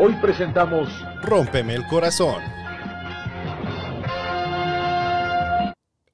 Hoy 0.00 0.14
presentamos 0.22 0.88
Rómpeme 1.22 1.74
el 1.74 1.84
corazón. 1.88 2.40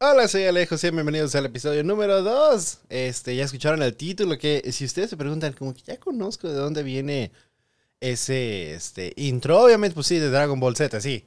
Hola, 0.00 0.26
soy 0.26 0.44
Alejo, 0.44 0.78
sean 0.78 0.94
bienvenidos 0.94 1.34
al 1.34 1.44
episodio 1.44 1.84
número 1.84 2.22
2. 2.22 2.78
Este, 2.88 3.36
ya 3.36 3.44
escucharon 3.44 3.82
el 3.82 3.94
título, 3.94 4.38
que 4.38 4.72
si 4.72 4.86
ustedes 4.86 5.10
se 5.10 5.18
preguntan, 5.18 5.52
como 5.52 5.74
que 5.74 5.82
ya 5.82 5.98
conozco 5.98 6.48
de 6.48 6.54
dónde 6.54 6.82
viene 6.82 7.30
ese 8.00 8.72
este, 8.72 9.12
intro, 9.16 9.62
obviamente, 9.62 9.94
pues 9.94 10.06
sí, 10.06 10.18
de 10.18 10.30
Dragon 10.30 10.58
Ball 10.58 10.76
Z, 10.76 10.98
sí, 11.02 11.26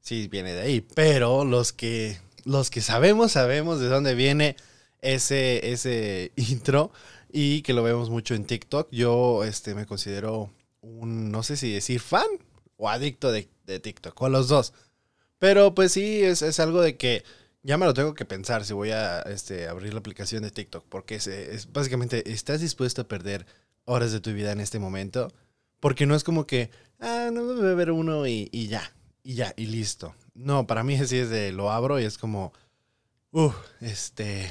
sí, 0.00 0.28
viene 0.28 0.52
de 0.52 0.60
ahí, 0.60 0.86
pero 0.94 1.44
los 1.44 1.72
que, 1.72 2.18
los 2.44 2.70
que 2.70 2.82
sabemos, 2.82 3.32
sabemos 3.32 3.80
de 3.80 3.88
dónde 3.88 4.14
viene 4.14 4.54
ese, 5.00 5.72
ese 5.72 6.30
intro 6.36 6.92
y 7.32 7.62
que 7.62 7.72
lo 7.72 7.82
vemos 7.82 8.10
mucho 8.10 8.36
en 8.36 8.44
TikTok. 8.44 8.92
Yo 8.92 9.42
este, 9.42 9.74
me 9.74 9.86
considero 9.86 10.52
no 11.04 11.42
sé 11.42 11.56
si 11.56 11.72
decir 11.72 12.00
fan 12.00 12.26
o 12.76 12.88
adicto 12.88 13.32
de, 13.32 13.48
TikTok, 13.80 14.20
o 14.20 14.28
los 14.28 14.48
dos. 14.48 14.72
Pero 15.38 15.74
pues 15.74 15.92
sí, 15.92 16.22
es, 16.22 16.42
es 16.42 16.60
algo 16.60 16.80
de 16.80 16.96
que 16.96 17.24
ya 17.66 17.78
me 17.78 17.86
lo 17.86 17.94
tengo 17.94 18.14
que 18.14 18.24
pensar 18.24 18.64
si 18.64 18.72
voy 18.72 18.92
a 18.92 19.22
este, 19.22 19.66
abrir 19.66 19.92
la 19.92 19.98
aplicación 19.98 20.44
de 20.44 20.52
TikTok, 20.52 20.84
porque 20.88 21.16
es, 21.16 21.72
básicamente, 21.72 22.30
¿estás 22.30 22.60
dispuesto 22.60 23.02
a 23.02 23.08
perder 23.08 23.44
horas 23.84 24.12
de 24.12 24.20
tu 24.20 24.32
vida 24.32 24.52
en 24.52 24.60
este 24.60 24.78
momento? 24.78 25.32
Porque 25.80 26.06
no 26.06 26.14
es 26.14 26.22
como 26.22 26.46
que, 26.46 26.70
ah, 27.00 27.30
no 27.32 27.44
voy 27.44 27.68
a 27.68 27.74
ver 27.74 27.90
uno 27.90 28.24
y, 28.26 28.48
ya, 28.68 28.94
y 29.24 29.34
ya, 29.34 29.52
y 29.56 29.66
listo. 29.66 30.14
No, 30.34 30.68
para 30.68 30.84
mí 30.84 30.94
así 30.94 31.18
es 31.18 31.28
de, 31.28 31.50
lo 31.50 31.72
abro 31.72 31.98
y 31.98 32.04
es 32.04 32.18
como, 32.18 32.52
uh, 33.32 33.50
este, 33.80 34.48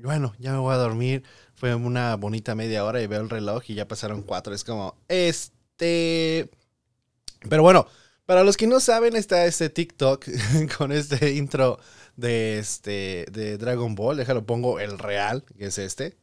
bueno, 0.00 0.32
ya 0.38 0.52
me 0.52 0.58
voy 0.58 0.74
a 0.74 0.78
dormir. 0.78 1.24
Fue 1.54 1.74
una 1.74 2.14
bonita 2.14 2.54
media 2.54 2.84
hora 2.84 3.02
y 3.02 3.08
veo 3.08 3.22
el 3.22 3.30
reloj 3.30 3.64
y 3.66 3.74
ya 3.74 3.88
pasaron 3.88 4.22
cuatro. 4.22 4.54
Es 4.54 4.62
como, 4.62 4.96
este... 5.08 5.61
Pero 5.82 7.62
bueno, 7.62 7.86
para 8.26 8.44
los 8.44 8.56
que 8.56 8.66
no 8.66 8.80
saben, 8.80 9.16
está 9.16 9.46
este 9.46 9.68
TikTok 9.68 10.26
con 10.78 10.92
este 10.92 11.32
intro 11.32 11.78
de 12.16 12.58
este 12.58 13.26
de 13.30 13.58
Dragon 13.58 13.94
Ball. 13.94 14.16
Déjalo 14.16 14.44
pongo 14.46 14.78
el 14.78 14.98
real, 14.98 15.44
que 15.58 15.66
es 15.66 15.78
este. 15.78 16.16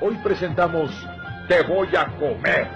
Hoy 0.00 0.16
presentamos 0.22 0.90
Te 1.48 1.62
voy 1.62 1.88
a 1.96 2.06
comer. 2.18 2.68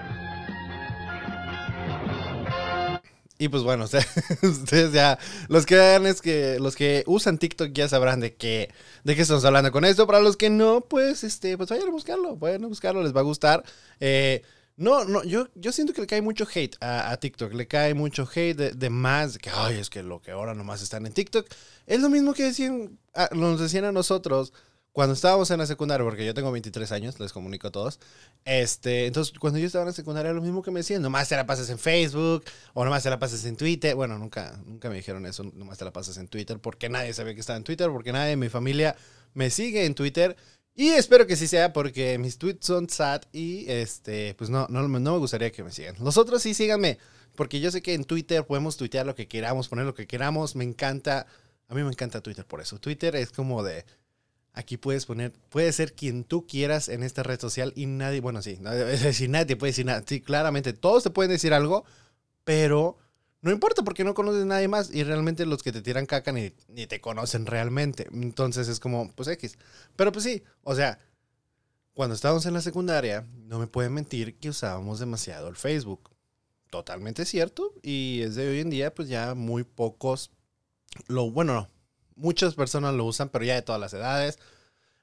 Y 3.38 3.48
pues 3.48 3.64
bueno, 3.64 3.84
ustedes, 4.42 4.92
ya, 4.92 5.18
los 5.48 5.66
que 5.66 5.96
es 5.96 6.22
que 6.22 6.58
los 6.60 6.76
que 6.76 7.02
usan 7.06 7.38
TikTok 7.38 7.72
ya 7.72 7.88
sabrán 7.88 8.20
de 8.20 8.34
qué, 8.34 8.70
de 9.02 9.16
qué 9.16 9.22
estamos 9.22 9.44
hablando 9.44 9.72
con 9.72 9.84
esto. 9.84 10.06
Para 10.06 10.20
los 10.20 10.36
que 10.36 10.48
no, 10.48 10.82
pues 10.82 11.24
este, 11.24 11.56
pues 11.56 11.68
vayan 11.68 11.88
a 11.88 11.90
buscarlo, 11.90 12.36
vayan 12.36 12.64
a 12.64 12.68
buscarlo, 12.68 13.02
les 13.02 13.14
va 13.14 13.20
a 13.20 13.24
gustar. 13.24 13.64
Eh, 13.98 14.42
no, 14.76 15.04
no, 15.04 15.22
yo, 15.24 15.48
yo 15.54 15.72
siento 15.72 15.92
que 15.92 16.00
le 16.00 16.06
cae 16.06 16.22
mucho 16.22 16.46
hate 16.52 16.76
a, 16.80 17.16
TikTok, 17.16 17.52
le 17.52 17.66
cae 17.66 17.94
mucho 17.94 18.28
hate 18.32 18.56
de, 18.74 18.90
más, 18.90 19.38
que, 19.38 19.50
ay, 19.50 19.78
es 19.78 19.90
que 19.90 20.02
lo 20.02 20.20
que 20.20 20.30
ahora 20.30 20.54
nomás 20.54 20.82
están 20.82 21.06
en 21.06 21.12
TikTok. 21.12 21.46
Es 21.86 22.00
lo 22.00 22.08
mismo 22.08 22.32
que 22.34 22.44
decían, 22.44 22.98
nos 23.32 23.60
decían 23.60 23.84
a 23.84 23.92
nosotros 23.92 24.52
cuando 24.92 25.14
estábamos 25.14 25.50
en 25.50 25.58
la 25.58 25.66
secundaria, 25.66 26.04
porque 26.04 26.24
yo 26.24 26.34
tengo 26.34 26.52
23 26.52 26.92
años, 26.92 27.18
les 27.18 27.32
comunico 27.32 27.68
a 27.68 27.70
todos. 27.70 27.98
Este, 28.44 29.06
entonces, 29.06 29.38
cuando 29.38 29.58
yo 29.58 29.66
estaba 29.66 29.82
en 29.82 29.88
la 29.88 29.94
secundaria, 29.94 30.32
lo 30.32 30.42
mismo 30.42 30.62
que 30.62 30.70
me 30.70 30.80
decían, 30.80 31.00
nomás 31.00 31.28
te 31.28 31.36
la 31.36 31.46
pasas 31.46 31.70
en 31.70 31.78
Facebook, 31.78 32.44
o 32.74 32.84
nomás 32.84 33.02
te 33.02 33.10
la 33.10 33.18
pasas 33.18 33.44
en 33.46 33.56
Twitter. 33.56 33.94
Bueno, 33.94 34.18
nunca, 34.18 34.60
nunca 34.66 34.90
me 34.90 34.96
dijeron 34.96 35.24
eso, 35.24 35.44
nomás 35.44 35.78
te 35.78 35.86
la 35.86 35.92
pasas 35.92 36.18
en 36.18 36.28
Twitter, 36.28 36.58
porque 36.58 36.90
nadie 36.90 37.14
sabía 37.14 37.34
que 37.34 37.40
estaba 37.40 37.56
en 37.56 37.64
Twitter, 37.64 37.88
porque 37.90 38.12
nadie 38.12 38.30
de 38.30 38.36
mi 38.36 38.50
familia 38.50 38.94
me 39.32 39.48
sigue 39.48 39.86
en 39.86 39.94
Twitter. 39.94 40.36
Y 40.74 40.88
espero 40.90 41.26
que 41.26 41.36
sí 41.36 41.46
sea 41.46 41.72
porque 41.72 42.16
mis 42.18 42.38
tweets 42.38 42.66
son 42.66 42.88
sad 42.88 43.22
y 43.32 43.70
este, 43.70 44.34
pues 44.34 44.48
no, 44.48 44.66
no, 44.70 44.88
no 44.88 45.12
me 45.12 45.18
gustaría 45.18 45.52
que 45.52 45.62
me 45.62 45.70
sigan. 45.70 45.96
Los 46.00 46.16
otros 46.16 46.42
sí 46.42 46.54
síganme, 46.54 46.98
porque 47.34 47.60
yo 47.60 47.70
sé 47.70 47.82
que 47.82 47.92
en 47.92 48.04
Twitter 48.04 48.46
podemos 48.46 48.76
tuitear 48.78 49.04
lo 49.04 49.14
que 49.14 49.28
queramos, 49.28 49.68
poner 49.68 49.84
lo 49.84 49.94
que 49.94 50.06
queramos. 50.06 50.56
Me 50.56 50.64
encanta, 50.64 51.26
a 51.68 51.74
mí 51.74 51.82
me 51.82 51.90
encanta 51.90 52.22
Twitter 52.22 52.46
por 52.46 52.62
eso. 52.62 52.78
Twitter 52.78 53.14
es 53.16 53.32
como 53.32 53.62
de, 53.62 53.84
aquí 54.54 54.78
puedes 54.78 55.04
poner, 55.04 55.32
puedes 55.50 55.76
ser 55.76 55.92
quien 55.92 56.24
tú 56.24 56.46
quieras 56.46 56.88
en 56.88 57.02
esta 57.02 57.22
red 57.22 57.38
social 57.38 57.74
y 57.76 57.84
nadie, 57.84 58.20
bueno, 58.20 58.40
sí, 58.40 58.58
nadie 59.28 59.56
puede 59.56 59.72
decir 59.72 59.84
nada. 59.84 60.02
Sí, 60.06 60.22
claramente 60.22 60.72
todos 60.72 61.02
te 61.02 61.10
pueden 61.10 61.32
decir 61.32 61.52
algo, 61.52 61.84
pero 62.44 62.96
no 63.42 63.50
importa 63.50 63.82
porque 63.82 64.04
no 64.04 64.14
conoces 64.14 64.42
a 64.42 64.46
nadie 64.46 64.68
más 64.68 64.94
y 64.94 65.02
realmente 65.02 65.44
los 65.46 65.62
que 65.62 65.72
te 65.72 65.82
tiran 65.82 66.06
caca 66.06 66.30
ni, 66.32 66.52
ni, 66.68 66.86
te 66.86 67.00
conocen 67.00 67.44
realmente. 67.44 68.06
Entonces 68.12 68.68
es 68.68 68.78
como, 68.78 69.12
pues 69.12 69.28
X. 69.28 69.58
Pero 69.96 70.12
pues 70.12 70.24
sí, 70.24 70.42
o 70.62 70.74
sea, 70.76 70.98
cuando 71.92 72.14
estábamos 72.14 72.46
en 72.46 72.54
la 72.54 72.60
secundaria, 72.60 73.26
no 73.46 73.58
me 73.58 73.66
pueden 73.66 73.92
mentir 73.92 74.38
que 74.38 74.48
usábamos 74.48 75.00
demasiado 75.00 75.48
el 75.48 75.56
Facebook. 75.56 76.10
Totalmente 76.70 77.24
cierto. 77.24 77.74
Y 77.82 78.22
es 78.22 78.36
de 78.36 78.48
hoy 78.48 78.60
en 78.60 78.70
día, 78.70 78.94
pues 78.94 79.08
ya 79.08 79.34
muy 79.34 79.64
pocos, 79.64 80.30
lo 81.08 81.30
bueno, 81.30 81.54
no, 81.54 81.70
muchas 82.14 82.54
personas 82.54 82.94
lo 82.94 83.04
usan, 83.04 83.28
pero 83.28 83.44
ya 83.44 83.56
de 83.56 83.62
todas 83.62 83.80
las 83.80 83.92
edades. 83.92 84.38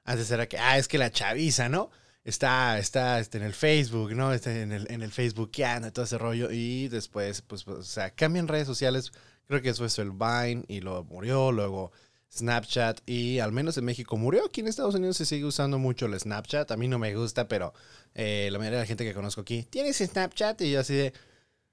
Antes 0.04 0.30
era 0.30 0.48
que, 0.48 0.58
ah, 0.58 0.78
es 0.78 0.88
que 0.88 0.98
la 0.98 1.12
chaviza, 1.12 1.68
¿no? 1.68 1.90
Está, 2.24 2.78
está 2.78 3.20
este, 3.20 3.38
en 3.38 3.44
el 3.44 3.54
Facebook, 3.54 4.14
¿no? 4.14 4.32
Está 4.32 4.56
en 4.56 4.72
el, 4.72 4.90
en 4.90 5.02
el 5.02 5.12
Facebook, 5.12 5.50
ya, 5.52 5.80
todo 5.90 6.04
ese 6.04 6.18
rollo. 6.18 6.50
Y 6.50 6.88
después, 6.88 7.42
pues, 7.42 7.64
pues, 7.64 7.78
o 7.78 7.82
sea, 7.82 8.10
cambian 8.10 8.48
redes 8.48 8.66
sociales. 8.66 9.12
Creo 9.46 9.62
que 9.62 9.70
eso 9.70 9.84
es 9.84 9.98
el 9.98 10.10
Vine 10.12 10.64
y 10.68 10.80
luego 10.80 11.04
murió, 11.04 11.50
luego 11.50 11.92
Snapchat 12.32 13.00
y 13.06 13.40
al 13.40 13.52
menos 13.52 13.76
en 13.76 13.84
México 13.84 14.16
murió. 14.16 14.46
Aquí 14.46 14.60
en 14.60 14.68
Estados 14.68 14.94
Unidos 14.94 15.16
se 15.16 15.26
sigue 15.26 15.44
usando 15.44 15.78
mucho 15.78 16.06
el 16.06 16.18
Snapchat. 16.18 16.70
A 16.70 16.76
mí 16.76 16.86
no 16.86 16.98
me 16.98 17.14
gusta, 17.14 17.48
pero 17.48 17.74
eh, 18.14 18.48
la 18.52 18.58
mayoría 18.58 18.78
de 18.78 18.84
la 18.84 18.86
gente 18.86 19.04
que 19.04 19.14
conozco 19.14 19.40
aquí, 19.40 19.64
¿tienes 19.64 19.98
Snapchat? 19.98 20.60
Y 20.62 20.70
yo 20.72 20.80
así 20.80 20.94
de, 20.94 21.12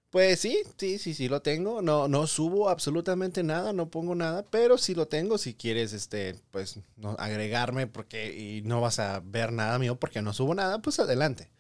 pues 0.09 0.39
sí, 0.39 0.63
sí, 0.77 0.99
sí, 0.99 1.13
sí 1.13 1.27
lo 1.27 1.41
tengo. 1.41 1.81
No, 1.81 2.07
no 2.07 2.27
subo 2.27 2.69
absolutamente 2.69 3.43
nada, 3.43 3.73
no 3.73 3.89
pongo 3.89 4.15
nada, 4.15 4.45
pero 4.49 4.77
sí 4.77 4.95
lo 4.95 5.07
tengo. 5.07 5.37
Si 5.37 5.53
quieres, 5.53 5.93
este, 5.93 6.35
pues, 6.51 6.79
no, 6.95 7.11
agregarme 7.19 7.87
porque 7.87 8.33
y 8.35 8.61
no 8.63 8.81
vas 8.81 8.99
a 8.99 9.19
ver 9.19 9.51
nada 9.51 9.77
mío 9.79 9.97
porque 9.97 10.21
no 10.21 10.33
subo 10.33 10.55
nada, 10.55 10.81
pues 10.81 10.99
adelante. 10.99 11.51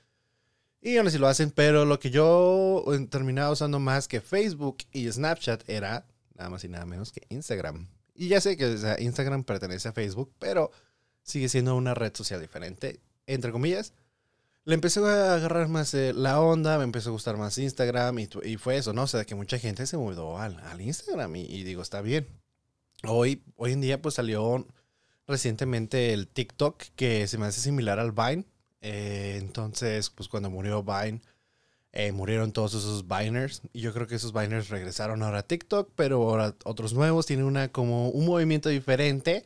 Y 0.81 0.97
aún 0.97 1.07
así 1.07 1.17
lo 1.17 1.27
hacen, 1.27 1.51
pero 1.51 1.85
lo 1.85 1.99
que 1.99 2.09
yo 2.11 2.85
terminaba 3.09 3.51
usando 3.51 3.79
más 3.79 4.07
que 4.07 4.21
Facebook 4.21 4.77
y 4.91 5.11
Snapchat 5.11 5.67
era 5.69 6.05
nada 6.35 6.49
más 6.49 6.63
y 6.63 6.69
nada 6.69 6.85
menos 6.85 7.11
que 7.11 7.25
Instagram. 7.29 7.87
Y 8.15 8.29
ya 8.29 8.39
sé 8.39 8.55
que 8.57 8.77
Instagram 8.99 9.43
pertenece 9.43 9.89
a 9.89 9.93
Facebook, 9.93 10.31
pero 10.39 10.71
sigue 11.23 11.49
siendo 11.49 11.75
una 11.75 11.93
red 11.93 12.15
social 12.15 12.39
diferente, 12.39 12.99
entre 13.25 13.51
comillas 13.51 13.93
le 14.67 14.73
empecé 14.73 14.99
a 14.99 15.35
agarrar 15.35 15.69
más 15.69 15.93
eh, 15.93 16.11
la 16.13 16.41
onda, 16.41 16.77
me 16.77 16.83
empezó 16.83 17.09
a 17.09 17.13
gustar 17.13 17.37
más 17.37 17.57
Instagram 17.57 18.19
y, 18.19 18.27
y, 18.43 18.57
fue 18.57 18.75
eso, 18.75 18.91
¿no? 18.91 19.03
O 19.03 19.07
sea, 19.07 19.23
que 19.23 19.33
mucha 19.33 19.57
gente 19.57 19.87
se 19.87 19.95
mudó 19.95 20.37
al, 20.37 20.59
al 20.59 20.81
Instagram 20.81 21.37
y, 21.37 21.63
digo, 21.63 21.81
está 21.81 22.01
bien. 22.01 22.27
Hoy, 23.05 23.41
hoy 23.55 23.71
en 23.71 23.79
día 23.79 24.01
pues 24.01 24.15
salió 24.15 24.67
recientemente 25.25 26.11
el 26.11 26.27
TikTok 26.27 26.83
que 26.97 27.27
se 27.27 27.37
me 27.37 27.45
hace 27.45 27.61
similar 27.61 27.97
al 27.97 28.11
Vine. 28.11 28.43
Eh, 28.81 29.37
entonces, 29.39 30.09
pues 30.09 30.27
cuando 30.27 30.49
murió 30.49 30.83
Vine, 30.83 31.21
eh, 31.93 32.11
murieron 32.11 32.51
todos 32.51 32.73
esos 32.73 33.07
Viners 33.07 33.61
y 33.71 33.79
yo 33.79 33.93
creo 33.93 34.05
que 34.05 34.15
esos 34.15 34.33
Viners 34.33 34.67
regresaron 34.67 35.23
ahora 35.23 35.39
a 35.39 35.47
TikTok, 35.47 35.93
pero 35.95 36.21
ahora 36.29 36.55
otros 36.65 36.91
nuevos 36.91 37.25
tienen 37.25 37.45
una 37.45 37.69
como 37.69 38.09
un 38.09 38.25
movimiento 38.25 38.67
diferente 38.67 39.45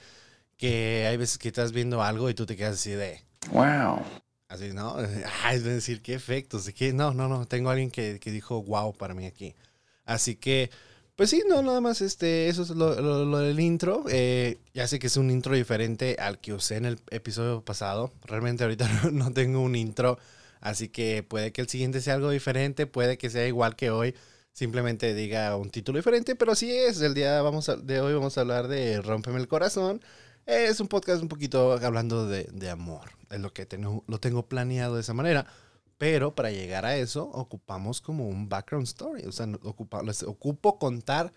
que 0.58 1.06
hay 1.08 1.18
veces 1.18 1.38
que 1.38 1.50
estás 1.50 1.74
viendo 1.74 2.02
algo 2.02 2.28
y 2.28 2.34
tú 2.34 2.48
te 2.48 2.58
quedas 2.58 2.74
así 2.74 2.90
de... 2.90 3.24
Wow. 3.52 4.04
Así, 4.52 4.74
¿no? 4.74 4.98
Ah, 5.44 5.54
es 5.54 5.64
decir, 5.64 6.02
qué 6.02 6.14
efectos. 6.14 6.70
¿Qué? 6.76 6.92
No, 6.94 7.14
no, 7.14 7.30
no. 7.30 7.46
Tengo 7.48 7.70
a 7.70 7.74
alguien 7.74 7.90
que, 7.90 8.20
que, 8.20 8.32
dijo 8.32 8.62
wow 8.62 8.94
para 8.94 9.14
mí 9.14 9.26
aquí. 9.26 9.56
Así 10.06 10.36
que, 10.36 10.70
pues 11.16 11.30
sí, 11.30 11.44
no, 11.48 11.62
nada 11.62 11.80
más 11.80 12.02
este, 12.02 12.50
eso 12.50 12.64
es 12.64 12.72
lo, 12.72 13.00
lo, 13.00 13.38
del 13.40 13.60
intro. 13.62 14.04
Eh, 14.10 14.60
ya 14.74 14.88
sé 14.88 15.00
que 15.00 15.08
es 15.08 15.16
un 15.18 15.32
intro 15.32 15.56
diferente 15.56 16.18
al 16.20 16.40
que 16.40 16.54
usé 16.54 16.76
en 16.76 16.86
el 16.86 17.00
episodio 17.12 17.64
pasado. 17.64 18.12
Realmente 18.26 18.64
ahorita 18.64 18.88
no, 19.04 19.12
no, 19.12 19.34
tengo 19.34 19.62
un 19.62 19.76
intro. 19.76 20.20
Así 20.60 20.90
que 20.90 21.24
puede 21.24 21.54
que 21.54 21.62
el 21.62 21.70
siguiente 21.70 22.02
sea 22.02 22.16
algo 22.16 22.30
diferente, 22.30 22.88
puede 22.88 23.18
que 23.18 23.30
sea 23.30 23.48
igual 23.48 23.76
que 23.78 23.90
hoy. 23.90 24.16
Simplemente 24.54 25.14
diga 25.16 25.56
un 25.56 25.70
título 25.70 25.98
diferente, 25.98 26.36
pero 26.36 26.56
sí 26.56 26.72
es. 26.72 27.02
El 27.02 27.14
día 27.14 27.42
vamos 27.42 27.72
de 27.84 28.02
hoy 28.02 28.14
vamos 28.14 28.38
a 28.38 28.42
hablar 28.42 28.68
de 28.68 29.02
Rómpeme 29.02 29.40
el 29.40 29.48
corazón. 29.48 30.02
Es 30.46 30.80
un 30.80 30.88
podcast 30.88 31.22
un 31.22 31.30
poquito 31.30 31.74
hablando 31.74 32.28
de, 32.28 32.44
de 32.52 32.70
amor. 32.70 33.12
Es 33.30 33.40
lo 33.40 33.54
que 33.54 33.66
tengo, 33.66 34.04
lo 34.08 34.20
tengo 34.20 34.48
planeado 34.48 34.96
de 34.96 35.02
esa 35.02 35.14
manera. 35.14 35.46
Pero 35.98 36.34
para 36.34 36.50
llegar 36.50 36.84
a 36.84 36.96
eso, 36.96 37.26
ocupamos 37.26 38.02
como 38.02 38.28
un 38.28 38.50
background 38.50 38.88
story. 38.88 39.24
O 39.26 39.32
sea, 39.32 39.48
ocupa, 39.62 40.02
les 40.02 40.24
ocupo 40.24 40.80
contar 40.80 41.32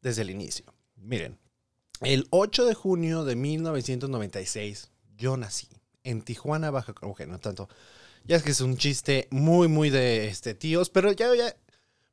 desde 0.00 0.22
el 0.22 0.30
inicio. 0.30 0.64
Miren, 0.96 1.38
el 2.00 2.26
8 2.30 2.64
de 2.64 2.74
junio 2.74 3.24
de 3.24 3.36
1996, 3.36 4.90
yo 5.18 5.36
nací 5.36 5.68
en 6.02 6.22
Tijuana, 6.22 6.70
Baja 6.70 6.94
California. 6.94 7.38
tanto. 7.38 7.68
Ya 8.24 8.36
es 8.36 8.42
que 8.42 8.52
es 8.52 8.60
un 8.62 8.78
chiste 8.78 9.28
muy, 9.30 9.68
muy 9.68 9.90
de 9.90 10.28
este, 10.28 10.54
tíos, 10.54 10.88
pero 10.88 11.12
ya 11.12 11.28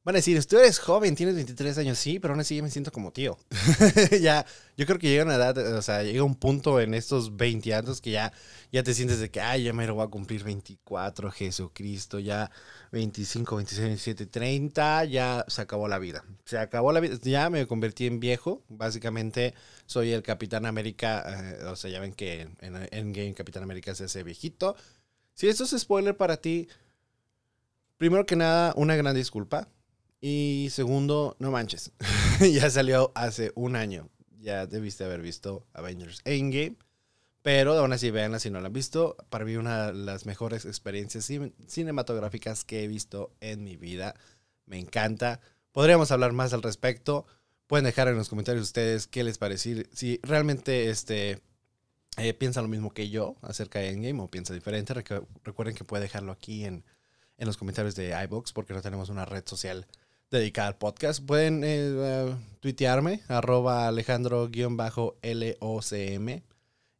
Van 0.07 0.15
a 0.15 0.19
decir, 0.19 0.42
tú 0.45 0.57
eres 0.57 0.80
joven, 0.80 1.18
tienes 1.18 1.36
23 1.36 1.80
años, 1.80 1.98
sí, 1.98 2.18
pero 2.18 2.33
aún 2.33 2.39
así 2.39 2.62
me 2.62 2.69
siento 2.69 2.94
como 2.94 3.12
tío. 3.12 3.38
ya, 4.21 4.45
yo 4.77 4.86
creo 4.86 4.98
que 5.00 5.09
llega 5.09 5.25
una 5.25 5.36
edad, 5.36 5.57
o 5.75 5.81
sea, 5.81 6.01
llega 6.01 6.24
un 6.24 6.36
punto 6.36 6.80
en 6.80 6.94
estos 6.94 7.36
20 7.36 7.75
años 7.75 8.00
que 8.00 8.12
ya, 8.12 8.31
ya 8.71 8.83
te 8.83 8.94
sientes 8.94 9.19
de 9.19 9.30
que, 9.30 9.42
ay, 9.42 9.63
ya 9.63 9.74
me 9.74 9.86
lo 9.86 9.95
voy 9.95 10.06
a 10.06 10.07
cumplir 10.07 10.45
24, 10.45 11.30
Jesucristo, 11.31 12.19
ya 12.19 12.50
25, 12.94 13.57
26, 13.57 13.86
27, 13.86 14.25
30, 14.27 15.04
ya 15.04 15.44
se 15.50 15.62
acabó 15.62 15.89
la 15.89 16.00
vida. 16.00 16.24
Se 16.45 16.57
acabó 16.57 16.94
la 16.94 17.01
vida, 17.01 17.18
ya 17.21 17.50
me 17.50 17.68
convertí 17.68 18.07
en 18.07 18.21
viejo, 18.21 18.63
básicamente 18.69 19.56
soy 19.88 20.13
el 20.13 20.24
Capitán 20.24 20.65
América, 20.65 21.25
eh, 21.27 21.65
o 21.65 21.75
sea, 21.75 21.92
ya 21.92 22.00
ven 22.00 22.13
que 22.13 22.48
en, 22.62 22.88
en 22.92 23.12
Game 23.12 23.33
Capitán 23.33 23.63
América 23.63 23.92
es 23.92 24.00
ese 24.00 24.24
viejito. 24.24 24.77
Si 25.33 25.50
esto 25.50 25.65
es 25.65 25.77
spoiler 25.77 26.15
para 26.15 26.38
ti, 26.38 26.69
primero 27.98 28.25
que 28.25 28.38
nada, 28.38 28.71
una 28.77 28.95
gran 28.95 29.13
disculpa 29.13 29.68
y 30.19 30.69
segundo, 30.71 31.35
no 31.39 31.51
manches. 31.51 31.91
ya 32.39 32.69
salió 32.69 33.11
hace 33.15 33.51
un 33.55 33.75
año. 33.75 34.09
Ya 34.39 34.65
debiste 34.65 35.03
haber 35.03 35.21
visto 35.21 35.67
Avengers 35.73 36.21
Endgame. 36.25 36.75
Pero 37.43 37.73
aún 37.77 37.93
así, 37.93 38.11
véanla 38.11 38.39
si 38.39 38.49
no 38.49 38.59
la 38.59 38.67
han 38.67 38.73
visto. 38.73 39.15
Para 39.29 39.45
mí, 39.45 39.55
una 39.55 39.87
de 39.87 39.93
las 39.93 40.25
mejores 40.25 40.65
experiencias 40.65 41.31
cinematográficas 41.67 42.65
que 42.65 42.83
he 42.83 42.87
visto 42.87 43.31
en 43.39 43.63
mi 43.63 43.77
vida. 43.77 44.15
Me 44.65 44.79
encanta. 44.79 45.39
Podríamos 45.71 46.11
hablar 46.11 46.33
más 46.33 46.53
al 46.53 46.63
respecto. 46.63 47.25
Pueden 47.67 47.85
dejar 47.85 48.07
en 48.07 48.17
los 48.17 48.29
comentarios 48.29 48.65
ustedes 48.65 49.07
qué 49.07 49.23
les 49.23 49.37
parece. 49.37 49.87
Si 49.93 50.19
realmente 50.23 50.89
este, 50.89 51.41
eh, 52.17 52.33
piensan 52.33 52.63
lo 52.63 52.69
mismo 52.69 52.91
que 52.91 53.09
yo 53.09 53.35
acerca 53.41 53.79
de 53.79 53.89
Endgame 53.89 54.21
o 54.21 54.29
piensa 54.29 54.53
diferente. 54.53 54.93
recuerden 55.43 55.75
que 55.75 55.83
puede 55.83 56.03
dejarlo 56.03 56.31
aquí 56.31 56.65
en, 56.65 56.83
en 57.37 57.47
los 57.47 57.57
comentarios 57.57 57.95
de 57.95 58.19
iBox 58.23 58.51
porque 58.51 58.73
no 58.73 58.81
tenemos 58.81 59.09
una 59.09 59.25
red 59.25 59.43
social 59.45 59.87
dedicada 60.31 60.69
al 60.69 60.77
podcast. 60.77 61.24
Pueden 61.24 61.63
eh, 61.63 62.29
uh, 62.29 62.35
tuitearme, 62.59 63.21
arroba 63.27 63.88
alejandro-locm 63.88 64.77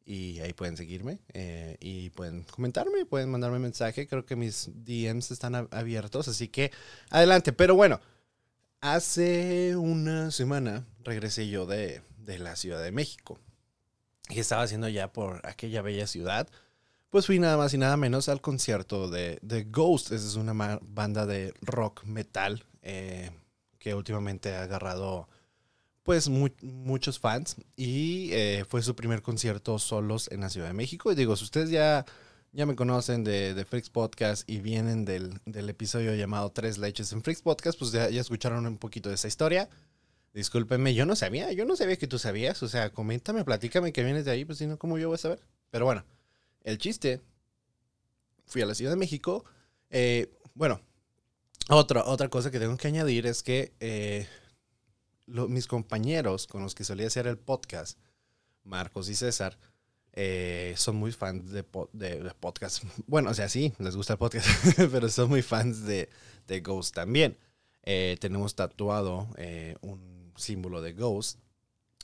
y 0.06 0.39
ahí 0.39 0.53
pueden 0.53 0.77
seguirme 0.77 1.19
eh, 1.33 1.75
y 1.81 2.12
pueden 2.12 2.44
comentarme, 2.44 3.06
pueden 3.06 3.29
mandarme 3.29 3.59
mensaje. 3.59 4.07
Creo 4.07 4.25
que 4.25 4.38
mis 4.38 4.69
DMs 4.74 5.31
están 5.31 5.68
abiertos, 5.71 6.29
así 6.29 6.47
que 6.47 6.71
adelante. 7.09 7.51
Pero 7.51 7.75
bueno, 7.75 8.00
hace 8.79 9.75
una 9.75 10.31
semana 10.31 10.85
regresé 11.03 11.50
yo 11.50 11.65
de, 11.65 12.01
de 12.19 12.39
la 12.39 12.56
Ciudad 12.56 12.81
de 12.81 12.94
México. 12.94 13.38
Y 14.30 14.39
estaba 14.39 14.63
haciendo 14.63 14.88
ya 14.88 15.12
por 15.12 15.45
aquella 15.45 15.81
bella 15.81 16.07
ciudad. 16.07 16.47
Pues 17.09 17.25
fui 17.25 17.39
nada 17.39 17.56
más 17.56 17.74
y 17.74 17.77
nada 17.77 17.95
menos 17.95 18.27
al 18.27 18.42
concierto 18.42 19.09
de, 19.09 19.39
de 19.42 19.63
Ghost. 19.63 20.12
Esa 20.12 20.27
es 20.27 20.36
una 20.36 20.54
banda 20.81 21.25
de 21.25 21.54
rock 21.62 22.04
metal 22.04 22.65
eh, 22.81 23.31
que 23.80 23.95
últimamente 23.95 24.54
ha 24.56 24.63
agarrado 24.63 25.30
pues 26.04 26.30
muchos 26.30 27.19
fans 27.19 27.57
y 27.75 28.30
eh, 28.31 28.65
fue 28.68 28.81
su 28.81 28.95
primer 28.95 29.21
concierto 29.21 29.77
solos 29.77 30.30
en 30.31 30.42
la 30.42 30.50
Ciudad 30.50 30.68
de 30.68 30.74
México. 30.74 31.12
Y 31.12 31.15
digo, 31.15 31.36
si 31.36 31.45
ustedes 31.45 31.69
ya, 31.69 32.06
ya 32.51 32.65
me 32.65 32.75
conocen 32.75 33.24
de, 33.24 33.54
de 33.54 33.65
Freaks 33.65 33.89
Podcast 33.89 34.50
y 34.50 34.59
vienen 34.59 35.06
del, 35.06 35.39
del, 35.45 35.69
episodio 35.69 36.15
llamado 36.15 36.50
Tres 36.51 36.77
Leches 36.77 37.12
en 37.13 37.24
Freaks 37.24 37.42
Podcast, 37.42 37.80
pues 37.80 37.92
ya, 37.92 38.07
escucharon 38.07 38.65
un 38.65 38.77
poquito 38.77 39.09
de 39.09 39.15
esa 39.15 39.27
historia. 39.27 39.69
Discúlpenme, 40.33 40.94
yo 40.94 41.06
no 41.06 41.15
sabía, 41.15 41.51
yo 41.51 41.65
no 41.65 41.75
sabía 41.75 41.98
que 41.98 42.07
tú 42.07 42.19
sabías. 42.19 42.63
O 42.63 42.69
sea, 42.69 42.89
coméntame, 42.89 43.44
platícame 43.44 43.92
que 43.92 44.04
vienes 44.04 44.24
de 44.24 44.31
ahí, 44.31 44.45
pues 44.45 44.59
si 44.59 44.68
no, 44.68 44.77
¿cómo 44.77 44.98
yo 44.98 45.07
voy 45.09 45.15
a 45.15 45.19
saber? 45.19 45.42
Pero 45.71 45.86
bueno, 45.86 46.06
el 46.63 46.77
chiste, 46.77 47.21
fui 48.45 48.62
a 48.62 48.65
la 48.65 48.75
Ciudad 48.75 48.92
de 48.92 48.98
México. 48.98 49.45
Eh, 49.89 50.31
bueno, 50.54 50.81
otra, 51.69 52.06
otra 52.06 52.30
cosa 52.30 52.51
que 52.51 52.59
tengo 52.59 52.77
que 52.77 52.88
añadir 52.88 53.27
es 53.27 53.44
que 53.44 53.74
eh, 53.80 54.27
mis 55.27 55.68
compañeros 55.68 56.48
con 56.48 56.63
los 56.63 56.74
que 56.74 56.83
solía 56.83 57.07
hacer 57.07 57.27
el 57.27 57.38
podcast, 57.38 58.00
Marcos 58.63 59.09
y 59.09 59.15
César, 59.15 59.57
eh, 60.13 60.74
son 60.77 60.95
muy 60.95 61.12
fans 61.12 61.51
de, 61.51 61.63
de, 61.94 62.33
podcast. 62.39 62.83
Bueno, 63.07 63.30
o 63.30 63.33
sea, 63.33 63.50
sí, 63.50 63.74
les 63.77 63.95
gusta 63.95 64.13
el 64.13 64.19
podcast, 64.19 64.48
pero 64.92 65.09
son 65.09 65.30
muy 65.30 65.42
fans 65.42 65.86
de, 65.86 66.09
de 66.48 66.62
Ghost 66.62 66.95
también. 66.95 67.38
Tenemos 68.19 68.54
tatuado 68.54 69.30
un 69.80 70.33
símbolo 70.36 70.81
de 70.81 70.92
Ghost, 70.92 71.39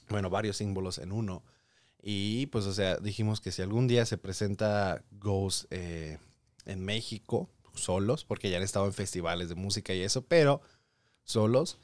bueno, 0.08 0.30
varios 0.30 0.56
símbolos 0.56 0.98
en 0.98 1.12
uno. 1.12 1.44
Y 2.04 2.48
pues, 2.48 2.66
o 2.66 2.74
sea, 2.74 2.98
dijimos 2.98 3.40
que 3.40 3.52
si 3.52 3.62
algún 3.62 3.88
día 3.88 4.06
se 4.06 4.18
presenta 4.18 5.04
Ghost 5.12 5.72
en 5.72 6.20
México, 6.84 7.50
solos, 7.74 8.26
porque 8.26 8.50
ya 8.50 8.58
han 8.58 8.64
estado 8.64 8.86
en 8.86 8.94
festivales 8.94 9.50
de 9.50 9.56
música 9.56 9.94
y 9.94 10.02
eso, 10.02 10.26
pero 10.26 10.62
solos 11.24 11.80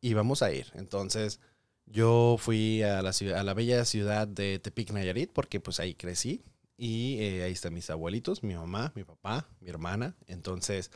íbamos 0.00 0.42
a 0.42 0.52
ir. 0.52 0.70
Entonces 0.74 1.40
yo 1.86 2.36
fui 2.38 2.82
a 2.82 3.02
la, 3.02 3.12
ciudad, 3.12 3.38
a 3.40 3.44
la 3.44 3.54
bella 3.54 3.84
ciudad 3.84 4.28
de 4.28 4.58
Tepic, 4.58 4.92
Nayarit, 4.92 5.32
porque 5.32 5.60
pues 5.60 5.80
ahí 5.80 5.94
crecí 5.94 6.44
y 6.76 7.18
eh, 7.20 7.44
ahí 7.44 7.52
están 7.52 7.74
mis 7.74 7.90
abuelitos, 7.90 8.42
mi 8.42 8.54
mamá, 8.54 8.92
mi 8.94 9.04
papá, 9.04 9.48
mi 9.60 9.68
hermana. 9.68 10.16
Entonces 10.26 10.90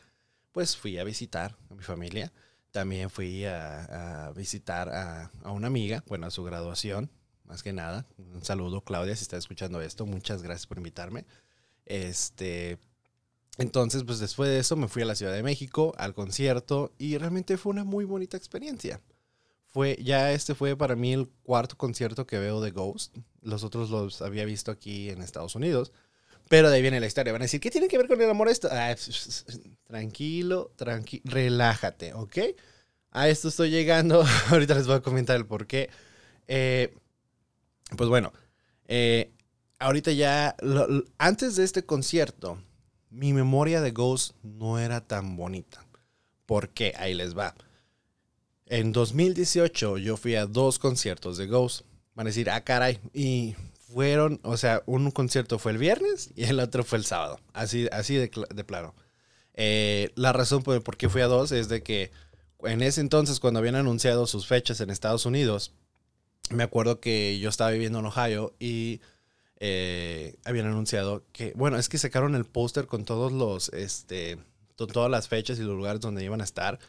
pues 0.51 0.75
fui 0.75 0.97
a 0.97 1.03
visitar 1.03 1.57
a 1.69 1.75
mi 1.75 1.83
familia. 1.83 2.31
También 2.71 3.09
fui 3.09 3.45
a, 3.45 4.31
visitar 4.35 4.89
a, 4.89 5.31
a, 5.43 5.51
una 5.51 5.67
amiga, 5.67 6.03
bueno, 6.07 6.27
a 6.27 6.31
su 6.31 6.43
graduación, 6.43 7.09
más 7.47 7.63
que 7.63 7.73
nada. 7.73 8.05
Un 8.17 8.43
saludo, 8.43 8.81
Claudia, 8.81 9.15
si 9.15 9.23
está 9.23 9.37
escuchando 9.37 9.81
esto. 9.81 10.05
Muchas 10.05 10.43
gracias 10.43 10.67
por 10.67 10.77
invitarme. 10.77 11.25
Este, 11.85 12.77
entonces, 13.57 14.03
pues 14.03 14.19
después 14.19 14.49
de 14.49 14.59
eso 14.59 14.75
me 14.75 14.87
fui 14.87 15.01
a 15.01 15.05
la 15.05 15.15
Ciudad 15.15 15.33
de 15.33 15.43
México 15.43 15.93
al 15.97 16.13
concierto 16.13 16.93
y 16.97 17.17
realmente 17.17 17.57
fue 17.57 17.71
una 17.71 17.83
muy 17.83 18.05
bonita 18.05 18.37
experiencia. 18.37 19.01
Fue, 19.65 19.97
ya 20.01 20.31
este 20.31 20.55
fue 20.55 20.75
para 20.75 20.95
mí 20.95 21.13
el 21.13 21.27
cuarto 21.43 21.77
concierto 21.77 22.27
que 22.27 22.39
veo 22.39 22.61
de 22.61 22.71
Ghost. 22.71 23.17
Los 23.41 23.63
otros 23.63 23.89
los 23.89 24.21
había 24.21 24.45
visto 24.45 24.71
aquí 24.71 25.09
en 25.09 25.21
Estados 25.21 25.55
Unidos. 25.55 25.91
Pero 26.49 26.69
de 26.69 26.77
ahí 26.77 26.81
viene 26.81 26.99
la 26.99 27.07
historia. 27.07 27.33
Van 27.33 27.41
a 27.41 27.45
decir, 27.45 27.59
¿qué 27.59 27.71
tiene 27.71 27.87
que 27.87 27.97
ver 27.97 28.07
con 28.07 28.21
el 28.21 28.29
amor 28.29 28.47
esto? 28.47 28.69
Ah, 28.71 28.95
tranquilo, 29.87 30.71
tranquilo, 30.75 31.23
relájate, 31.25 32.13
¿ok? 32.13 32.37
A 33.11 33.27
esto 33.27 33.49
estoy 33.49 33.69
llegando. 33.69 34.23
Ahorita 34.49 34.75
les 34.75 34.87
voy 34.87 34.95
a 34.95 35.01
comentar 35.01 35.35
el 35.35 35.45
por 35.45 35.67
qué. 35.67 35.89
Eh, 36.47 36.93
pues 37.95 38.09
bueno, 38.09 38.33
eh, 38.87 39.31
ahorita 39.79 40.11
ya, 40.11 40.55
antes 41.17 41.55
de 41.55 41.63
este 41.63 41.83
concierto, 41.83 42.61
mi 43.09 43.33
memoria 43.33 43.81
de 43.81 43.91
Ghost 43.91 44.35
no 44.43 44.79
era 44.79 45.01
tan 45.01 45.37
bonita. 45.37 45.85
¿Por 46.45 46.69
qué? 46.69 46.93
Ahí 46.97 47.13
les 47.13 47.37
va. 47.37 47.55
En 48.65 48.91
2018 48.91 49.97
yo 49.97 50.17
fui 50.17 50.35
a 50.35 50.45
dos 50.45 50.79
conciertos 50.79 51.37
de 51.37 51.47
Ghost. 51.47 51.81
Van 52.15 52.27
a 52.27 52.29
decir, 52.29 52.49
ah, 52.49 52.63
caray. 52.63 52.99
Y 53.13 53.55
fueron, 53.93 54.39
o 54.43 54.57
sea, 54.57 54.83
un 54.85 55.11
concierto 55.11 55.59
fue 55.59 55.71
el 55.71 55.77
viernes 55.77 56.31
y 56.35 56.43
el 56.43 56.59
otro 56.59 56.83
fue 56.83 56.97
el 56.97 57.05
sábado. 57.05 57.39
Así, 57.53 57.87
así 57.91 58.15
de, 58.15 58.29
plano. 58.65 58.95
Eh, 59.53 60.11
la 60.15 60.33
razón 60.33 60.63
por, 60.63 60.81
por 60.83 60.97
qué 60.97 61.09
fui 61.09 61.21
a 61.21 61.27
dos 61.27 61.51
es 61.51 61.69
de 61.69 61.83
que 61.83 62.11
en 62.63 62.81
ese 62.81 63.01
entonces, 63.01 63.39
cuando 63.39 63.59
habían 63.59 63.75
anunciado 63.75 64.25
sus 64.27 64.47
fechas 64.47 64.81
en 64.81 64.89
Estados 64.89 65.25
Unidos, 65.25 65.73
me 66.51 66.63
acuerdo 66.63 66.99
que 66.99 67.39
yo 67.39 67.49
estaba 67.49 67.71
viviendo 67.71 67.99
en 67.99 68.05
Ohio 68.05 68.53
y 68.59 69.01
eh, 69.59 70.35
habían 70.45 70.67
anunciado 70.67 71.23
que, 71.31 71.53
bueno, 71.55 71.77
es 71.77 71.89
que 71.89 71.97
sacaron 71.97 72.35
el 72.35 72.45
póster 72.45 72.87
con 72.87 73.05
todos 73.05 73.31
los, 73.31 73.69
este, 73.69 74.37
todas 74.75 75.09
las 75.09 75.27
fechas 75.27 75.57
y 75.59 75.63
los 75.63 75.75
lugares 75.75 76.01
donde 76.01 76.23
iban 76.23 76.41
a 76.41 76.43
estar. 76.43 76.79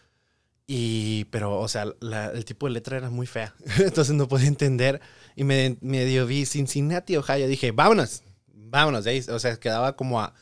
Y, 0.66 1.24
pero, 1.30 1.58
o 1.58 1.66
sea, 1.66 1.86
el 2.34 2.44
tipo 2.44 2.66
de 2.66 2.74
letra 2.74 2.98
era 2.98 3.08
muy 3.08 3.26
fea. 3.26 3.54
Entonces 3.78 4.14
no 4.14 4.28
podía 4.28 4.48
entender. 4.48 5.00
Y 5.34 5.44
me 5.44 5.78
medio 5.80 6.26
vi 6.26 6.44
Cincinnati, 6.44 7.16
Ohio. 7.16 7.48
Dije, 7.48 7.72
vámonos, 7.72 8.22
vámonos. 8.46 9.06
O 9.30 9.38
sea, 9.38 9.56
quedaba 9.56 9.96
como 9.96 10.20
a 10.20 10.34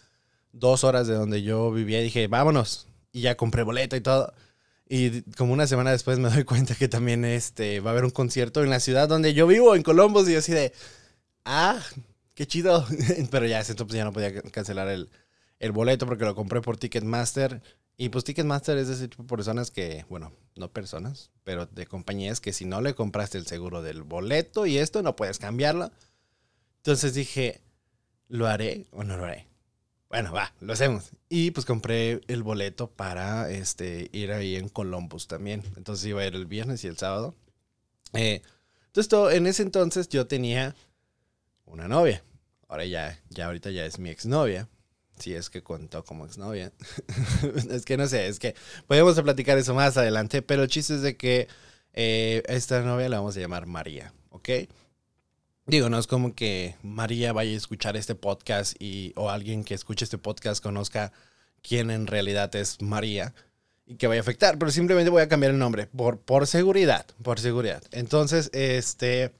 dos 0.52 0.82
horas 0.82 1.06
de 1.06 1.14
donde 1.14 1.42
yo 1.42 1.70
vivía. 1.70 2.00
Dije, 2.00 2.26
vámonos. 2.26 2.88
Y 3.12 3.20
ya 3.20 3.36
compré 3.36 3.62
boleto 3.62 3.94
y 3.94 4.00
todo. 4.00 4.34
Y 4.88 5.22
como 5.32 5.52
una 5.52 5.66
semana 5.66 5.90
después 5.90 6.18
me 6.18 6.30
doy 6.30 6.44
cuenta 6.44 6.74
que 6.74 6.88
también 6.88 7.24
este, 7.24 7.80
va 7.80 7.90
a 7.90 7.92
haber 7.92 8.04
un 8.04 8.10
concierto 8.10 8.62
en 8.62 8.70
la 8.70 8.80
ciudad 8.80 9.08
donde 9.08 9.34
yo 9.34 9.46
vivo, 9.46 9.74
en 9.74 9.82
Columbus. 9.82 10.28
Y 10.28 10.32
yo 10.32 10.38
así 10.38 10.52
de, 10.52 10.72
ah, 11.44 11.80
qué 12.34 12.46
chido. 12.46 12.86
Pero 13.30 13.46
ya, 13.46 13.60
entonces 13.60 13.96
ya 13.96 14.04
no 14.04 14.12
podía 14.12 14.42
cancelar 14.42 14.88
el, 14.88 15.10
boleto 15.72 16.06
porque 16.06 16.24
lo 16.24 16.34
compré 16.34 16.60
por 16.60 16.76
Ticketmaster. 16.76 17.62
Y 17.96 18.10
pues 18.10 18.24
Ticketmaster 18.24 18.76
es 18.76 18.88
de 18.88 18.94
ese 18.94 19.08
tipo 19.08 19.22
de 19.22 19.28
personas 19.28 19.70
que, 19.70 20.04
bueno, 20.10 20.32
no 20.54 20.70
personas, 20.70 21.30
pero 21.44 21.64
de 21.64 21.86
compañías 21.86 22.40
que 22.40 22.52
si 22.52 22.66
no 22.66 22.82
le 22.82 22.94
compraste 22.94 23.38
el 23.38 23.46
seguro 23.46 23.80
del 23.80 24.02
boleto 24.02 24.66
y 24.66 24.76
esto, 24.76 25.02
no 25.02 25.16
puedes 25.16 25.38
cambiarlo. 25.38 25.90
Entonces 26.78 27.14
dije, 27.14 27.62
¿lo 28.28 28.46
haré 28.46 28.86
o 28.90 29.02
no 29.02 29.16
lo 29.16 29.24
haré? 29.24 29.46
Bueno, 30.08 30.32
va, 30.32 30.54
lo 30.60 30.72
hacemos. 30.72 31.10
Y 31.28 31.50
pues 31.50 31.66
compré 31.66 32.20
el 32.28 32.42
boleto 32.42 32.88
para 32.88 33.50
este, 33.50 34.08
ir 34.12 34.32
ahí 34.32 34.56
en 34.56 34.68
Columbus 34.68 35.26
también. 35.26 35.62
Entonces 35.76 36.06
iba 36.06 36.22
a 36.22 36.26
ir 36.26 36.34
el 36.34 36.46
viernes 36.46 36.84
y 36.84 36.86
el 36.86 36.96
sábado. 36.96 37.34
Eh, 38.12 38.42
entonces, 38.86 39.36
en 39.36 39.46
ese 39.46 39.62
entonces 39.62 40.08
yo 40.08 40.26
tenía 40.26 40.74
una 41.64 41.88
novia. 41.88 42.22
Ahora 42.68 42.84
ya, 42.84 43.20
ya 43.30 43.46
ahorita 43.46 43.70
ya 43.70 43.84
es 43.84 43.98
mi 43.98 44.10
exnovia. 44.10 44.68
si 45.18 45.34
es 45.34 45.50
que 45.50 45.62
contó 45.62 46.04
como 46.04 46.24
exnovia. 46.24 46.72
es 47.70 47.84
que 47.84 47.96
no 47.96 48.06
sé, 48.06 48.28
es 48.28 48.38
que 48.38 48.54
podemos 48.86 49.20
platicar 49.20 49.58
eso 49.58 49.74
más 49.74 49.96
adelante, 49.96 50.42
pero 50.42 50.62
el 50.62 50.68
chiste 50.68 50.94
es 50.94 51.02
de 51.02 51.16
que 51.16 51.48
eh, 51.94 52.42
esta 52.46 52.82
novia 52.82 53.08
la 53.08 53.18
vamos 53.18 53.36
a 53.36 53.40
llamar 53.40 53.66
María, 53.66 54.12
¿ok? 54.30 54.48
Digo, 55.66 55.90
no 55.90 55.98
es 55.98 56.06
como 56.06 56.32
que 56.34 56.76
María 56.82 57.32
vaya 57.32 57.50
a 57.50 57.56
escuchar 57.56 57.96
este 57.96 58.14
podcast 58.14 58.80
y, 58.80 59.12
o 59.16 59.30
alguien 59.30 59.64
que 59.64 59.74
escuche 59.74 60.04
este 60.04 60.16
podcast 60.16 60.62
conozca 60.62 61.12
quién 61.60 61.90
en 61.90 62.06
realidad 62.06 62.54
es 62.54 62.80
María 62.80 63.34
y 63.84 63.96
que 63.96 64.06
vaya 64.06 64.20
a 64.20 64.22
afectar, 64.22 64.58
pero 64.58 64.70
simplemente 64.70 65.10
voy 65.10 65.22
a 65.22 65.28
cambiar 65.28 65.52
el 65.52 65.58
nombre 65.58 65.88
por, 65.88 66.20
por 66.20 66.46
seguridad, 66.46 67.04
por 67.20 67.40
seguridad. 67.40 67.82
Entonces, 67.90 68.48
este, 68.52 69.32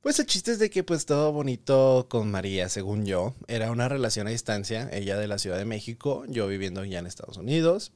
pues 0.00 0.18
el 0.18 0.24
chiste 0.24 0.52
es 0.52 0.58
de 0.58 0.70
que 0.70 0.82
pues 0.82 1.04
todo 1.04 1.30
bonito 1.32 2.06
con 2.08 2.30
María, 2.30 2.70
según 2.70 3.04
yo, 3.04 3.34
era 3.46 3.70
una 3.70 3.88
relación 3.88 4.26
a 4.26 4.30
distancia, 4.30 4.88
ella 4.92 5.18
de 5.18 5.28
la 5.28 5.38
Ciudad 5.38 5.58
de 5.58 5.66
México, 5.66 6.24
yo 6.26 6.48
viviendo 6.48 6.82
ya 6.86 7.00
en 7.00 7.06
Estados 7.06 7.36
Unidos. 7.36 7.92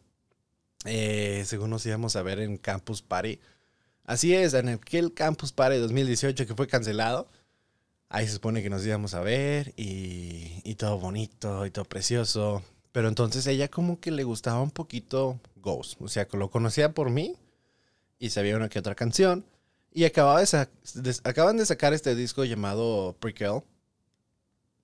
Eh, 0.84 1.44
según 1.46 1.70
nos 1.70 1.84
íbamos 1.86 2.14
a 2.14 2.22
ver 2.22 2.40
en 2.40 2.58
Campus 2.58 3.00
Party. 3.00 3.40
Así 4.04 4.34
es, 4.34 4.54
en 4.54 4.68
aquel 4.68 5.12
Campus 5.12 5.52
Party 5.52 5.78
2018 5.78 6.46
que 6.46 6.54
fue 6.54 6.66
cancelado. 6.66 7.28
Ahí 8.08 8.26
se 8.26 8.34
supone 8.34 8.62
que 8.62 8.70
nos 8.70 8.84
íbamos 8.86 9.14
a 9.14 9.20
ver 9.20 9.74
y, 9.76 10.62
y 10.64 10.74
todo 10.76 10.98
bonito 10.98 11.66
y 11.66 11.70
todo 11.70 11.84
precioso. 11.84 12.62
Pero 12.92 13.08
entonces 13.08 13.46
ella 13.46 13.68
como 13.68 14.00
que 14.00 14.10
le 14.10 14.24
gustaba 14.24 14.62
un 14.62 14.70
poquito 14.70 15.40
Ghost. 15.56 16.00
O 16.00 16.08
sea, 16.08 16.26
lo 16.32 16.50
conocía 16.50 16.92
por 16.92 17.10
mí 17.10 17.36
y 18.18 18.30
sabía 18.30 18.56
una 18.56 18.68
que 18.68 18.78
otra 18.78 18.94
canción. 18.94 19.44
Y 19.92 20.04
acababa 20.04 20.40
de 20.42 21.16
acaban 21.24 21.56
de 21.56 21.66
sacar 21.66 21.92
este 21.92 22.14
disco 22.14 22.44
llamado 22.44 23.16
Prequel. 23.20 23.62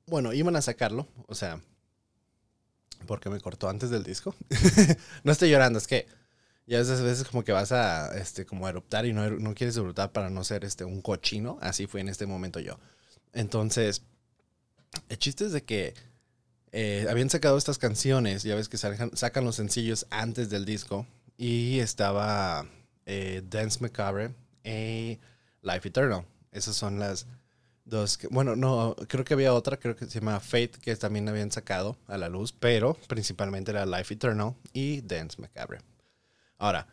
Bueno, 0.07 0.33
iban 0.33 0.57
a 0.57 0.63
sacarlo. 0.63 1.07
O 1.27 1.35
sea, 1.35 1.61
porque 3.07 3.31
me 3.31 3.41
cortó 3.41 3.69
antes 3.69 3.91
del 3.91 4.03
disco. 4.03 4.35
no 5.25 5.33
estoy 5.33 5.51
llorando, 5.51 5.79
es 5.79 5.87
que 5.87 6.07
ya 6.67 6.79
esas 6.81 7.03
veces 7.03 7.29
como 7.29 7.45
que 7.45 7.53
vas 7.53 7.73
a 7.73 8.17
este 8.17 8.47
como 8.47 8.69
eruptar 8.69 9.05
y 9.07 9.13
no, 9.13 9.29
no 9.31 9.55
quieres 9.55 9.77
eruptar 9.77 10.13
para 10.13 10.31
no 10.31 10.45
ser 10.45 10.65
este 10.65 10.85
un 10.85 11.03
cochino. 11.03 11.59
Así 11.61 11.87
fue 11.87 12.01
en 12.01 12.09
este 12.09 12.27
momento 12.27 12.61
yo. 12.61 12.79
Entonces, 13.35 14.03
el 15.09 15.19
chiste 15.19 15.45
es 15.45 15.53
de 15.53 15.63
que 15.63 15.95
eh, 16.73 17.07
habían 17.09 17.31
sacado 17.31 17.59
estas 17.59 17.79
canciones, 17.79 18.43
ya 18.43 18.55
ves 18.55 18.69
que 18.69 18.79
sacan, 18.79 19.45
los 19.45 19.57
sencillos 19.57 20.07
antes 20.11 20.51
del 20.51 20.65
disco, 20.65 21.07
y 21.37 21.81
estaba 21.81 22.67
eh, 23.07 23.43
Dance 23.49 23.81
Macabre 23.81 24.35
y 24.65 25.19
Life 25.63 25.89
Eternal. 25.89 26.25
Esas 26.53 26.77
son 26.77 26.99
las 26.99 27.27
dos. 27.85 28.19
bueno, 28.31 28.57
no, 28.57 28.97
creo 29.09 29.25
que 29.25 29.35
había 29.35 29.53
otra, 29.53 29.77
creo 29.77 29.97
que 29.97 30.07
se 30.07 30.21
llama 30.21 30.41
Fate, 30.41 30.79
que 30.81 30.95
también 30.97 31.29
habían 31.29 31.51
sacado 31.51 31.97
a 32.07 32.17
la 32.17 32.29
luz, 32.29 32.53
pero 32.53 32.95
principalmente 33.09 33.73
era 33.73 33.85
Life 33.85 34.15
Eternal 34.15 34.55
y 34.73 35.01
Dance 35.01 35.41
Macabre. 35.41 35.81
Ahora, 36.59 36.87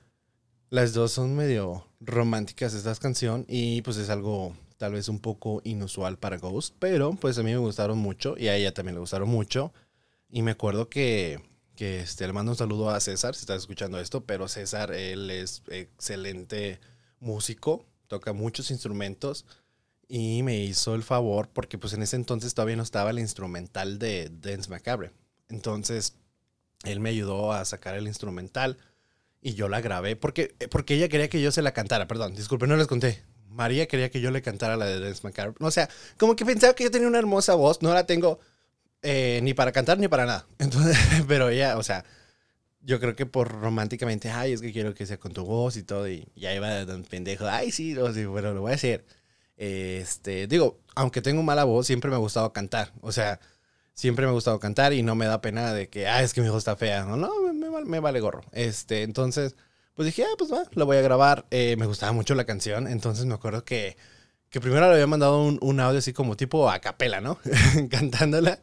las 0.69 0.93
dos 0.93 1.11
son 1.11 1.35
medio 1.35 1.87
románticas 1.99 2.73
estas 2.73 2.99
canciones 2.99 3.45
y 3.49 3.81
pues 3.81 3.97
es 3.97 4.09
algo 4.09 4.55
tal 4.81 4.93
vez 4.93 5.09
un 5.09 5.19
poco 5.19 5.61
inusual 5.63 6.17
para 6.17 6.39
Ghost, 6.39 6.73
pero 6.79 7.11
pues 7.11 7.37
a 7.37 7.43
mí 7.43 7.51
me 7.51 7.57
gustaron 7.57 7.99
mucho 7.99 8.33
y 8.35 8.47
a 8.47 8.55
ella 8.55 8.73
también 8.73 8.95
le 8.95 9.01
gustaron 9.01 9.29
mucho. 9.29 9.71
Y 10.27 10.41
me 10.41 10.49
acuerdo 10.49 10.89
que, 10.89 11.39
que 11.75 11.99
este, 11.99 12.25
le 12.25 12.33
mando 12.33 12.53
un 12.53 12.57
saludo 12.57 12.89
a 12.89 12.99
César, 12.99 13.35
si 13.35 13.41
estás 13.41 13.59
escuchando 13.59 13.99
esto, 13.99 14.25
pero 14.25 14.47
César, 14.47 14.91
él 14.91 15.29
es 15.29 15.61
excelente 15.67 16.79
músico, 17.19 17.85
toca 18.07 18.33
muchos 18.33 18.71
instrumentos 18.71 19.45
y 20.07 20.41
me 20.41 20.57
hizo 20.57 20.95
el 20.95 21.03
favor, 21.03 21.49
porque 21.53 21.77
pues 21.77 21.93
en 21.93 22.01
ese 22.01 22.15
entonces 22.15 22.55
todavía 22.55 22.75
no 22.75 22.81
estaba 22.81 23.11
el 23.11 23.19
instrumental 23.19 23.99
de 23.99 24.31
Dance 24.31 24.67
Macabre. 24.67 25.11
Entonces, 25.47 26.15
él 26.85 27.01
me 27.01 27.11
ayudó 27.11 27.53
a 27.53 27.65
sacar 27.65 27.93
el 27.93 28.07
instrumental 28.07 28.79
y 29.41 29.53
yo 29.53 29.69
la 29.69 29.79
grabé 29.79 30.15
porque, 30.15 30.55
porque 30.71 30.95
ella 30.95 31.07
quería 31.07 31.29
que 31.29 31.39
yo 31.39 31.51
se 31.51 31.61
la 31.61 31.71
cantara, 31.71 32.07
perdón, 32.07 32.33
disculpe, 32.33 32.65
no 32.65 32.77
les 32.77 32.87
conté. 32.87 33.21
María 33.51 33.87
quería 33.87 34.09
que 34.09 34.21
yo 34.21 34.31
le 34.31 34.41
cantara 34.41 34.77
la 34.77 34.85
de 34.85 34.99
Dance 34.99 35.21
Macabre. 35.23 35.55
O 35.59 35.71
sea, 35.71 35.89
como 36.17 36.35
que 36.35 36.45
pensaba 36.45 36.73
que 36.73 36.83
yo 36.83 36.91
tenía 36.91 37.07
una 37.07 37.19
hermosa 37.19 37.55
voz, 37.55 37.81
no 37.81 37.93
la 37.93 38.05
tengo 38.05 38.39
eh, 39.01 39.39
ni 39.43 39.53
para 39.53 39.71
cantar 39.71 39.99
ni 39.99 40.07
para 40.07 40.25
nada. 40.25 40.47
Entonces, 40.59 40.97
pero 41.27 41.49
ella, 41.49 41.77
o 41.77 41.83
sea, 41.83 42.05
yo 42.81 42.99
creo 42.99 43.15
que 43.15 43.25
por 43.25 43.49
románticamente, 43.51 44.29
ay, 44.29 44.53
es 44.53 44.61
que 44.61 44.71
quiero 44.71 44.93
que 44.93 45.05
sea 45.05 45.17
con 45.19 45.33
tu 45.33 45.45
voz 45.45 45.77
y 45.77 45.83
todo, 45.83 46.09
y 46.09 46.27
ya 46.35 46.53
iba 46.53 46.83
un 46.85 47.03
pendejo, 47.03 47.47
ay, 47.47 47.71
sí, 47.71 47.93
no, 47.93 48.11
bueno, 48.31 48.53
lo 48.53 48.61
voy 48.61 48.71
a 48.71 48.75
hacer. 48.75 49.05
Este, 49.57 50.47
digo, 50.47 50.79
aunque 50.95 51.21
tengo 51.21 51.43
mala 51.43 51.63
voz, 51.65 51.87
siempre 51.87 52.09
me 52.09 52.15
ha 52.15 52.19
gustado 52.19 52.51
cantar. 52.53 52.93
O 53.01 53.11
sea, 53.11 53.39
siempre 53.93 54.25
me 54.25 54.31
ha 54.31 54.33
gustado 54.33 54.59
cantar 54.59 54.93
y 54.93 55.03
no 55.03 55.15
me 55.15 55.25
da 55.27 55.41
pena 55.41 55.73
de 55.73 55.89
que, 55.89 56.07
ay, 56.07 56.25
es 56.25 56.33
que 56.33 56.41
mi 56.41 56.49
voz 56.49 56.59
está 56.59 56.75
fea. 56.75 57.05
No, 57.05 57.17
no, 57.17 57.29
me, 57.41 57.53
me, 57.53 57.85
me 57.85 57.99
vale 57.99 58.19
gorro. 58.21 58.43
Este, 58.53 59.03
entonces, 59.03 59.55
pues 60.01 60.15
dije, 60.15 60.23
ah, 60.23 60.33
pues 60.35 60.51
va, 60.51 60.63
lo 60.73 60.87
voy 60.87 60.97
a 60.97 61.01
grabar. 61.01 61.45
Eh, 61.51 61.75
me 61.77 61.85
gustaba 61.85 62.11
mucho 62.11 62.33
la 62.33 62.43
canción, 62.43 62.87
entonces 62.87 63.25
me 63.25 63.35
acuerdo 63.35 63.63
que, 63.63 63.97
que 64.49 64.59
primero 64.59 64.87
le 64.87 64.93
había 64.93 65.05
mandado 65.05 65.43
un, 65.43 65.59
un 65.61 65.79
audio 65.79 65.99
así 65.99 66.11
como 66.11 66.35
tipo 66.35 66.71
a 66.71 66.79
capela, 66.79 67.21
¿no? 67.21 67.37
Cantándola. 67.91 68.59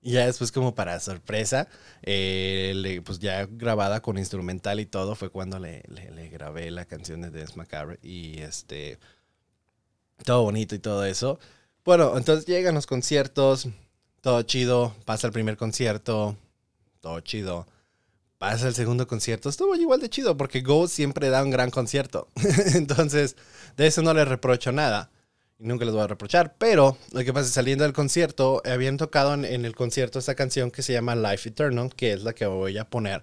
Y 0.00 0.12
ya 0.12 0.26
después 0.26 0.52
como 0.52 0.76
para 0.76 1.00
sorpresa, 1.00 1.66
eh, 2.02 3.02
pues 3.04 3.18
ya 3.18 3.46
grabada 3.50 4.00
con 4.00 4.16
instrumental 4.16 4.78
y 4.78 4.86
todo, 4.86 5.16
fue 5.16 5.28
cuando 5.30 5.58
le, 5.58 5.82
le, 5.88 6.28
grabé 6.28 6.70
la 6.70 6.84
canción 6.84 7.20
de 7.20 7.32
Dance 7.32 7.56
Macabre 7.56 7.98
y 8.00 8.38
este, 8.38 9.00
todo 10.24 10.44
bonito 10.44 10.76
y 10.76 10.78
todo 10.78 11.04
eso. 11.04 11.40
Bueno, 11.84 12.16
entonces 12.16 12.46
llegan 12.46 12.76
los 12.76 12.86
conciertos, 12.86 13.66
todo 14.20 14.40
chido, 14.42 14.94
pasa 15.04 15.26
el 15.26 15.32
primer 15.32 15.56
concierto, 15.56 16.36
todo 17.00 17.18
chido 17.22 17.66
pasa 18.38 18.68
el 18.68 18.74
segundo 18.74 19.06
concierto, 19.06 19.48
estuvo 19.48 19.74
igual 19.76 20.00
de 20.00 20.10
chido 20.10 20.36
porque 20.36 20.60
Go 20.60 20.88
siempre 20.88 21.30
da 21.30 21.42
un 21.42 21.50
gran 21.50 21.70
concierto. 21.70 22.28
Entonces, 22.74 23.36
de 23.76 23.86
eso 23.86 24.02
no 24.02 24.14
le 24.14 24.24
reprocho 24.24 24.72
nada. 24.72 25.10
Y 25.58 25.66
nunca 25.66 25.86
les 25.86 25.94
voy 25.94 26.02
a 26.02 26.06
reprochar. 26.06 26.54
Pero 26.58 26.98
lo 27.12 27.24
que 27.24 27.32
pasa 27.32 27.46
es 27.46 27.52
saliendo 27.54 27.84
del 27.84 27.92
concierto, 27.92 28.62
habían 28.64 28.98
tocado 28.98 29.34
en, 29.34 29.44
el 29.44 29.74
concierto 29.74 30.18
esta 30.18 30.34
canción 30.34 30.70
que 30.70 30.82
se 30.82 30.92
llama 30.92 31.16
Life 31.16 31.48
Eternal, 31.48 31.94
que 31.94 32.12
es 32.12 32.22
la 32.22 32.34
que 32.34 32.46
voy 32.46 32.76
a 32.78 32.88
poner. 32.88 33.22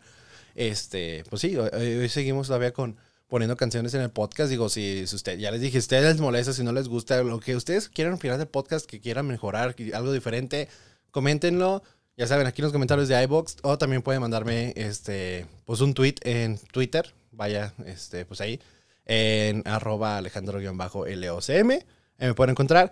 Este, 0.56 1.24
pues 1.30 1.42
sí, 1.42 1.56
hoy, 1.58 2.10
seguimos 2.10 2.48
todavía 2.48 2.74
con 2.74 2.98
poniendo 3.28 3.56
canciones 3.56 3.94
en 3.94 4.02
el 4.02 4.12
podcast. 4.12 4.50
Digo, 4.50 4.70
si, 4.70 5.06
si 5.08 5.16
usted, 5.16 5.38
ya 5.38 5.52
les 5.52 5.62
dije, 5.62 5.74
si 5.74 5.80
ustedes 5.80 6.04
les 6.04 6.22
molesta, 6.22 6.54
si 6.54 6.64
no 6.64 6.72
les 6.72 6.88
gusta, 6.88 7.22
lo 7.24 7.40
que 7.40 7.56
ustedes 7.56 7.90
quieran 7.90 8.14
opinar 8.14 8.38
del 8.38 8.48
podcast, 8.48 8.86
que 8.86 9.00
quieran 9.00 9.28
mejorar, 9.28 9.76
algo 9.94 10.12
diferente, 10.12 10.70
coméntenlo 11.12 11.84
ya 12.16 12.28
saben, 12.28 12.48
aquí 12.48 12.62
en 12.62 12.64
los 12.64 12.72
comentarios 12.72 13.08
de 13.08 13.22
iBox 13.24 13.58
o 13.64 13.78
también 13.78 14.02
pueden 14.02 14.22
mandarme 14.22 14.74
este, 14.76 15.48
pues 15.66 15.82
un 15.82 15.94
tweet 15.94 16.16
en 16.22 16.60
Twitter. 16.72 17.14
Vaya, 17.32 17.74
este, 17.86 18.26
pues 18.26 18.42
ahí, 18.42 18.60
en 19.06 19.64
arroba 19.66 20.18
alejandro-locm. 20.18 20.78
me 20.78 22.34
pueden 22.36 22.52
encontrar 22.52 22.92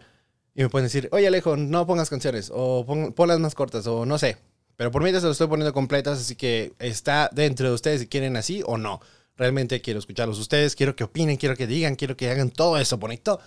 y 0.56 0.64
me 0.64 0.70
pueden 0.70 0.86
decir, 0.86 1.08
oye 1.12 1.28
Alejo, 1.28 1.56
no 1.56 1.86
pongas 1.86 2.10
canciones 2.10 2.52
o 2.54 2.86
pon, 2.86 3.14
ponlas 3.14 3.40
más 3.40 3.56
cortas 3.56 3.86
o 3.88 4.06
no 4.06 4.18
sé. 4.18 4.38
Pero 4.76 4.92
por 4.92 5.04
mí 5.04 5.12
ya 5.12 5.20
se 5.20 5.28
lo 5.28 5.34
estoy 5.34 5.48
poniendo 5.48 5.74
completas, 5.74 6.20
así 6.20 6.36
que 6.36 6.74
está 6.80 7.30
dentro 7.32 7.68
de 7.68 7.76
ustedes 7.76 8.02
si 8.02 8.08
quieren 8.08 8.36
así 8.36 8.64
o 8.66 8.78
no. 8.78 9.00
Realmente 9.38 9.82
quiero 9.82 10.00
escucharlos 10.00 10.40
ustedes, 10.40 10.76
quiero 10.76 10.96
que 10.96 11.04
opinen, 11.04 11.38
quiero 11.38 11.56
que 11.56 11.68
digan, 11.68 11.96
quiero 11.96 12.18
que 12.18 12.30
hagan 12.30 12.50
todo 12.50 12.78
eso 12.80 12.98
bonito. 12.98 13.40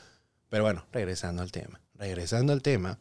Pero 0.48 0.62
bueno, 0.62 0.86
regresando 0.92 1.42
al 1.42 1.50
tema. 1.50 1.80
Regresando 1.94 2.52
al 2.52 2.62
tema. 2.62 2.98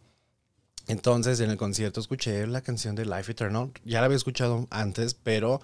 Entonces 0.87 1.39
en 1.39 1.49
el 1.49 1.57
concierto 1.57 1.99
escuché 1.99 2.45
la 2.47 2.61
canción 2.61 2.95
de 2.95 3.05
Life 3.05 3.31
Eternal. 3.31 3.71
Ya 3.85 3.99
la 3.99 4.05
había 4.05 4.17
escuchado 4.17 4.67
antes, 4.69 5.13
pero 5.13 5.61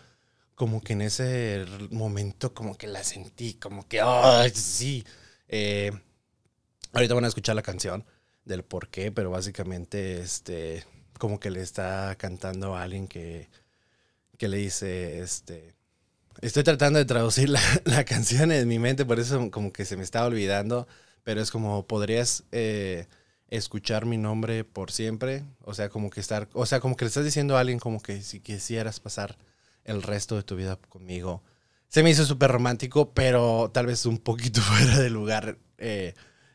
como 0.56 0.82
que 0.82 0.94
en 0.94 1.02
ese 1.02 1.66
momento 1.92 2.54
como 2.54 2.78
que 2.78 2.88
la 2.88 3.04
sentí, 3.04 3.54
como 3.56 3.88
que, 3.88 4.02
¡ay, 4.02 4.52
sí! 4.52 5.06
Eh, 5.48 5.92
ahorita 6.94 7.14
van 7.14 7.26
a 7.26 7.30
escuchar 7.30 7.56
la 7.56 7.62
canción 7.62 8.06
del 8.46 8.64
por 8.64 8.90
qué, 8.90 9.12
pero 9.12 9.30
básicamente 9.32 10.22
este, 10.22 10.86
como 11.18 11.40
que 11.40 11.52
le 11.52 11.62
está 11.62 12.16
cantando 12.18 12.76
a 12.76 12.84
alguien 12.84 13.08
que, 13.08 13.50
que 14.38 14.48
le 14.48 14.58
dice, 14.58 15.22
este, 15.22 15.76
estoy 16.42 16.64
tratando 16.64 17.00
de 17.00 17.06
traducir 17.06 17.50
la, 17.50 17.62
la, 17.86 18.06
canción 18.06 18.52
en 18.52 18.68
mi 18.68 18.80
mente, 18.80 19.06
por 19.06 19.20
eso 19.20 19.52
como 19.52 19.72
que 19.74 19.86
se 19.86 19.98
me 19.98 20.04
estaba 20.04 20.28
olvidando, 20.28 20.88
pero 21.24 21.42
es 21.42 21.52
como 21.52 21.86
podrías... 21.88 22.44
Eh, 22.52 23.08
escuchar 23.50 24.06
mi 24.06 24.18
nombre 24.18 24.64
por 24.64 24.92
siempre, 24.92 25.44
o 25.64 25.74
sea, 25.74 25.90
como 25.90 26.10
que 26.10 26.20
estar, 26.20 26.48
o 26.54 26.66
sea, 26.66 26.80
como 26.80 26.96
que 26.96 27.06
le 27.06 27.10
estás 27.10 27.26
diciendo 27.26 27.58
a 27.58 27.62
alguien 27.62 27.80
como 27.80 28.02
que 28.02 28.22
si 28.22 28.40
quisieras 28.40 29.00
pasar 29.00 29.38
el 29.86 30.04
resto 30.04 30.36
de 30.36 30.44
tu 30.44 30.56
vida 30.56 30.78
conmigo. 30.90 31.44
Se 31.88 32.04
me 32.04 32.12
hizo 32.12 32.26
súper 32.26 32.52
romántico, 32.52 33.14
pero 33.14 33.72
tal 33.74 33.88
vez 33.88 34.06
un 34.06 34.20
poquito 34.20 34.62
fuera 34.62 35.00
de 35.00 35.10
lugar 35.10 35.58
eh, 35.78 36.14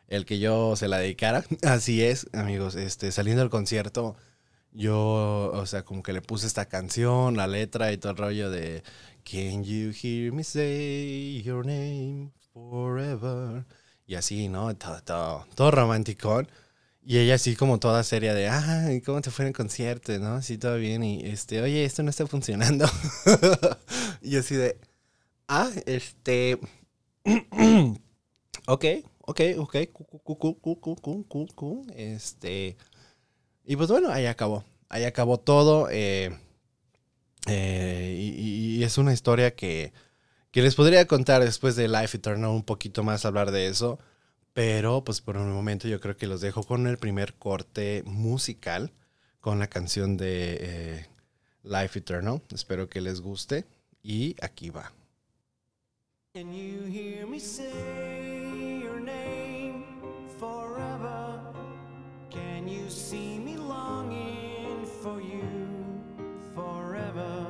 el 0.09 0.25
que 0.27 0.39
yo 0.39 0.77
se 0.77 0.89
la 0.89 0.99
dedicara. 0.99 1.45
Así 1.63 2.03
es, 2.03 2.29
amigos, 2.33 2.77
este, 2.77 3.11
saliendo 3.13 3.43
del 3.43 3.51
concierto, 3.51 4.17
yo, 4.73 5.51
o 5.53 5.67
sea, 5.67 5.85
como 5.85 6.03
que 6.03 6.13
le 6.13 6.23
puse 6.23 6.47
esta 6.47 6.67
canción, 6.67 7.37
la 7.37 7.47
letra 7.47 7.93
y 7.93 7.99
todo 7.99 8.13
el 8.13 8.19
rollo 8.19 8.51
de 8.51 8.83
Can 9.25 9.65
you 9.65 9.93
hear 9.93 10.33
me 10.33 10.45
say 10.45 11.43
your 11.43 11.65
name 11.65 12.31
forever? 12.53 13.65
Y 14.07 14.17
así, 14.17 14.49
¿no? 14.49 14.77
Todo, 14.77 15.01
todo. 15.03 15.47
Y 17.07 17.19
ella 17.19 17.35
así 17.35 17.55
como 17.55 17.79
toda 17.79 18.03
seria 18.03 18.33
de, 18.33 18.49
ah, 18.49 18.91
¿y 18.91 19.03
¿cómo 19.03 19.21
te 19.21 19.31
fue 19.31 19.45
en 19.45 19.49
el 19.49 19.55
concierto? 19.55 20.19
¿No? 20.19 20.41
Sí, 20.41 20.57
todo 20.57 20.77
bien. 20.77 21.05
Y 21.05 21.25
este, 21.27 21.61
oye, 21.61 21.85
esto 21.85 22.03
no 22.03 22.09
está 22.11 22.27
funcionando. 22.27 22.87
y 24.23 24.37
así 24.37 24.55
de, 24.55 24.79
ah, 25.49 25.71
este, 25.85 26.59
ok, 28.67 28.85
ok, 29.21 29.41
ok, 29.59 29.77
este, 31.95 32.77
y 33.65 33.77
pues 33.77 33.91
bueno, 33.91 34.11
ahí 34.11 34.25
acabó, 34.27 34.65
ahí 34.89 35.05
acabó 35.05 35.39
todo. 35.39 35.89
Eh, 35.91 36.31
eh, 37.47 38.17
y, 38.19 38.79
y, 38.79 38.83
es 38.83 38.97
una 38.97 39.13
historia 39.13 39.55
que, 39.55 39.93
que 40.51 40.63
les 40.63 40.75
podría 40.75 41.07
contar 41.07 41.45
después 41.45 41.77
de 41.77 41.89
Life 41.89 42.17
Eternal 42.17 42.51
un 42.51 42.63
poquito 42.65 43.03
más 43.03 43.27
hablar 43.27 43.51
de 43.51 43.67
eso. 43.67 43.99
Pero 44.55 45.03
pues 45.03 45.21
por 45.21 45.37
un 45.37 45.53
momento 45.53 45.89
yo 45.89 46.01
creo 46.01 46.17
que 46.17 46.29
los 46.29 46.41
dejo 46.41 46.63
con 46.63 46.87
el 46.87 46.97
primer 46.97 47.35
corte 47.35 48.03
musical 48.07 48.93
con 49.41 49.59
la 49.59 49.67
canción 49.67 50.17
de 50.17 50.59
eh, 50.61 51.07
Life 51.65 51.99
Eternal. 51.99 52.41
Espero 52.55 52.89
que 52.89 53.01
les 53.01 53.21
guste 53.21 53.67
y 54.03 54.37
aquí 54.41 54.71
va. 54.71 54.93
Can 56.35 56.53
you 56.53 56.87
hear 56.87 57.27
me 57.27 57.39
say 57.39 58.81
your 58.81 59.01
name 59.01 59.85
forever? 60.39 61.41
Can 62.31 62.69
you 62.69 62.89
see 62.89 63.39
me 63.39 63.57
longing 63.57 64.87
for 65.03 65.21
you 65.21 65.43
forever? 66.55 67.45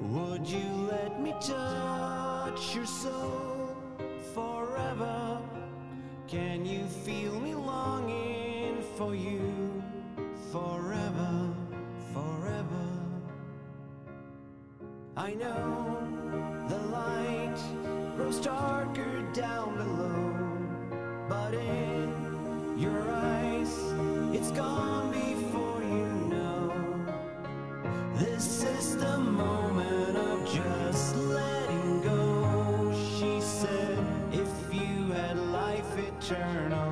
Would 0.00 0.46
you 0.46 0.88
let 0.90 1.20
me 1.20 1.32
touch 1.40 2.74
your 2.74 2.86
soul? 2.86 3.55
Forever. 4.36 5.40
Can 6.28 6.66
you 6.66 6.84
feel 7.06 7.40
me 7.40 7.54
longing 7.54 8.82
for 8.98 9.14
you 9.14 9.82
forever, 10.52 11.32
forever? 12.12 12.86
I 15.16 15.32
know 15.32 16.06
the 16.68 16.80
light 16.98 17.58
grows 18.14 18.38
darker 18.38 19.22
down 19.32 19.74
below, 19.78 20.28
but 21.30 21.54
in 21.54 22.76
your 22.76 23.10
eyes, 23.10 23.72
it's 24.36 24.50
gone 24.50 25.12
before 25.12 25.80
you 25.82 26.10
know. 26.34 26.72
This 28.18 28.64
is 28.64 28.98
the 28.98 29.16
moment 29.16 30.18
of 30.18 30.44
just 30.52 31.16
eternal. 36.28 36.85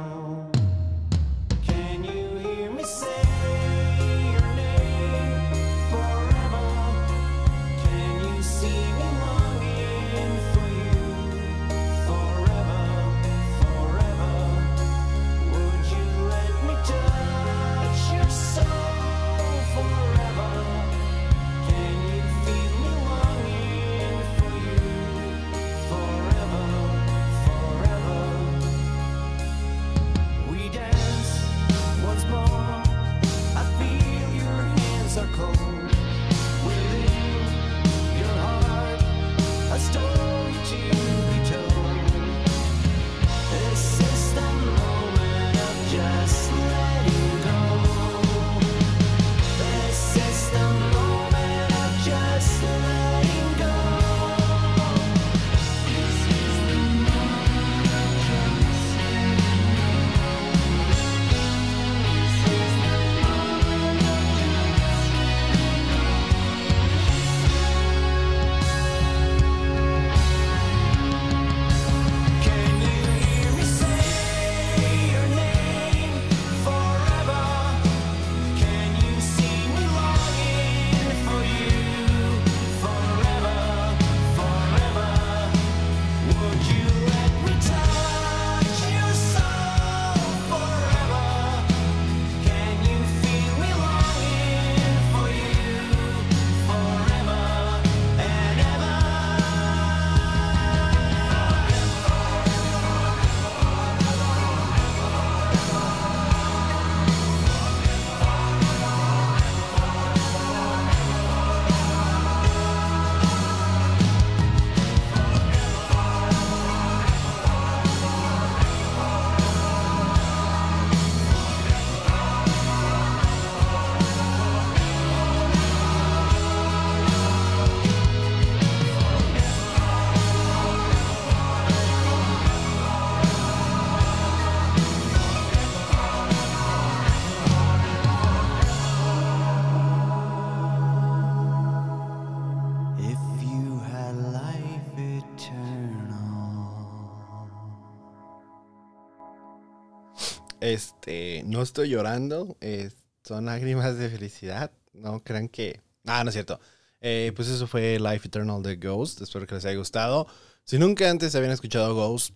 No 151.55 151.63
estoy 151.63 151.89
llorando, 151.89 152.57
eh, 152.61 152.91
son 153.23 153.47
lágrimas 153.47 153.97
de 153.97 154.11
felicidad. 154.11 154.73
No 154.93 155.23
crean 155.23 155.49
que. 155.49 155.81
Ah, 156.05 156.25
no 156.25 156.31
es 156.31 156.35
cierto. 156.35 156.61
Eh, 157.01 157.33
pues 157.37 157.49
eso 157.49 157.67
fue 157.69 157.99
Life 158.01 158.27
Eternal 158.27 158.63
de 158.63 158.77
Ghost. 158.77 159.23
Espero 159.23 159.47
que 159.47 159.55
les 159.55 159.65
haya 159.65 159.79
gustado. 159.79 160.27
Si 160.65 160.79
nunca 160.79 161.09
antes 161.09 161.35
habían 161.37 161.53
escuchado 161.53 161.95
Ghost, 161.95 162.35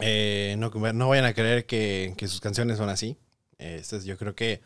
eh, 0.00 0.56
no, 0.58 0.70
no 0.70 1.08
vayan 1.08 1.26
a 1.26 1.34
creer 1.34 1.66
que, 1.66 2.14
que 2.16 2.26
sus 2.26 2.40
canciones 2.40 2.78
son 2.78 2.88
así. 2.88 3.18
Esta 3.58 3.96
es, 3.96 4.04
yo 4.04 4.16
creo 4.16 4.34
que 4.34 4.62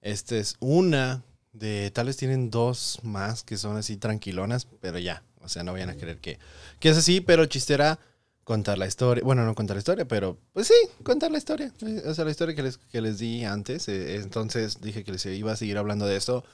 esta 0.00 0.36
es 0.36 0.56
una 0.58 1.22
de. 1.52 1.92
Tal 1.92 2.06
vez 2.06 2.16
tienen 2.16 2.50
dos 2.50 2.98
más 3.04 3.44
que 3.44 3.56
son 3.56 3.76
así 3.76 3.96
tranquilonas, 3.96 4.66
pero 4.80 4.98
ya. 4.98 5.22
O 5.40 5.48
sea, 5.48 5.62
no 5.62 5.72
vayan 5.72 5.90
a 5.90 5.96
creer 5.96 6.18
que, 6.18 6.40
que 6.80 6.88
es 6.88 6.96
así, 6.96 7.20
pero 7.20 7.46
chistera 7.46 8.00
contar 8.44 8.78
la 8.78 8.86
historia. 8.86 9.24
Bueno, 9.24 9.44
no 9.44 9.54
contar 9.54 9.76
la 9.76 9.80
historia, 9.80 10.06
pero 10.06 10.38
pues 10.52 10.68
sí, 10.68 10.74
contar 11.02 11.30
la 11.30 11.38
historia. 11.38 11.72
O 12.06 12.14
sea, 12.14 12.24
la 12.24 12.30
historia 12.30 12.54
que 12.54 12.62
les, 12.62 12.78
que 12.78 13.00
les 13.00 13.18
di 13.18 13.44
antes. 13.44 13.88
eh, 13.88 14.16
entonces 14.16 14.80
dije 14.80 15.04
que 15.04 15.12
les 15.12 15.26
iba 15.26 15.52
a 15.52 15.56
seguir 15.56 15.78
hablando 15.78 16.06
de 16.06 16.16
esto. 16.16 16.44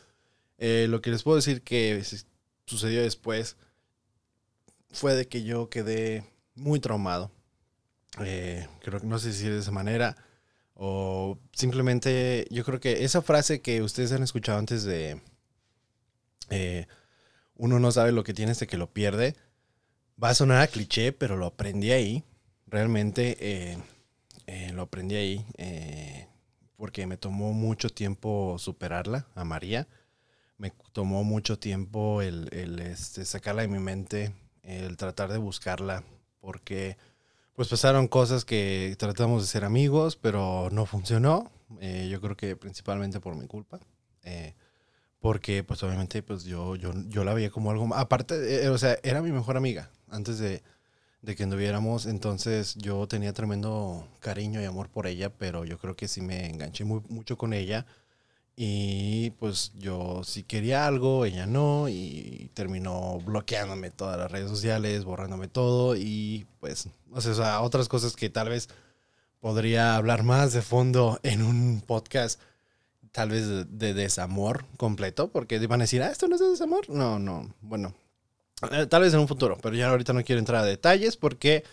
Eh, 0.59 0.87
lo 0.89 1.01
que 1.01 1.11
les 1.11 1.23
puedo 1.23 1.37
decir 1.37 1.63
que 1.63 2.03
sucedió 2.67 3.03
después 3.03 3.57
fue 4.91 5.15
de 5.15 5.27
que 5.27 5.43
yo 5.43 5.69
quedé 5.71 6.25
muy 6.55 6.81
traumado. 6.81 7.31
Eh, 8.21 8.69
creo 8.83 9.01
que 9.01 9.07
no 9.07 9.19
sé 9.19 9.33
si 9.33 9.49
de 9.49 9.59
esa 9.59 9.71
manera 9.71 10.17
o 10.75 11.39
simplemente 11.53 12.47
yo 12.51 12.65
creo 12.65 12.81
que 12.81 13.05
esa 13.05 13.23
frase 13.23 13.61
que 13.61 13.83
ustedes 13.83 14.13
han 14.13 14.23
escuchado 14.23 14.59
antes 14.59 14.83
de 14.83 15.21
eh, 16.51 16.87
uno 17.55 17.79
no 17.79 17.93
sabe 17.93 18.13
lo 18.13 18.25
que 18.25 18.35
tiene 18.35 18.53
hasta 18.53 18.67
que 18.67 18.79
lo 18.79 18.93
pierde 18.93 19.37
va 20.23 20.31
a 20.31 20.35
sonar 20.35 20.63
a 20.63 20.67
cliché 20.67 21.13
pero 21.13 21.37
lo 21.37 21.47
aprendí 21.47 21.93
ahí 21.93 22.25
realmente 22.67 23.37
eh, 23.41 23.79
eh, 24.47 24.73
lo 24.73 24.83
aprendí 24.83 25.15
ahí, 25.17 25.47
eh, 25.59 26.27
porque 26.77 27.07
me 27.07 27.17
tomó 27.17 27.53
mucho 27.53 27.89
tiempo 27.91 28.57
superarla, 28.59 29.27
a 29.35 29.45
María. 29.45 29.87
Me 30.59 30.73
tomó 30.93 31.23
mucho 31.25 31.59
tiempo 31.59 32.21
el, 32.21 32.49
el, 32.53 32.81
este, 32.81 33.25
sacarla 33.25 33.63
de 33.63 33.69
mi 33.69 33.79
mente, 33.79 34.35
el 34.63 34.97
tratar 34.97 35.31
de 35.33 35.39
buscarla, 35.39 36.03
porque 36.41 36.97
pues 37.55 37.69
pasaron 37.69 38.09
cosas 38.09 38.45
que 38.45 38.97
tratamos 38.99 39.43
de 39.43 39.49
ser 39.49 39.65
amigos, 39.65 40.17
pero 40.17 40.69
no 40.73 40.85
funcionó. 40.87 41.51
Yo 42.09 42.21
creo 42.21 42.37
que 42.37 42.57
principalmente 42.57 43.21
por 43.21 43.37
mi 43.37 43.47
culpa. 43.47 43.79
Porque 45.21 45.63
pues 45.63 45.83
obviamente 45.83 46.23
pues 46.23 46.45
yo, 46.45 46.77
yo, 46.77 46.93
yo 47.09 47.25
la 47.25 47.35
veía 47.35 47.51
como 47.51 47.71
algo... 47.71 47.87
más- 47.87 48.01
Aparte, 48.01 48.69
o 48.69 48.79
sea, 48.79 48.99
era 49.03 49.23
mi 49.23 49.31
mejor 49.33 49.57
amiga 49.57 49.91
antes 50.11 50.39
de, 50.39 50.63
de 51.23 51.37
que 51.37 51.45
anduviéramos. 51.45 52.07
Entonces 52.07 52.75
yo 52.77 53.07
tenía 53.07 53.33
tremendo 53.33 54.07
cariño 54.21 54.61
y 54.61 54.65
amor 54.65 54.89
por 54.89 55.07
ella, 55.07 55.31
pero 55.31 55.65
yo 55.65 55.79
creo 55.79 55.97
que 55.97 56.09
sí 56.09 56.21
me 56.21 56.49
enganché 56.49 56.85
muy, 56.85 57.03
mucho 57.09 57.37
con 57.37 57.53
ella. 57.53 57.87
Y 58.63 59.31
pues 59.39 59.73
yo 59.79 60.23
sí 60.23 60.43
quería 60.43 60.87
algo, 60.87 61.25
ella 61.25 61.47
no, 61.47 61.89
y 61.89 62.51
terminó 62.53 63.19
bloqueándome 63.21 63.91
todas 63.91 64.19
las 64.19 64.31
redes 64.31 64.51
sociales, 64.51 65.05
borrándome 65.05 65.49
todo, 65.49 65.97
y 65.97 66.47
pues, 66.61 66.89
o 67.11 67.21
sea, 67.23 67.63
otras 67.63 67.89
cosas 67.89 68.17
que 68.17 68.29
tal 68.29 68.51
vez 68.51 68.69
podría 69.41 69.97
hablar 69.97 70.25
más 70.25 70.53
de 70.53 70.61
fondo 70.61 71.19
en 71.23 71.43
un 71.43 71.81
podcast, 71.81 72.39
tal 73.13 73.31
vez 73.31 73.49
de, 73.49 73.65
de 73.65 73.95
desamor 73.95 74.67
completo, 74.77 75.31
porque 75.31 75.59
van 75.67 75.81
a 75.81 75.85
decir, 75.85 76.03
ah, 76.03 76.11
esto 76.11 76.29
no 76.29 76.35
es 76.35 76.43
de 76.43 76.49
desamor. 76.51 76.91
No, 76.91 77.19
no, 77.19 77.55
bueno, 77.63 77.95
eh, 78.71 78.87
tal 78.87 79.03
vez 79.03 79.15
en 79.15 79.21
un 79.21 79.29
futuro, 79.29 79.59
pero 79.63 79.75
ya 79.75 79.89
ahorita 79.91 80.13
no 80.13 80.23
quiero 80.25 80.39
entrar 80.39 80.63
a 80.63 80.67
detalles 80.67 81.17
porque 81.17 81.65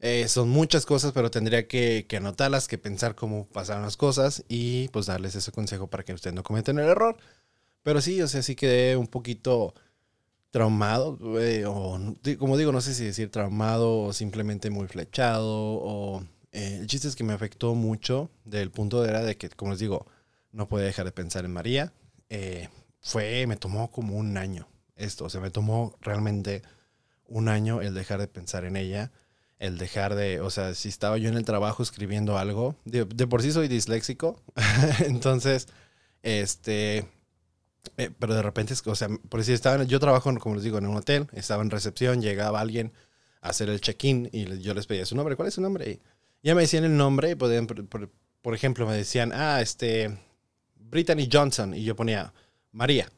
eh, 0.00 0.28
son 0.28 0.48
muchas 0.48 0.86
cosas, 0.86 1.12
pero 1.12 1.30
tendría 1.30 1.66
que, 1.66 2.06
anotarlas, 2.16 2.68
que 2.68 2.78
pensar 2.78 3.14
cómo 3.14 3.46
pasaron 3.48 3.82
las 3.82 3.96
cosas 3.96 4.44
y 4.48 4.88
pues 4.88 5.06
darles 5.06 5.34
ese 5.34 5.52
consejo 5.52 5.88
para 5.88 6.04
que 6.04 6.12
ustedes 6.12 6.34
no 6.34 6.42
cometen 6.42 6.78
el 6.78 6.86
error. 6.88 7.16
Pero 7.82 8.00
sí, 8.00 8.20
o 8.22 8.28
sea, 8.28 8.42
sí 8.42 8.56
quedé 8.56 8.96
un 8.96 9.06
poquito 9.08 9.74
traumado, 10.50 11.18
eh, 11.40 11.64
o 11.66 11.98
como 12.38 12.56
digo, 12.56 12.72
no 12.72 12.80
sé 12.80 12.94
si 12.94 13.04
decir 13.04 13.30
traumado 13.30 13.98
o 14.02 14.12
simplemente 14.12 14.70
muy 14.70 14.86
flechado, 14.88 15.44
o 15.46 16.24
el 16.52 16.86
chiste 16.86 17.08
es 17.08 17.16
que 17.16 17.24
me 17.24 17.34
afectó 17.34 17.74
mucho 17.74 18.30
del 18.44 18.70
punto 18.70 19.02
de 19.02 19.10
era 19.10 19.22
de 19.22 19.36
que, 19.36 19.50
como 19.50 19.72
les 19.72 19.80
digo, 19.80 20.06
no 20.52 20.68
podía 20.68 20.86
dejar 20.86 21.04
de 21.04 21.12
pensar 21.12 21.44
en 21.44 21.52
María. 21.52 21.92
Fue, 23.00 23.46
me 23.46 23.56
tomó 23.56 23.90
como 23.90 24.16
un 24.16 24.36
año 24.36 24.66
esto, 24.96 25.24
o 25.26 25.30
sea, 25.30 25.40
me 25.40 25.50
tomó 25.50 25.96
realmente 26.00 26.62
un 27.28 27.48
año 27.48 27.80
el 27.82 27.94
dejar 27.94 28.20
de 28.20 28.28
pensar 28.28 28.64
en 28.64 28.76
ella, 28.76 29.12
el 29.58 29.78
dejar 29.78 30.14
de, 30.14 30.40
o 30.40 30.50
sea, 30.50 30.74
si 30.74 30.88
estaba 30.88 31.18
yo 31.18 31.28
en 31.28 31.36
el 31.36 31.44
trabajo 31.44 31.82
escribiendo 31.82 32.38
algo, 32.38 32.76
de, 32.84 33.04
por 33.06 33.42
sí 33.42 33.52
soy 33.52 33.68
disléxico, 33.68 34.42
entonces, 35.06 35.68
este, 36.22 37.08
eh, 37.96 38.10
pero 38.18 38.34
de 38.34 38.42
repente, 38.42 38.74
o 38.84 38.94
sea, 38.94 39.08
por 39.28 39.42
si 39.44 39.52
estaba, 39.52 39.82
yo 39.84 40.00
trabajo, 40.00 40.32
como 40.38 40.54
les 40.56 40.64
digo, 40.64 40.78
en 40.78 40.86
un 40.86 40.96
hotel, 40.96 41.26
estaba 41.32 41.62
en 41.62 41.70
recepción, 41.70 42.20
llegaba 42.20 42.60
alguien 42.60 42.92
a 43.40 43.50
hacer 43.50 43.68
el 43.70 43.80
check-in 43.80 44.28
y 44.32 44.58
yo 44.60 44.74
les 44.74 44.86
pedía 44.86 45.06
su 45.06 45.16
nombre, 45.16 45.36
¿cuál 45.36 45.48
es 45.48 45.54
su 45.54 45.60
nombre? 45.60 45.90
Y 45.90 46.00
ya 46.42 46.54
me 46.54 46.62
decían 46.62 46.84
el 46.84 46.96
nombre 46.96 47.30
y 47.30 47.34
podían, 47.34 47.66
por- 47.66 48.10
por 48.42 48.54
ejemplo, 48.54 48.86
me 48.86 48.94
decían, 48.94 49.32
ah, 49.34 49.60
este, 49.60 50.18
Brittany 50.76 51.28
Johnson, 51.32 51.74
y 51.74 51.82
yo 51.82 51.96
ponía 51.96 52.32
María. 52.72 53.10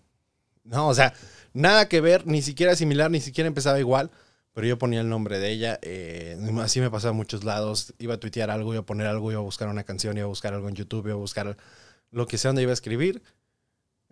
No, 0.64 0.88
o 0.88 0.94
sea, 0.94 1.12
nada 1.58 1.88
que 1.88 2.00
ver, 2.00 2.26
ni 2.26 2.42
siquiera 2.42 2.74
similar, 2.76 3.10
ni 3.10 3.20
siquiera 3.20 3.48
empezaba 3.48 3.78
igual, 3.78 4.10
pero 4.52 4.66
yo 4.66 4.78
ponía 4.78 5.00
el 5.00 5.08
nombre 5.08 5.38
de 5.38 5.50
ella. 5.50 5.78
eh, 5.82 6.36
así 6.62 6.80
me 6.80 6.90
pasaba 6.90 7.10
a 7.10 7.14
muchos 7.14 7.44
lados. 7.44 7.94
Iba 7.98 8.14
a 8.14 8.20
tuitear 8.20 8.50
algo, 8.50 8.72
iba 8.72 8.80
a 8.82 8.86
poner 8.86 9.06
algo, 9.06 9.30
iba 9.30 9.40
a 9.40 9.44
buscar 9.44 9.68
una 9.68 9.84
canción, 9.84 10.16
iba 10.16 10.24
a 10.24 10.28
buscar 10.28 10.54
algo 10.54 10.68
en 10.68 10.74
YouTube, 10.74 11.06
iba 11.06 11.14
a 11.14 11.18
buscar 11.18 11.56
lo 12.10 12.26
que 12.26 12.38
sea 12.38 12.48
donde 12.50 12.62
iba 12.62 12.70
a 12.72 12.74
escribir. 12.74 13.22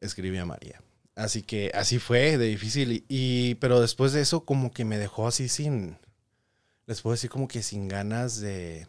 Escribía 0.01 0.45
María. 0.45 0.83
Así 1.15 1.43
que 1.43 1.71
así 1.75 1.99
fue 1.99 2.37
de 2.39 2.47
difícil. 2.47 2.93
Y, 2.93 3.05
y- 3.09 3.55
pero 3.57 3.81
después 3.81 4.13
de 4.13 4.21
eso, 4.21 4.45
como 4.45 4.71
que 4.71 4.85
me 4.85 4.99
dejó 4.99 5.27
así 5.27 5.49
sin. 5.49 5.97
Les 6.87 7.01
puedo 7.01 7.15
decir 7.15 7.31
como 7.31 7.49
que 7.49 7.63
sin 7.63 7.89
ganas 7.89 8.39
de. 8.41 8.87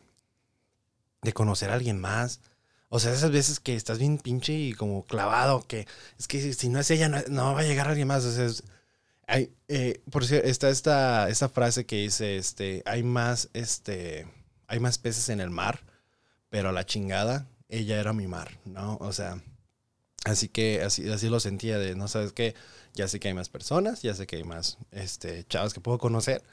de 1.21 1.33
conocer 1.33 1.69
a 1.69 1.75
alguien 1.75 1.99
más. 1.99 2.41
O 2.89 2.99
sea, 2.99 3.13
esas 3.13 3.31
veces 3.31 3.59
que 3.59 3.75
estás 3.75 3.99
bien 3.99 4.17
pinche 4.17 4.53
y 4.53 4.73
como 4.73 5.03
clavado, 5.05 5.61
que 5.67 5.87
es 6.17 6.27
que 6.27 6.53
si- 6.53 6.69
no 6.69 6.79
es 6.79 6.89
ella, 6.91 7.09
no, 7.09 7.21
no 7.29 7.53
va 7.53 7.61
a 7.61 7.63
llegar 7.63 7.87
alguien 7.89 8.07
más. 8.07 8.23
O 8.25 8.31
sea, 8.31 8.45
es- 8.45 8.63
hay, 9.27 9.51
eh, 9.67 10.01
por 10.11 10.25
cierto, 10.25 10.47
está 10.47 10.69
esta, 10.69 11.29
esta 11.29 11.49
frase 11.49 11.85
que 11.85 11.97
dice, 11.97 12.37
este, 12.37 12.83
hay 12.85 13.03
más, 13.03 13.49
este, 13.53 14.27
hay 14.67 14.79
más 14.79 14.97
peces 14.99 15.29
en 15.29 15.41
el 15.41 15.49
mar, 15.49 15.83
pero 16.49 16.71
la 16.71 16.85
chingada, 16.85 17.47
ella 17.69 17.99
era 17.99 18.13
mi 18.13 18.27
mar, 18.27 18.59
¿no? 18.65 18.97
O 19.01 19.13
sea, 19.13 19.41
así 20.25 20.49
que 20.49 20.81
así, 20.83 21.09
así 21.11 21.29
lo 21.29 21.39
sentía 21.39 21.77
de, 21.79 21.95
no 21.95 22.07
sabes 22.07 22.33
qué, 22.33 22.55
ya 22.93 23.07
sé 23.07 23.19
que 23.19 23.29
hay 23.29 23.33
más 23.33 23.49
personas, 23.49 24.01
ya 24.01 24.13
sé 24.13 24.27
que 24.27 24.37
hay 24.37 24.43
más, 24.43 24.77
este, 24.91 25.45
chavas 25.45 25.73
que 25.73 25.81
puedo 25.81 25.97
conocer, 25.99 26.43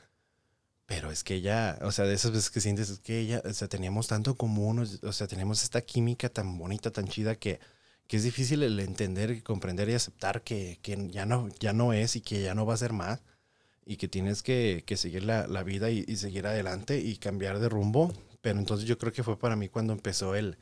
pero 0.86 1.10
es 1.10 1.24
que 1.24 1.34
ella, 1.34 1.78
o 1.82 1.92
sea, 1.92 2.04
de 2.04 2.14
esas 2.14 2.32
veces 2.32 2.50
que 2.50 2.60
sientes 2.60 2.90
es 2.90 2.98
que 3.00 3.18
ella, 3.20 3.42
o 3.44 3.52
sea, 3.52 3.68
teníamos 3.68 4.06
tanto 4.08 4.36
común, 4.36 4.86
o 5.02 5.12
sea, 5.12 5.26
teníamos 5.26 5.62
esta 5.62 5.80
química 5.82 6.28
tan 6.28 6.58
bonita, 6.58 6.90
tan 6.90 7.08
chida 7.08 7.36
que, 7.36 7.60
que 8.06 8.18
es 8.18 8.22
difícil 8.24 8.62
el 8.62 8.78
entender 8.80 9.42
comprender 9.42 9.88
y 9.88 9.94
aceptar 9.94 10.42
que, 10.42 10.78
que 10.82 11.08
ya, 11.10 11.26
no, 11.26 11.48
ya 11.60 11.72
no 11.72 11.92
es 11.92 12.16
y 12.16 12.20
que 12.20 12.42
ya 12.42 12.54
no 12.54 12.66
va 12.66 12.74
a 12.74 12.78
ser 12.78 12.92
más 12.92 13.22
y 13.86 13.96
que 13.96 14.08
tienes 14.08 14.42
que, 14.42 14.84
que 14.86 14.96
seguir 14.96 15.24
la, 15.24 15.46
la 15.46 15.62
vida 15.62 15.90
y, 15.90 16.04
seguir 16.16 16.46
adelante 16.46 16.98
y 17.00 17.16
cambiar 17.16 17.58
de 17.60 17.68
rumbo. 17.68 18.12
Pero 18.40 18.58
entonces 18.58 18.86
yo 18.86 18.98
creo 18.98 19.12
que 19.12 19.22
fue 19.22 19.38
para 19.38 19.56
mí 19.56 19.68
cuando 19.68 19.92
empezó 19.92 20.34
el, 20.34 20.58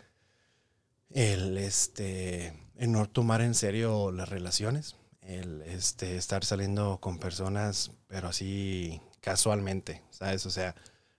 el, 1.11 1.59
este, 1.59 2.53
no 2.79 3.09
tomar 3.09 3.43
en 3.43 3.55
serio 3.55 4.13
las 4.13 4.29
relaciones, 4.29 4.97
el 5.21 5.63
este, 5.63 6.17
estar 6.17 6.45
saliendo 6.45 6.99
con 7.01 7.19
personas, 7.19 7.93
pero 8.09 8.29
así 8.29 9.01
casualmente, 9.23 10.03
¿sabes? 10.11 10.45
O 10.45 10.51
sea, 10.51 10.75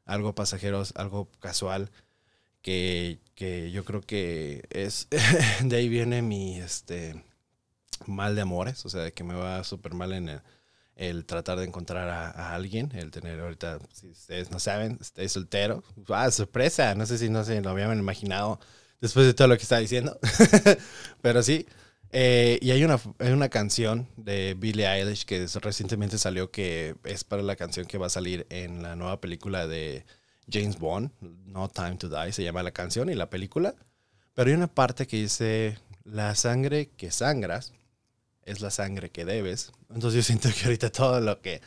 algo 0.06 0.36
pasajero, 0.36 0.84
algo 0.96 1.30
casual, 1.40 1.90
que, 2.62 3.20
que 3.34 3.72
yo 3.72 3.84
creo 3.86 4.02
que 4.02 4.64
es, 4.70 5.08
de 5.64 5.76
ahí 5.76 5.90
viene 5.90 6.22
mi, 6.22 6.60
este, 6.60 7.24
mal 8.06 8.36
de 8.36 8.42
amores, 8.42 8.86
o 8.86 8.90
sea, 8.90 9.02
de 9.02 9.14
que 9.14 9.24
me 9.24 9.34
va 9.34 9.64
súper 9.64 9.94
mal 9.94 10.14
en 10.14 10.42
el, 10.96 11.26
tratar 11.26 11.58
de 11.60 11.66
encontrar 11.66 12.10
a, 12.10 12.54
alguien, 12.54 12.92
el 12.94 13.10
tener 13.10 13.40
ahorita, 13.40 13.80
si 13.92 14.10
ustedes 14.10 14.52
no 14.52 14.60
saben, 14.60 14.98
estoy 15.02 15.30
soltero. 15.30 15.84
¡Ah, 16.10 16.30
sorpresa! 16.30 16.96
No 16.96 17.06
sé 17.06 17.18
si 17.18 17.30
no 17.30 17.44
se 17.44 17.62
lo 17.62 17.72
habían 17.72 17.98
imaginado 17.98 18.60
después 19.02 19.26
de 19.26 19.34
todo 19.34 19.48
lo 19.48 19.58
que 19.58 19.64
estaba 19.64 19.82
diciendo. 19.82 20.20
Pero 21.22 21.42
sí. 21.42 21.66
Eh, 22.16 22.60
y 22.62 22.70
hay 22.72 22.84
una, 22.84 23.00
hay 23.18 23.32
una 23.32 23.50
canción 23.50 24.08
de 24.18 24.54
Billie 24.54 24.86
Eilish 24.88 25.26
que 25.26 25.44
es- 25.44 25.56
recientemente 25.56 26.20
salió 26.20 26.52
que 26.52 26.96
es 27.04 27.24
para 27.24 27.42
la 27.42 27.56
canción 27.56 27.88
que 27.88 27.98
va 27.98 28.06
a 28.08 28.10
salir 28.10 28.46
en 28.52 28.84
la 28.84 28.96
nueva 28.96 29.20
película 29.20 29.66
de 29.68 30.06
James 30.52 30.78
Bond, 30.78 31.10
No 31.22 31.70
Time 31.70 31.96
to 31.98 32.10
Die, 32.10 32.32
se 32.32 32.44
llama 32.44 32.62
la 32.62 32.72
canción 32.72 33.10
y 33.10 33.16
la 33.16 33.30
película. 33.32 33.74
Pero 34.36 34.50
hay 34.50 34.56
una 34.56 34.68
parte 34.68 35.08
que 35.08 35.18
dice, 35.18 35.80
la 36.04 36.36
sangre 36.36 36.90
que 36.98 37.10
sangras 37.12 37.74
es 38.46 38.62
la 38.62 38.70
sangre 38.72 39.10
que 39.10 39.26
debes. 39.26 39.72
Entonces 39.90 40.16
yo 40.18 40.24
siento 40.24 40.50
que 40.56 40.66
ahorita 40.66 40.92
todo 40.92 41.20
lo 41.20 41.42
que, 41.42 41.62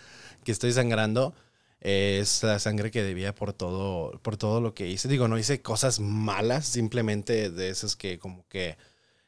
que 0.44 0.52
estoy 0.52 0.72
sangrando 0.72 1.35
es 1.80 2.42
la 2.44 2.59
sangre 2.61 2.90
que 2.92 3.02
debía 3.02 3.35
por 3.35 3.52
todo, 3.52 4.18
por 4.22 4.37
todo 4.37 4.61
lo 4.61 4.74
que 4.74 4.87
hice. 4.88 5.09
Digo, 5.09 5.26
no 5.28 5.38
hice 5.38 5.61
cosas 5.62 5.98
malas, 6.00 6.66
simplemente 6.66 7.50
de 7.50 7.68
esas 7.70 7.96
que 7.96 8.18
como 8.18 8.46
que 8.48 8.76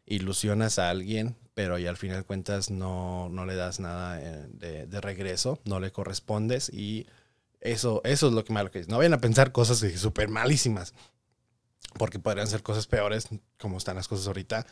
ilusionas 0.09 0.79
a 0.79 0.91
alguien, 0.91 1.37
pero 1.55 1.79
y 1.79 1.87
al 1.87 1.97
final 1.97 2.25
cuentas 2.25 2.71
no, 2.71 3.29
no 3.29 3.45
le 3.45 3.55
das 3.55 3.81
nada 3.81 4.21
eh, 4.21 4.47
de, 4.51 4.87
de 4.87 5.01
regreso, 5.01 5.61
no 5.65 5.81
le 5.81 5.93
correspondes 5.93 6.71
y 6.73 7.07
eso, 7.61 8.01
eso 8.05 8.29
es 8.29 8.33
lo 8.33 8.45
que 8.45 8.53
malo 8.53 8.71
que 8.71 8.79
es. 8.79 8.89
No 8.89 8.99
vayan 8.99 9.15
a 9.15 9.21
pensar 9.21 9.53
cosas 9.53 9.79
súper 9.99 10.29
malísimas, 10.29 10.95
porque 11.99 12.19
podrían 12.19 12.47
ser 12.47 12.63
cosas 12.63 12.87
peores 12.87 13.29
como 13.59 13.79
están 13.79 13.97
las 13.97 14.09
cosas 14.09 14.27
ahorita. 14.27 14.67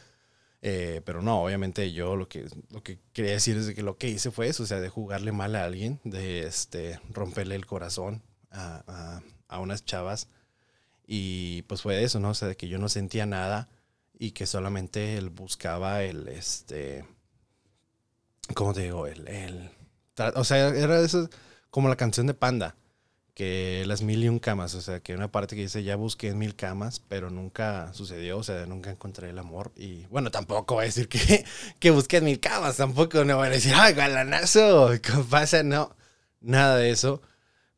Eh, 0.62 1.02
pero 1.04 1.22
no, 1.22 1.42
obviamente 1.44 1.92
yo 1.92 2.16
lo 2.16 2.28
que, 2.28 2.46
lo 2.70 2.82
que 2.82 2.98
quería 3.12 3.32
decir 3.32 3.56
es 3.56 3.74
que 3.74 3.82
lo 3.82 3.98
que 3.98 4.08
hice 4.08 4.30
fue 4.30 4.48
eso, 4.48 4.62
o 4.62 4.66
sea, 4.66 4.80
de 4.80 4.88
jugarle 4.88 5.30
mal 5.30 5.54
a 5.54 5.64
alguien, 5.64 6.00
de 6.02 6.46
este, 6.46 6.98
romperle 7.10 7.54
el 7.54 7.66
corazón 7.66 8.22
a, 8.50 8.82
a, 8.86 9.22
a 9.48 9.60
unas 9.60 9.84
chavas. 9.84 10.28
Y 11.06 11.62
pues 11.62 11.82
fue 11.82 12.02
eso, 12.02 12.20
¿no? 12.20 12.30
O 12.30 12.34
sea, 12.34 12.48
de 12.48 12.56
que 12.56 12.68
yo 12.68 12.78
no 12.78 12.88
sentía 12.88 13.26
nada 13.26 13.68
y 14.18 14.32
que 14.32 14.46
solamente 14.46 15.16
él 15.16 15.30
buscaba 15.30 16.02
el, 16.02 16.28
este, 16.28 17.04
¿cómo 18.54 18.72
te 18.72 18.82
digo? 18.82 19.06
El, 19.06 19.28
el, 19.28 19.70
o 20.34 20.44
sea, 20.44 20.68
era 20.68 21.00
eso 21.00 21.28
como 21.70 21.88
la 21.88 21.96
canción 21.96 22.26
de 22.26 22.34
Panda, 22.34 22.76
que 23.34 23.84
las 23.86 24.00
mil 24.00 24.24
y 24.24 24.28
un 24.30 24.38
camas, 24.38 24.74
o 24.74 24.80
sea, 24.80 25.00
que 25.00 25.14
una 25.14 25.30
parte 25.30 25.56
que 25.56 25.62
dice, 25.62 25.82
ya 25.82 25.96
busqué 25.96 26.32
mil 26.34 26.56
camas, 26.56 27.00
pero 27.00 27.28
nunca 27.30 27.92
sucedió, 27.92 28.38
o 28.38 28.42
sea, 28.42 28.64
nunca 28.64 28.90
encontré 28.90 29.28
el 29.28 29.38
amor. 29.38 29.72
Y 29.76 30.06
bueno, 30.06 30.30
tampoco 30.30 30.76
voy 30.76 30.84
a 30.84 30.86
decir 30.86 31.08
que, 31.08 31.44
que 31.78 31.90
busqué 31.90 32.22
mil 32.22 32.40
camas, 32.40 32.78
tampoco 32.78 33.24
no 33.24 33.36
voy 33.36 33.48
a 33.48 33.50
decir, 33.50 33.74
ay, 33.76 33.92
galanazo, 33.92 34.90
¿qué 35.02 35.12
pasa? 35.30 35.62
No, 35.62 35.94
nada 36.40 36.76
de 36.76 36.90
eso. 36.90 37.20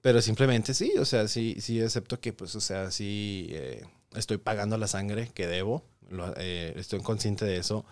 Pero 0.01 0.23
simplemente 0.23 0.75
sí, 0.75 0.93
o 0.99 1.05
sea, 1.05 1.27
sí, 1.27 1.57
sí 1.61 1.83
acepto 1.83 2.21
que, 2.21 2.33
pues, 2.33 2.55
o 2.55 2.61
sea, 2.61 2.93
sí, 2.93 3.49
eh, 3.51 3.85
estoy 4.15 4.39
pagando 4.39 4.79
la 4.79 4.87
sangre 4.87 5.29
que 5.35 5.49
debo, 5.49 5.85
lo- 6.09 6.35
eh, 6.37 6.73
estoy 6.77 7.01
consciente 7.01 7.45
de 7.45 7.57
eso. 7.59 7.85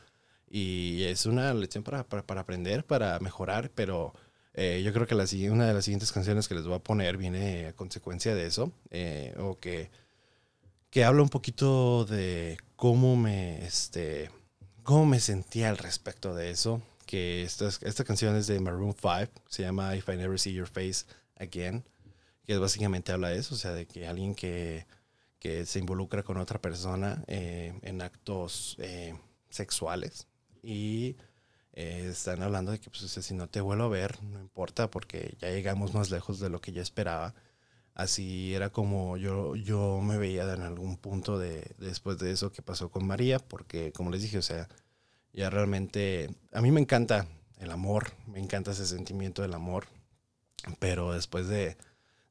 Y 0.48 1.02
es 1.04 1.26
una 1.26 1.52
lección 1.54 1.82
para, 1.84 2.04
para, 2.04 2.24
para 2.24 2.40
aprender, 2.42 2.84
para 2.84 3.18
mejorar, 3.20 3.70
pero 3.74 4.14
eh, 4.54 4.80
yo 4.84 4.92
creo 4.92 5.06
que 5.06 5.14
la, 5.16 5.24
una 5.52 5.66
de 5.66 5.74
las 5.74 5.84
siguientes 5.84 6.12
canciones 6.12 6.46
que 6.48 6.54
les 6.54 6.64
voy 6.64 6.76
a 6.76 6.78
poner 6.78 7.16
viene 7.16 7.66
a 7.68 7.72
consecuencia 7.74 8.34
de 8.34 8.46
eso, 8.46 8.72
eh, 8.90 9.34
o 9.38 9.58
que, 9.58 9.90
que 10.90 11.04
habla 11.04 11.22
un 11.22 11.28
poquito 11.28 12.04
de 12.04 12.58
cómo 12.76 13.16
me, 13.16 13.64
este, 13.66 14.30
cómo 14.82 15.04
me 15.06 15.20
sentía 15.20 15.68
al 15.68 15.78
respecto 15.78 16.34
de 16.34 16.50
eso, 16.50 16.80
que 17.06 17.42
esta, 17.42 17.68
esta 17.82 18.04
canción 18.04 18.36
es 18.36 18.46
de 18.46 18.58
Maroon 18.60 18.94
5, 18.94 19.32
se 19.48 19.62
llama 19.62 19.96
If 19.96 20.08
I 20.08 20.16
Never 20.16 20.38
See 20.38 20.52
Your 20.52 20.68
Face 20.68 21.04
Again, 21.38 21.84
que 22.46 22.56
básicamente 22.58 23.12
habla 23.12 23.28
de 23.30 23.38
eso, 23.38 23.54
o 23.54 23.58
sea, 23.58 23.72
de 23.72 23.86
que 23.86 24.06
alguien 24.06 24.34
que, 24.34 24.86
que 25.38 25.66
se 25.66 25.78
involucra 25.78 26.22
con 26.22 26.38
otra 26.38 26.60
persona 26.60 27.22
eh, 27.26 27.78
en 27.82 28.02
actos 28.02 28.76
eh, 28.78 29.14
sexuales 29.48 30.26
y 30.62 31.16
eh, 31.72 32.08
están 32.10 32.42
hablando 32.42 32.72
de 32.72 32.80
que 32.80 32.90
pues, 32.90 33.02
si 33.10 33.34
no 33.34 33.48
te 33.48 33.60
vuelvo 33.60 33.84
a 33.84 33.88
ver, 33.88 34.22
no 34.22 34.40
importa 34.40 34.90
porque 34.90 35.36
ya 35.38 35.50
llegamos 35.50 35.94
más 35.94 36.10
lejos 36.10 36.40
de 36.40 36.48
lo 36.50 36.60
que 36.60 36.72
yo 36.72 36.82
esperaba. 36.82 37.34
Así 37.94 38.54
era 38.54 38.70
como 38.70 39.16
yo, 39.16 39.56
yo 39.56 40.00
me 40.02 40.18
veía 40.18 40.42
en 40.52 40.62
algún 40.62 40.96
punto 40.98 41.38
de, 41.38 41.74
después 41.78 42.18
de 42.18 42.30
eso 42.32 42.52
que 42.52 42.62
pasó 42.62 42.90
con 42.90 43.06
María, 43.06 43.38
porque 43.38 43.92
como 43.92 44.10
les 44.10 44.22
dije, 44.22 44.38
o 44.38 44.42
sea, 44.42 44.68
ya 45.32 45.50
realmente 45.50 46.30
a 46.52 46.60
mí 46.62 46.70
me 46.70 46.80
encanta 46.80 47.26
el 47.58 47.70
amor, 47.70 48.12
me 48.26 48.38
encanta 48.40 48.72
ese 48.72 48.86
sentimiento 48.86 49.42
del 49.42 49.54
amor, 49.54 49.86
pero 50.78 51.12
después 51.12 51.48
de, 51.48 51.76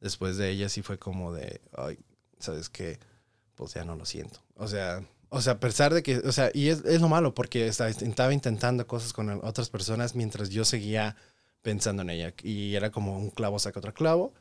después 0.02 0.38
de 0.38 0.50
ella 0.50 0.70
sí 0.70 0.82
fue 0.82 1.00
como 1.00 1.34
de, 1.34 1.62
ay, 1.76 2.00
¿sabes 2.40 2.70
qué? 2.70 3.00
Pues 3.56 3.74
ya 3.74 3.86
no 3.86 3.96
lo 3.96 4.06
siento. 4.06 4.42
O 4.56 4.68
sea, 4.68 5.04
o 5.30 5.42
sea, 5.42 5.54
a 5.54 5.60
pesar 5.60 5.94
de 5.94 6.04
que, 6.04 6.18
o 6.18 6.32
sea, 6.32 6.52
y 6.54 6.70
es, 6.70 6.84
es 6.86 7.02
lo 7.02 7.10
malo 7.10 7.34
porque 7.34 7.68
estaba, 7.68 8.34
intentando 8.34 8.88
cosas 8.88 9.14
con 9.14 9.30
otras 9.44 9.70
personas 9.70 10.16
mientras 10.16 10.50
yo 10.50 10.66
seguía 10.66 11.16
pensando 11.62 12.04
en 12.04 12.12
ella 12.12 12.34
y 12.44 12.76
era 12.76 12.92
como 12.92 13.18
un 13.18 13.32
clavo 13.32 13.60
saca 13.60 13.80
otro 13.80 13.94
clavo. 13.94 14.34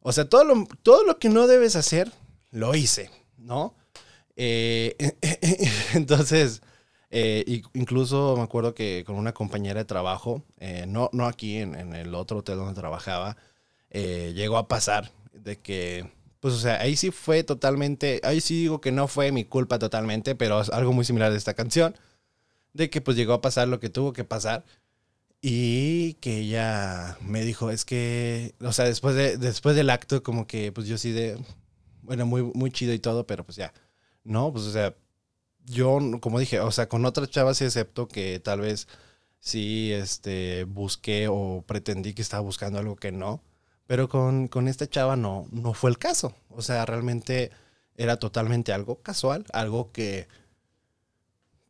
O 0.00 0.12
sea, 0.12 0.28
todo 0.28 0.44
lo, 0.44 0.66
todo 0.82 1.04
lo 1.04 1.18
que 1.18 1.28
no 1.28 1.46
debes 1.46 1.76
hacer, 1.76 2.10
lo 2.50 2.74
hice, 2.74 3.10
¿no? 3.36 3.74
Eh, 4.36 4.96
entonces, 5.94 6.62
eh, 7.10 7.62
incluso 7.74 8.34
me 8.36 8.42
acuerdo 8.42 8.74
que 8.74 9.04
con 9.06 9.16
una 9.16 9.34
compañera 9.34 9.80
de 9.80 9.84
trabajo, 9.84 10.42
eh, 10.58 10.84
no, 10.88 11.10
no 11.12 11.26
aquí 11.26 11.58
en, 11.58 11.74
en 11.74 11.94
el 11.94 12.14
otro 12.14 12.38
hotel 12.38 12.56
donde 12.56 12.80
trabajaba, 12.80 13.36
eh, 13.90 14.32
llegó 14.34 14.56
a 14.56 14.68
pasar 14.68 15.10
de 15.32 15.58
que, 15.58 16.10
pues, 16.40 16.54
o 16.54 16.58
sea, 16.58 16.80
ahí 16.80 16.96
sí 16.96 17.10
fue 17.10 17.44
totalmente, 17.44 18.20
ahí 18.24 18.40
sí 18.40 18.62
digo 18.62 18.80
que 18.80 18.92
no 18.92 19.08
fue 19.08 19.32
mi 19.32 19.44
culpa 19.44 19.78
totalmente, 19.78 20.34
pero 20.34 20.60
es 20.60 20.70
algo 20.70 20.92
muy 20.92 21.04
similar 21.04 21.30
de 21.32 21.38
esta 21.38 21.54
canción, 21.54 21.96
de 22.72 22.90
que 22.90 23.00
pues 23.00 23.16
llegó 23.16 23.34
a 23.34 23.42
pasar 23.42 23.68
lo 23.68 23.80
que 23.80 23.90
tuvo 23.90 24.12
que 24.12 24.24
pasar 24.24 24.64
y 25.42 26.14
que 26.14 26.38
ella 26.40 27.18
me 27.22 27.44
dijo, 27.44 27.70
es 27.70 27.84
que, 27.84 28.54
o 28.60 28.72
sea, 28.72 28.84
después, 28.86 29.14
de, 29.16 29.38
después 29.38 29.76
del 29.76 29.90
acto, 29.90 30.22
como 30.22 30.46
que, 30.46 30.72
pues 30.72 30.86
yo 30.86 30.98
sí 30.98 31.12
de, 31.12 31.38
bueno, 32.02 32.26
muy, 32.26 32.42
muy 32.42 32.70
chido 32.70 32.92
y 32.94 32.98
todo, 32.98 33.26
pero 33.26 33.44
pues 33.44 33.56
ya, 33.56 33.72
no, 34.24 34.52
pues, 34.52 34.64
o 34.66 34.72
sea, 34.72 34.96
yo, 35.66 35.98
como 36.20 36.38
dije, 36.40 36.60
o 36.60 36.70
sea, 36.72 36.88
con 36.88 37.04
otras 37.06 37.30
chavas 37.30 37.58
sí 37.58 37.64
acepto 37.64 38.08
que 38.08 38.40
tal 38.40 38.60
vez 38.60 38.88
sí, 39.40 39.92
este, 39.92 40.64
busqué 40.64 41.28
o 41.28 41.64
pretendí 41.66 42.14
que 42.14 42.22
estaba 42.22 42.42
buscando 42.42 42.78
algo 42.78 42.96
que 42.96 43.12
no, 43.12 43.42
pero 43.90 44.08
con, 44.08 44.46
con 44.48 44.68
esta 44.68 44.86
chava 44.88 45.16
no, 45.16 45.48
no 45.50 45.74
fue 45.74 45.90
el 45.90 45.98
caso. 45.98 46.34
O 46.50 46.62
sea, 46.62 46.86
realmente 46.86 47.50
era 47.96 48.18
totalmente 48.18 48.72
algo 48.72 49.02
casual, 49.02 49.44
algo 49.52 49.90
que, 49.92 50.28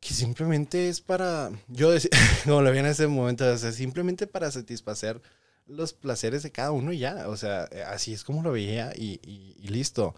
que 0.01 0.15
simplemente 0.15 0.89
es 0.89 1.01
para, 1.01 1.51
yo 1.69 1.91
como 2.45 2.63
lo 2.63 2.73
vi 2.73 2.79
en 2.79 2.87
ese 2.87 3.07
momento, 3.07 3.51
o 3.53 3.57
sea, 3.59 3.73
simplemente 3.73 4.27
para 4.27 4.51
satisfacer 4.51 5.21
los 5.67 5.93
placeres 5.93 6.43
de 6.43 6.51
cada 6.53 6.73
uno 6.73 6.93
y 6.93 6.99
ya, 6.99 7.29
o 7.29 7.37
sea, 7.37 7.69
eh, 7.71 7.83
así 7.85 8.13
es 8.15 8.25
como 8.25 8.43
lo 8.43 8.53
veía 8.53 8.93
y, 8.97 9.21
y- 9.23 9.69
listo. 9.69 10.15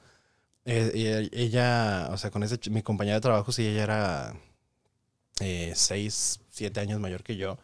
Eh, 0.67 1.29
ella, 1.33 2.09
o 2.13 2.19
sea, 2.19 2.31
con 2.31 2.43
ese, 2.45 2.59
mi 2.71 2.83
compañera 2.83 3.17
de 3.17 3.21
trabajo, 3.23 3.53
sí, 3.53 3.67
ella 3.67 3.85
era 3.85 4.35
eh, 5.41 5.73
seis, 5.75 6.41
siete 6.51 6.81
años 6.81 7.01
mayor 7.01 7.23
que 7.23 7.37
yo. 7.37 7.59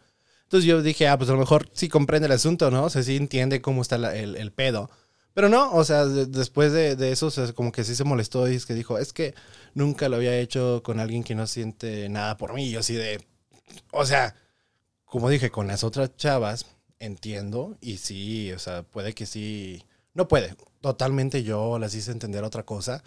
Entonces 0.49 0.67
yo 0.67 0.81
dije, 0.81 1.07
ah, 1.07 1.17
pues 1.17 1.29
a 1.29 1.33
lo 1.33 1.39
mejor 1.39 1.69
sí 1.73 1.89
comprende 1.89 2.25
el 2.27 2.31
asunto, 2.33 2.71
¿no? 2.71 2.85
O 2.85 2.89
sea, 2.89 3.03
sí 3.03 3.15
entiende 3.17 3.61
cómo 3.61 3.81
está 3.83 3.97
la- 3.99 4.15
el, 4.15 4.35
el 4.35 4.51
pedo. 4.51 4.89
Pero 5.33 5.47
no, 5.49 5.71
o 5.73 5.83
sea, 5.83 6.05
de- 6.05 6.25
después 6.25 6.71
de, 6.73 6.95
de 6.95 7.11
eso, 7.11 7.27
o 7.27 7.31
sea, 7.31 7.53
como 7.53 7.71
que 7.71 7.83
sí 7.83 7.95
se 7.95 8.03
molestó 8.03 8.49
y 8.49 8.55
es 8.55 8.65
que 8.65 8.73
dijo, 8.73 8.97
es 8.97 9.13
que 9.13 9.35
nunca 9.75 10.09
lo 10.09 10.15
había 10.17 10.35
hecho 10.39 10.81
con 10.83 10.99
alguien 10.99 11.23
que 11.23 11.35
no 11.35 11.45
siente 11.47 12.09
nada 12.09 12.35
por 12.37 12.53
mí. 12.53 12.65
Y 12.67 12.71
yo 12.71 12.79
así 12.79 12.95
de, 12.95 13.23
o 13.91 14.05
sea, 14.05 14.35
como 15.05 15.29
dije, 15.29 15.51
con 15.51 15.67
las 15.67 15.83
otras 15.83 16.15
chavas 16.17 16.65
entiendo 16.99 17.77
y 17.81 17.97
sí, 17.97 18.51
o 18.53 18.59
sea, 18.59 18.83
puede 18.83 19.13
que 19.13 19.25
sí, 19.25 19.83
no 20.13 20.27
puede. 20.27 20.55
Totalmente 20.81 21.43
yo 21.43 21.79
las 21.79 21.95
hice 21.95 22.11
entender 22.11 22.43
otra 22.43 22.63
cosa. 22.63 23.03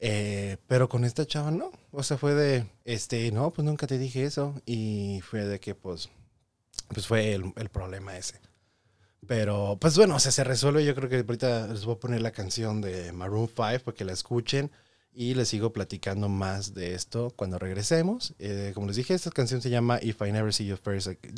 eh, 0.00 0.58
pero 0.68 0.88
con 0.88 1.04
esta 1.04 1.26
chava 1.26 1.50
no. 1.50 1.70
O 1.92 2.02
sea, 2.02 2.18
fue 2.18 2.34
de, 2.34 2.66
este, 2.84 3.30
no, 3.32 3.52
pues 3.52 3.64
nunca 3.66 3.86
te 3.86 3.98
dije 3.98 4.24
eso. 4.24 4.54
Y 4.66 5.20
fue 5.28 5.44
de 5.46 5.60
que, 5.60 5.74
pues, 5.74 6.10
pues 6.94 7.06
fue 7.06 7.34
el, 7.34 7.52
el 7.56 7.68
problema 7.68 8.16
ese. 8.16 8.40
Pero, 9.26 9.78
pues 9.80 9.96
bueno, 9.96 10.16
o 10.16 10.18
sea, 10.20 10.32
se 10.32 10.44
resuelve. 10.44 10.84
Yo 10.84 10.94
creo 10.94 11.08
que 11.08 11.16
ahorita 11.16 11.68
les 11.68 11.84
voy 11.84 11.94
a 11.94 11.98
poner 11.98 12.22
la 12.22 12.32
canción 12.32 12.80
de 12.80 13.12
Maroon 13.12 13.48
5 13.48 13.84
para 13.84 13.96
que 13.96 14.04
la 14.04 14.12
escuchen. 14.12 14.70
Y 15.16 15.34
les 15.34 15.48
sigo 15.48 15.72
platicando 15.72 16.28
más 16.28 16.74
de 16.74 16.94
esto 16.94 17.32
cuando 17.36 17.58
regresemos. 17.58 18.34
Eh, 18.40 18.72
como 18.74 18.88
les 18.88 18.96
dije, 18.96 19.14
esta 19.14 19.30
canción 19.30 19.62
se 19.62 19.70
llama 19.70 20.00
If 20.02 20.20
I 20.20 20.32
Never 20.32 20.52
See 20.52 20.66
Your 20.66 20.78
Face 20.78 21.08
Again. 21.08 21.34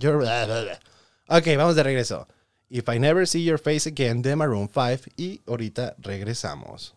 Ok, 1.28 1.46
vamos 1.58 1.76
de 1.76 1.82
regreso. 1.82 2.26
If 2.70 2.88
I 2.88 2.98
Never 2.98 3.28
See 3.28 3.44
Your 3.44 3.58
Face 3.58 3.88
Again 3.88 4.22
de 4.22 4.34
Maroon 4.34 4.70
5. 4.72 5.10
Y 5.16 5.42
ahorita 5.46 5.94
regresamos. 5.98 6.94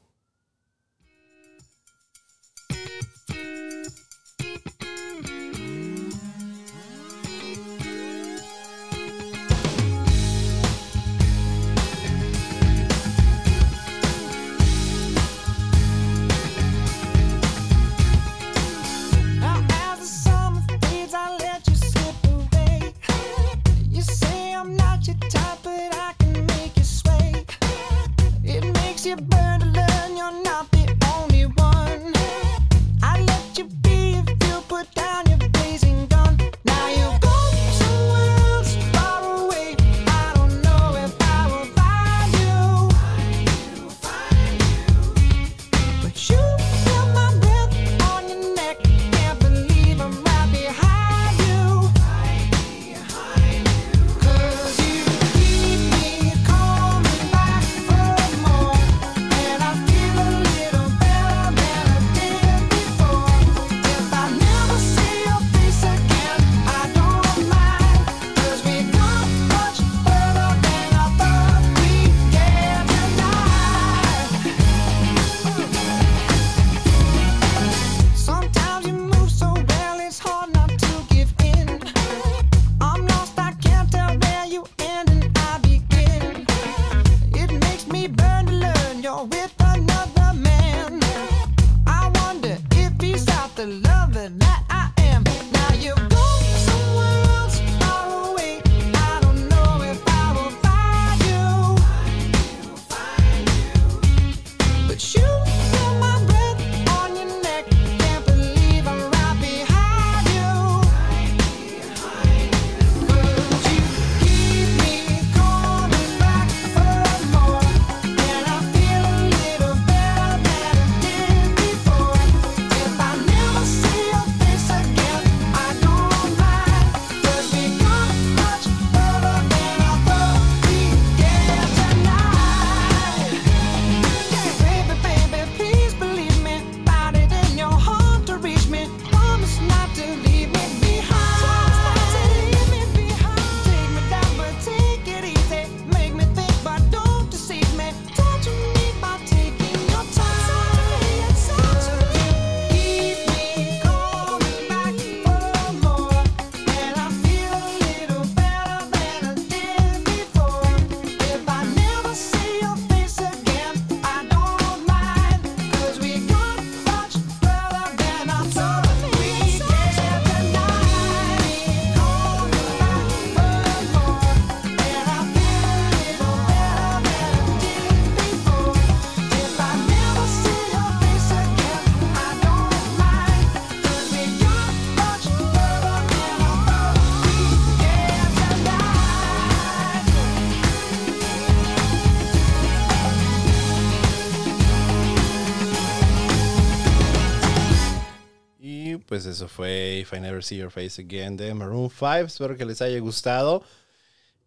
Pues 199.09 199.25
eso 199.25 199.47
fue 199.47 199.97
If 200.01 200.13
I 200.13 200.19
Never 200.19 200.43
See 200.43 200.57
Your 200.57 200.69
Face 200.69 201.01
Again 201.01 201.35
de 201.35 201.51
Maroon 201.55 201.89
5. 201.89 202.27
Espero 202.27 202.55
que 202.55 202.63
les 202.63 202.79
haya 202.83 202.99
gustado. 202.99 203.63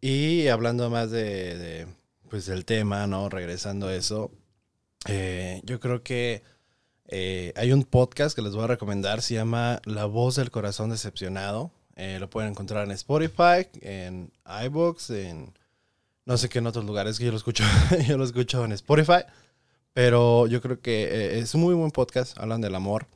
Y 0.01 0.47
hablando 0.47 0.89
más 0.89 1.11
de, 1.11 1.59
de, 1.59 1.87
pues 2.31 2.47
del 2.47 2.65
tema, 2.65 3.09
¿no? 3.09 3.29
Regresando 3.29 3.89
a 3.89 3.95
eso, 3.95 4.31
eh, 5.09 5.61
yo 5.65 5.81
creo 5.81 6.05
que 6.05 6.45
eh, 7.09 7.53
hay 7.57 7.73
un 7.73 7.83
podcast 7.83 8.37
que 8.37 8.43
les 8.43 8.55
voy 8.55 8.63
a 8.63 8.69
recomendar, 8.69 9.21
se 9.21 9.35
llama 9.35 9.83
La 9.85 10.05
voz 10.05 10.37
del 10.37 10.53
corazón 10.53 10.91
decepcionado. 10.91 11.73
Eh, 11.97 12.19
lo 12.21 12.31
pueden 12.31 12.51
encontrar 12.51 12.85
en 12.85 12.93
Spotify, 12.93 13.67
en 13.81 14.31
iBooks, 14.65 15.11
en 15.11 15.53
no 16.25 16.37
sé 16.37 16.49
qué 16.49 16.61
en 16.61 16.69
otros 16.69 16.85
lugares 16.85 17.19
que 17.19 17.25
yo 17.25 17.33
lo 17.33 17.37
escucho, 17.37 17.65
yo 18.07 18.17
lo 18.17 18.23
escucho 18.23 18.65
en 18.65 18.71
Spotify. 18.71 19.25
Pero 19.93 20.47
yo 20.47 20.63
creo 20.63 20.81
que 20.81 21.03
eh, 21.03 21.39
es 21.41 21.53
un 21.57 21.63
muy 21.63 21.75
buen 21.75 21.91
podcast, 21.91 22.39
hablan 22.39 22.61
del 22.61 22.77
amor 22.77 23.09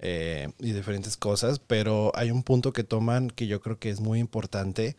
eh, 0.00 0.48
y 0.58 0.72
diferentes 0.72 1.16
cosas, 1.16 1.58
pero 1.58 2.12
hay 2.14 2.30
un 2.30 2.42
punto 2.44 2.72
que 2.72 2.84
toman 2.84 3.30
que 3.30 3.46
yo 3.48 3.60
creo 3.60 3.78
que 3.78 3.90
es 3.90 4.00
muy 4.00 4.20
importante 4.20 4.96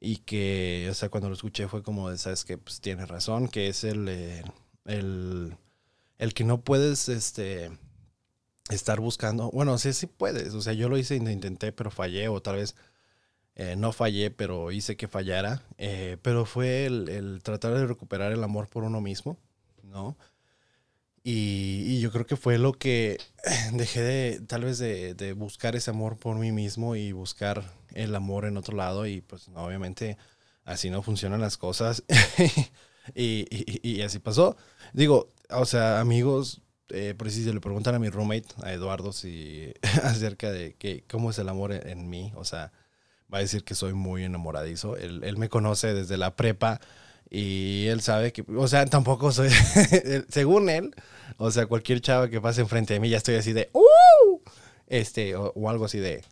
y 0.00 0.18
que, 0.18 0.88
o 0.90 0.94
sea, 0.94 1.08
cuando 1.08 1.28
lo 1.28 1.34
escuché 1.34 1.68
fue 1.68 1.82
como, 1.82 2.10
de, 2.10 2.18
sabes 2.18 2.44
que 2.44 2.58
pues 2.58 2.80
tiene 2.80 3.06
razón, 3.06 3.48
que 3.48 3.68
es 3.68 3.84
el, 3.84 4.08
eh, 4.08 4.44
el, 4.84 5.56
el 6.18 6.34
que 6.34 6.44
no 6.44 6.60
puedes, 6.60 7.08
este, 7.08 7.70
estar 8.70 9.00
buscando, 9.00 9.50
bueno, 9.50 9.78
sí, 9.78 9.92
sí 9.94 10.06
puedes, 10.06 10.54
o 10.54 10.60
sea, 10.60 10.74
yo 10.74 10.88
lo 10.88 10.98
hice, 10.98 11.16
intenté, 11.16 11.72
pero 11.72 11.90
fallé, 11.90 12.28
o 12.28 12.42
tal 12.42 12.56
vez 12.56 12.74
eh, 13.54 13.76
no 13.76 13.92
fallé, 13.92 14.30
pero 14.30 14.70
hice 14.72 14.96
que 14.96 15.08
fallara, 15.08 15.62
pero 16.22 16.44
fue 16.46 16.86
el, 16.86 17.08
el 17.08 17.42
tratar 17.42 17.74
de 17.74 17.86
recuperar 17.86 18.32
el 18.32 18.44
amor 18.44 18.68
por 18.68 18.84
uno 18.84 19.00
mismo, 19.00 19.38
¿no? 19.82 20.16
Y, 21.24 21.84
y 21.86 22.00
yo 22.00 22.10
creo 22.10 22.26
que 22.26 22.36
fue 22.36 22.58
lo 22.58 22.72
que 22.72 23.18
dejé 23.72 24.00
de, 24.02 24.40
tal 24.40 24.64
vez 24.64 24.78
de, 24.78 25.14
de 25.14 25.32
buscar 25.34 25.76
ese 25.76 25.90
amor 25.90 26.16
por 26.18 26.36
mí 26.36 26.50
mismo 26.52 26.96
y 26.96 27.12
buscar 27.12 27.62
el 27.94 28.14
amor 28.16 28.44
en 28.46 28.56
otro 28.56 28.76
lado 28.76 29.06
y 29.06 29.20
pues 29.20 29.48
no, 29.48 29.64
obviamente 29.64 30.16
así 30.64 30.90
no 30.90 31.02
funcionan 31.02 31.40
las 31.40 31.56
cosas 31.58 32.02
y, 33.14 33.46
y- 33.50 33.80
y 33.98 34.02
así 34.02 34.18
pasó. 34.18 34.56
Digo, 34.92 35.28
o 35.50 35.64
sea, 35.64 36.00
amigos, 36.00 36.60
eh, 36.88 37.14
por 37.16 37.30
si 37.30 37.44
se 37.44 37.52
le 37.54 37.60
preguntan 37.60 37.94
a 37.94 37.98
mi 37.98 38.08
roommate, 38.10 38.48
a 38.62 38.72
Eduardo, 38.72 39.12
si 39.12 39.72
acerca 40.02 40.50
de 40.50 40.74
que, 40.74 41.04
cómo 41.10 41.30
es 41.30 41.38
el 41.38 41.48
amor 41.48 41.72
en, 41.72 41.88
en 41.88 42.08
mí, 42.10 42.32
o 42.36 42.44
sea, 42.44 42.72
va 43.32 43.38
a 43.38 43.40
decir 43.42 43.64
que 43.64 43.74
soy 43.74 43.92
muy 43.94 44.24
enamoradizo. 44.24 44.96
Él, 44.96 45.22
él 45.24 45.36
me 45.38 45.48
conoce 45.48 45.94
desde 45.94 46.16
la 46.16 46.36
prepa 46.36 46.80
y 47.34 47.86
él 47.86 48.02
sabe 48.02 48.30
que, 48.30 48.44
o 48.46 48.68
sea, 48.68 48.84
tampoco 48.84 49.32
soy, 49.32 49.48
según 50.28 50.68
él, 50.68 50.94
o 51.38 51.50
sea, 51.50 51.64
cualquier 51.64 52.02
chava 52.02 52.28
que 52.28 52.42
pase 52.42 52.60
enfrente 52.60 52.92
de 52.92 53.00
mí 53.00 53.08
ya 53.08 53.16
estoy 53.16 53.36
así 53.36 53.54
de, 53.54 53.70
¡uh! 53.72 54.40
Este, 54.86 55.34
o, 55.34 55.50
o 55.54 55.70
algo 55.70 55.86
así 55.86 55.98
de, 55.98 56.22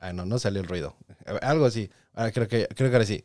ah, 0.00 0.14
no, 0.14 0.24
no 0.24 0.38
salió 0.38 0.62
el 0.62 0.68
ruido, 0.68 0.96
algo 1.42 1.66
así, 1.66 1.90
ah, 2.14 2.30
creo 2.30 2.48
que, 2.48 2.66
creo 2.74 2.88
que 2.88 2.96
ahora 2.96 3.04
sí, 3.04 3.24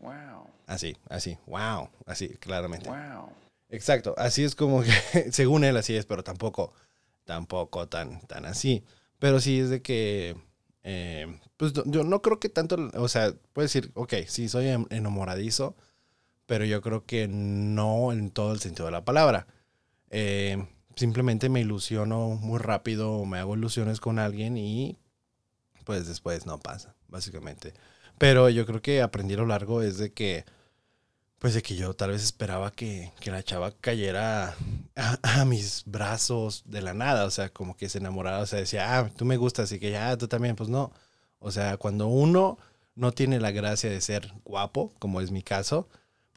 Wow. 0.00 0.46
así, 0.68 0.96
así, 1.08 1.36
wow, 1.46 1.88
así, 2.06 2.28
claramente. 2.38 2.88
Wow. 2.88 3.30
Exacto, 3.68 4.14
así 4.16 4.44
es 4.44 4.54
como 4.54 4.82
que, 4.82 4.90
según 5.32 5.64
él 5.64 5.76
así 5.76 5.96
es, 5.96 6.06
pero 6.06 6.22
tampoco, 6.22 6.72
tampoco 7.24 7.88
tan, 7.88 8.20
tan 8.28 8.46
así. 8.46 8.84
Pero 9.18 9.40
sí 9.40 9.58
es 9.58 9.70
de 9.70 9.82
que, 9.82 10.36
eh, 10.84 11.26
pues 11.56 11.72
yo 11.86 12.04
no 12.04 12.22
creo 12.22 12.38
que 12.38 12.48
tanto, 12.48 12.76
o 12.94 13.08
sea, 13.08 13.34
puedo 13.52 13.64
decir, 13.66 13.90
ok, 13.94 14.14
sí, 14.28 14.48
soy 14.48 14.68
enamoradizo, 14.90 15.74
pero 16.48 16.64
yo 16.64 16.80
creo 16.80 17.04
que 17.04 17.28
no 17.28 18.10
en 18.10 18.30
todo 18.30 18.52
el 18.52 18.60
sentido 18.60 18.86
de 18.86 18.92
la 18.92 19.04
palabra. 19.04 19.46
Eh, 20.08 20.66
simplemente 20.96 21.50
me 21.50 21.60
ilusiono 21.60 22.30
muy 22.40 22.58
rápido, 22.58 23.22
me 23.26 23.38
hago 23.38 23.54
ilusiones 23.54 24.00
con 24.00 24.18
alguien 24.18 24.56
y 24.56 24.98
pues 25.84 26.08
después 26.08 26.46
no 26.46 26.58
pasa, 26.58 26.94
básicamente. 27.06 27.74
Pero 28.16 28.48
yo 28.48 28.64
creo 28.64 28.80
que 28.80 29.02
aprendí 29.02 29.34
a 29.34 29.36
lo 29.36 29.46
largo 29.46 29.82
es 29.82 29.98
de 29.98 30.14
que, 30.14 30.46
pues 31.38 31.52
de 31.52 31.60
que 31.60 31.76
yo 31.76 31.92
tal 31.92 32.12
vez 32.12 32.22
esperaba 32.22 32.72
que, 32.72 33.12
que 33.20 33.30
la 33.30 33.42
chava 33.42 33.72
cayera 33.72 34.56
a, 34.96 35.40
a 35.40 35.44
mis 35.44 35.82
brazos 35.84 36.62
de 36.64 36.80
la 36.80 36.94
nada, 36.94 37.26
o 37.26 37.30
sea, 37.30 37.50
como 37.50 37.76
que 37.76 37.90
se 37.90 37.98
enamoraba, 37.98 38.40
o 38.40 38.46
sea, 38.46 38.58
decía, 38.58 38.98
ah, 38.98 39.10
tú 39.14 39.26
me 39.26 39.36
gustas 39.36 39.70
y 39.72 39.78
que 39.78 39.90
ya, 39.90 40.16
tú 40.16 40.28
también, 40.28 40.56
pues 40.56 40.70
no. 40.70 40.92
O 41.40 41.50
sea, 41.50 41.76
cuando 41.76 42.06
uno 42.06 42.58
no 42.94 43.12
tiene 43.12 43.38
la 43.38 43.50
gracia 43.50 43.90
de 43.90 44.00
ser 44.00 44.32
guapo, 44.44 44.94
como 44.98 45.20
es 45.20 45.30
mi 45.30 45.42
caso, 45.42 45.88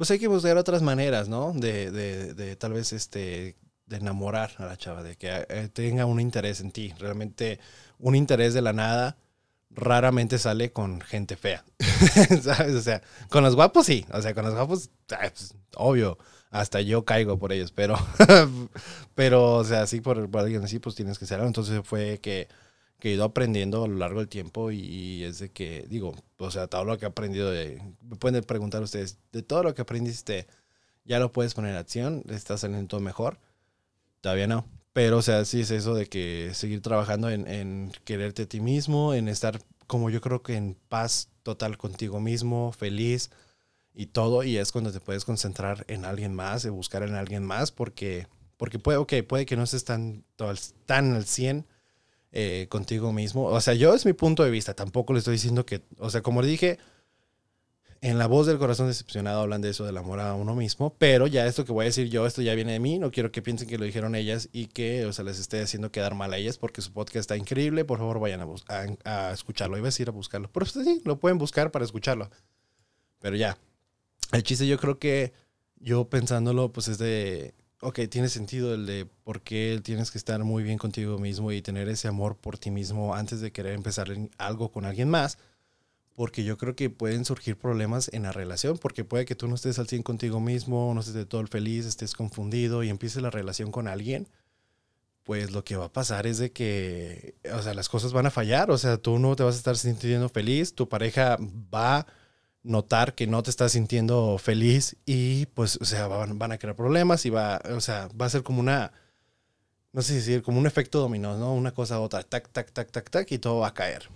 pues 0.02 0.10
hay 0.10 0.18
que 0.18 0.28
buscar 0.28 0.58
otras 0.58 0.82
maneras, 0.82 1.30
¿no? 1.30 1.54
De, 1.54 1.92
de, 1.92 2.34
de 2.34 2.56
tal 2.56 2.74
vez 2.74 2.92
este, 2.92 3.56
de 3.86 3.98
enamorar 3.98 4.50
a 4.58 4.66
la 4.66 4.76
chava, 4.76 5.04
de 5.04 5.16
que 5.16 5.46
eh, 5.48 5.70
tenga 5.72 6.08
un 6.08 6.20
interés 6.20 6.60
en 6.60 6.72
ti. 6.72 6.92
Realmente 6.98 7.60
un 8.00 8.16
interés 8.16 8.56
de 8.56 8.64
la 8.64 8.74
nada 8.74 9.16
raramente 9.70 10.40
sale 10.40 10.72
con 10.72 11.02
gente 11.02 11.36
fea. 11.36 11.64
¿Sabes? 12.42 12.74
O 12.74 12.82
sea, 12.82 13.04
con 13.30 13.44
los 13.44 13.54
guapos 13.54 13.86
sí. 13.86 14.04
O 14.12 14.20
sea, 14.24 14.34
con 14.34 14.44
los 14.44 14.56
guapos, 14.56 14.90
pues, 15.06 15.54
obvio. 15.76 16.18
Hasta 16.50 16.82
yo 16.82 17.06
caigo 17.06 17.38
por 17.38 17.54
ellos, 17.54 17.72
pero, 17.72 17.96
pero, 19.14 19.54
o 19.58 19.64
sea, 19.64 19.86
sí, 19.86 20.02
por, 20.02 20.32
por 20.32 20.42
alguien 20.42 20.64
así, 20.64 20.80
pues 20.80 20.96
tienes 20.96 21.20
que 21.20 21.28
ser. 21.28 21.42
Entonces 21.42 21.80
fue 21.84 22.18
que, 22.24 22.48
que 23.02 23.10
he 23.10 23.14
ido 23.16 23.26
aprendiendo 23.26 23.84
a 23.84 23.88
lo 23.88 23.96
largo 23.96 24.20
del 24.20 24.30
tiempo 24.30 24.72
y, 24.72 24.80
y 24.80 25.24
es 25.24 25.40
de 25.40 25.50
que, 25.50 25.86
digo, 25.90 26.16
o 26.38 26.52
sea, 26.52 26.68
todo 26.68 26.86
lo 26.86 26.98
que 27.00 27.06
he 27.06 27.08
aprendido 27.10 27.50
de, 27.50 27.82
me 28.02 28.16
pueden 28.16 28.44
preguntar 28.44 28.84
ustedes, 28.84 29.18
de 29.32 29.42
todo 29.42 29.64
lo 29.64 29.74
que 29.74 29.82
aprendiste, 29.82 30.48
ya 31.04 31.20
lo 31.20 31.32
puedes 31.32 31.56
poner 31.56 31.72
en 31.72 31.78
acción, 31.78 32.24
está 32.30 32.58
saliendo 32.58 33.00
mejor. 33.00 33.40
Todavía 34.22 34.46
no. 34.46 34.68
Pero, 34.94 35.18
o 35.18 35.22
sea, 35.24 35.46
sí 35.46 35.62
es 35.62 35.72
eso 35.72 35.96
de 35.96 36.06
que 36.06 36.52
seguir 36.54 36.82
trabajando 36.82 37.30
en, 37.32 37.48
en 37.48 37.92
quererte 38.06 38.44
a 38.44 38.46
ti 38.46 38.62
mismo, 38.62 39.16
en 39.16 39.28
estar 39.28 39.60
como 39.88 40.12
yo 40.12 40.22
creo 40.22 40.44
que 40.44 40.56
en 40.56 40.78
paz 40.88 41.30
total 41.42 41.78
contigo 41.78 42.20
mismo, 42.20 42.72
feliz 42.72 43.32
y 43.96 44.08
todo. 44.08 44.44
Y 44.44 44.58
es 44.58 44.72
cuando 44.72 44.92
te 44.92 45.00
puedes 45.00 45.26
concentrar 45.26 45.86
en 45.88 46.06
alguien 46.06 46.36
más, 46.36 46.62
de 46.62 46.70
buscar 46.70 47.02
en 47.02 47.16
alguien 47.16 47.44
más, 47.44 47.72
porque, 47.72 48.28
porque 48.58 48.78
puede, 48.78 49.00
ok, 49.00 49.14
puede 49.28 49.48
que 49.48 49.56
no 49.56 49.64
estés 49.64 49.86
tan, 49.86 50.24
tan 50.86 51.16
al 51.16 51.26
100 51.26 51.66
eh, 52.32 52.68
contigo 52.70 53.12
mismo. 53.12 53.46
O 53.46 53.62
sea, 53.62 53.74
yo 53.74 53.94
es 53.94 54.06
mi 54.06 54.14
punto 54.14 54.44
de 54.44 54.52
vista, 54.52 54.74
tampoco 54.74 55.14
le 55.14 55.20
estoy 55.20 55.34
diciendo 55.34 55.66
que, 55.66 55.82
o 55.98 56.10
sea, 56.10 56.22
como 56.22 56.42
dije, 56.42 56.80
en 58.02 58.18
la 58.18 58.26
voz 58.26 58.48
del 58.48 58.58
corazón 58.58 58.88
decepcionado 58.88 59.42
hablan 59.42 59.62
de 59.62 59.70
eso, 59.70 59.86
del 59.86 59.98
amor 59.98 60.20
a 60.20 60.34
uno 60.34 60.56
mismo, 60.56 60.96
pero 60.98 61.28
ya 61.28 61.46
esto 61.46 61.66
que 61.66 61.72
voy 61.72 61.84
a 61.84 61.86
decir 61.86 62.10
yo, 62.10 62.26
esto 62.26 62.42
ya 62.42 62.56
viene 62.56 62.72
de 62.72 62.80
mí, 62.80 62.98
no 62.98 63.12
quiero 63.12 63.32
que 63.32 63.42
piensen 63.42 63.68
que 63.68 63.78
lo 63.78 63.86
dijeron 63.86 64.16
ellas 64.16 64.50
y 64.52 64.68
que, 64.68 65.06
o 65.06 65.14
sea, 65.14 65.24
les 65.24 65.40
esté 65.40 65.62
haciendo 65.62 65.92
quedar 65.92 66.16
mal 66.16 66.34
a 66.34 66.38
ellas 66.38 66.58
porque 66.58 66.82
su 66.82 66.94
podcast 66.94 67.18
está 67.18 67.38
increíble, 67.38 67.86
por 67.86 68.00
favor 68.00 68.20
vayan 68.20 68.42
a, 68.42 68.48
a, 69.04 69.30
a 69.30 69.34
escucharlo, 69.34 69.78
iba 69.78 69.88
a 69.88 69.90
decir 69.90 70.10
a 70.10 70.12
buscarlo, 70.12 70.50
pero 70.52 70.64
ustedes 70.64 70.88
sí, 70.88 71.02
lo 71.06 71.20
pueden 71.20 71.38
buscar 71.38 71.70
para 71.72 71.86
escucharlo, 71.86 72.32
pero 73.20 73.36
ya, 73.36 73.58
el 74.32 74.42
chiste 74.42 74.66
yo 74.66 74.80
creo 74.80 74.98
que 74.98 75.34
yo 75.76 76.06
pensándolo, 76.10 76.72
pues 76.72 76.88
es 76.88 76.98
de, 76.98 77.54
ok, 77.82 78.00
tiene 78.10 78.30
sentido 78.30 78.74
el 78.74 78.86
de 78.86 79.06
por 79.24 79.42
qué 79.42 79.82
tienes 79.84 80.12
que 80.12 80.18
estar 80.18 80.44
muy 80.44 80.64
bien 80.64 80.78
contigo 80.78 81.18
mismo 81.20 81.52
y 81.52 81.62
tener 81.62 81.90
ese 81.90 82.08
amor 82.08 82.38
por 82.38 82.58
ti 82.58 82.72
mismo 82.72 83.14
antes 83.14 83.42
de 83.42 83.52
querer 83.52 83.74
empezar 83.74 84.08
algo 84.38 84.72
con 84.72 84.86
alguien 84.86 85.10
más 85.10 85.38
porque 86.16 86.44
yo 86.44 86.58
creo 86.58 86.76
que 86.76 86.90
pueden 86.90 87.26
surgir 87.26 87.58
problemas 87.58 88.10
en 88.14 88.24
la 88.24 88.32
relación, 88.32 88.78
porque 88.78 89.04
puede 89.04 89.26
que 89.26 89.36
tú 89.36 89.48
no 89.48 89.56
estés 89.56 89.80
al 89.80 89.88
100 89.88 90.04
contigo 90.04 90.40
mismo, 90.40 90.92
no 90.94 91.00
estés 91.00 91.16
de 91.16 91.26
todo 91.26 91.42
el 91.42 91.48
feliz, 91.48 91.86
estés 91.86 92.14
confundido 92.14 92.84
y 92.84 92.90
empieces 92.90 93.22
la 93.22 93.30
relación 93.30 93.72
con 93.72 93.88
alguien, 93.88 94.28
pues 95.24 95.52
lo 95.52 95.64
que 95.64 95.78
va 95.78 95.86
a 95.86 95.94
pasar 95.94 96.28
es 96.28 96.38
de 96.38 96.52
que, 96.52 97.36
o 97.54 97.62
sea, 97.62 97.74
las 97.74 97.90
cosas 97.90 98.14
van 98.14 98.26
a 98.26 98.32
fallar, 98.32 98.72
o 98.72 98.78
sea, 98.78 98.98
tú 98.98 99.20
no 99.20 99.36
te 99.36 99.44
vas 99.44 99.56
a 99.56 99.58
estar 99.58 99.78
sintiendo 99.78 100.30
feliz, 100.30 100.76
tu 100.76 100.90
pareja 100.90 101.38
va 101.74 102.06
notar 102.64 103.16
que 103.16 103.28
no 103.28 103.42
te 103.44 103.50
estás 103.50 103.72
sintiendo 103.72 104.38
feliz 104.38 104.98
y 105.06 105.48
pues, 105.48 105.78
o 105.82 105.86
sea, 105.86 106.08
van, 106.08 106.52
a 106.52 106.58
crear 106.58 106.76
problemas 106.76 107.26
y 107.26 107.30
va, 107.30 107.62
o 107.76 107.82
sea, 107.82 108.10
va 108.20 108.28
a 108.28 108.30
ser 108.30 108.44
como 108.44 108.60
una, 108.60 108.92
no 109.94 110.02
sé 110.02 110.10
si 110.10 110.16
decir, 110.16 110.44
como 110.44 110.60
un 110.60 110.68
efecto 110.68 111.00
dominó, 111.00 111.38
¿no? 111.38 111.54
Una 111.54 111.74
cosa 111.74 111.96
a 111.96 112.00
otra, 112.02 112.24
tac, 112.24 112.50
tac, 112.50 112.72
tac, 112.72 112.92
tac, 112.92 113.10
tac, 113.10 113.32
y 113.32 113.40
todo 113.40 113.60
va 113.60 113.68
a 113.68 113.74
caer. 113.74 114.10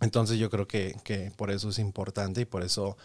Entonces 0.00 0.38
yo 0.38 0.50
creo 0.50 0.66
que, 0.66 0.96
que 1.04 1.32
por 1.36 1.50
eso 1.50 1.70
es 1.70 1.78
importante 1.78 2.42
y 2.42 2.44
por 2.44 2.62
eso 2.62 2.96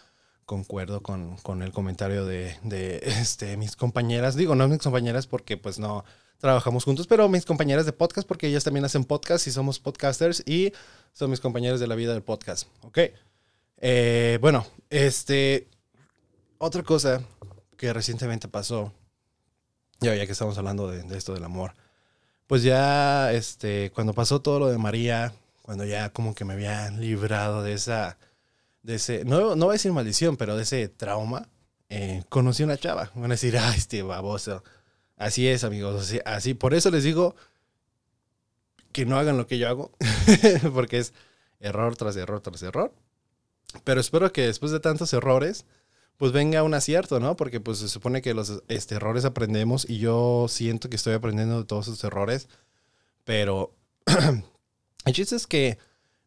concuerdo 0.44 1.02
con, 1.02 1.36
con 1.38 1.62
el 1.62 1.72
comentario 1.72 2.26
de, 2.26 2.56
de, 2.62 3.00
este, 3.04 3.56
mis 3.56 3.76
compañeras. 3.76 4.36
Digo, 4.36 4.54
no 4.54 4.68
mis 4.68 4.78
compañeras 4.78 5.26
porque 5.26 5.56
pues 5.56 5.78
no 5.78 6.04
trabajamos 6.38 6.84
juntos, 6.84 7.06
pero 7.06 7.28
mis 7.28 7.46
compañeras 7.46 7.86
de 7.86 7.92
podcast 7.92 8.26
porque 8.26 8.48
ellas 8.48 8.64
también 8.64 8.84
hacen 8.84 9.04
podcast 9.04 9.46
y 9.46 9.52
somos 9.52 9.78
podcasters 9.78 10.42
y 10.44 10.72
son 11.12 11.30
mis 11.30 11.40
compañeras 11.40 11.78
de 11.80 11.86
la 11.86 11.94
vida 11.94 12.12
del 12.12 12.22
podcast. 12.22 12.68
Ok. 12.82 12.98
Eh, 13.84 14.38
bueno, 14.40 14.64
este, 14.90 15.66
otra 16.58 16.84
cosa 16.84 17.20
que 17.76 17.92
recientemente 17.92 18.46
pasó, 18.46 18.92
ya, 20.00 20.14
ya 20.14 20.24
que 20.24 20.32
estamos 20.32 20.56
hablando 20.56 20.88
de, 20.88 21.18
esto 21.18 21.34
del 21.34 21.42
amor, 21.42 21.74
pues 22.46 22.62
ya, 22.62 23.32
este, 23.32 23.90
cuando 23.90 24.14
pasó 24.14 24.40
todo 24.40 24.60
lo 24.60 24.68
de 24.68 24.78
María, 24.78 25.34
cuando 25.62 25.84
ya 25.84 26.10
como 26.10 26.32
que 26.32 26.44
me 26.44 26.52
había 26.54 26.90
librado 26.90 27.64
de 27.64 27.72
esa, 27.72 28.18
de 28.84 28.94
ese, 28.94 29.24
no, 29.24 29.56
no 29.56 29.66
voy 29.66 29.72
a 29.72 29.78
decir 29.78 29.90
maldición, 29.92 30.36
pero 30.36 30.56
de 30.56 30.62
ese 30.62 30.88
trauma, 30.88 31.48
eh, 31.88 32.22
conocí 32.28 32.62
una 32.62 32.78
chava. 32.78 33.10
Van 33.16 33.32
a 33.32 33.34
decir, 33.34 33.58
ay, 33.58 33.78
este 33.78 34.02
baboso. 34.02 34.62
Así 35.16 35.48
es, 35.48 35.64
amigos, 35.64 36.14
así. 36.24 36.54
Por 36.54 36.72
eso 36.72 36.90
les 36.90 37.02
digo, 37.02 37.34
que 38.92 39.06
no 39.06 39.18
hagan 39.18 39.38
lo 39.38 39.48
que 39.48 39.58
yo 39.58 39.68
hago, 39.68 39.90
porque 40.72 40.98
es 40.98 41.14
error 41.58 41.96
tras 41.96 42.16
error 42.16 42.40
tras 42.40 42.62
error. 42.62 42.92
Pero 43.84 44.00
espero 44.00 44.32
que 44.32 44.42
después 44.46 44.72
de 44.72 44.80
tantos 44.80 45.12
errores, 45.12 45.64
pues 46.18 46.32
venga 46.32 46.62
un 46.62 46.74
acierto, 46.74 47.18
¿no? 47.20 47.36
Porque 47.36 47.60
pues 47.60 47.78
se 47.78 47.88
supone 47.88 48.22
que 48.22 48.34
los 48.34 48.62
este, 48.68 48.94
errores 48.96 49.24
aprendemos 49.24 49.88
y 49.88 49.98
yo 49.98 50.46
siento 50.48 50.88
que 50.90 50.96
estoy 50.96 51.14
aprendiendo 51.14 51.58
de 51.58 51.64
todos 51.64 51.88
esos 51.88 52.04
errores, 52.04 52.48
pero 53.24 53.74
el 55.04 55.14
chiste 55.14 55.36
es 55.36 55.46
que 55.46 55.78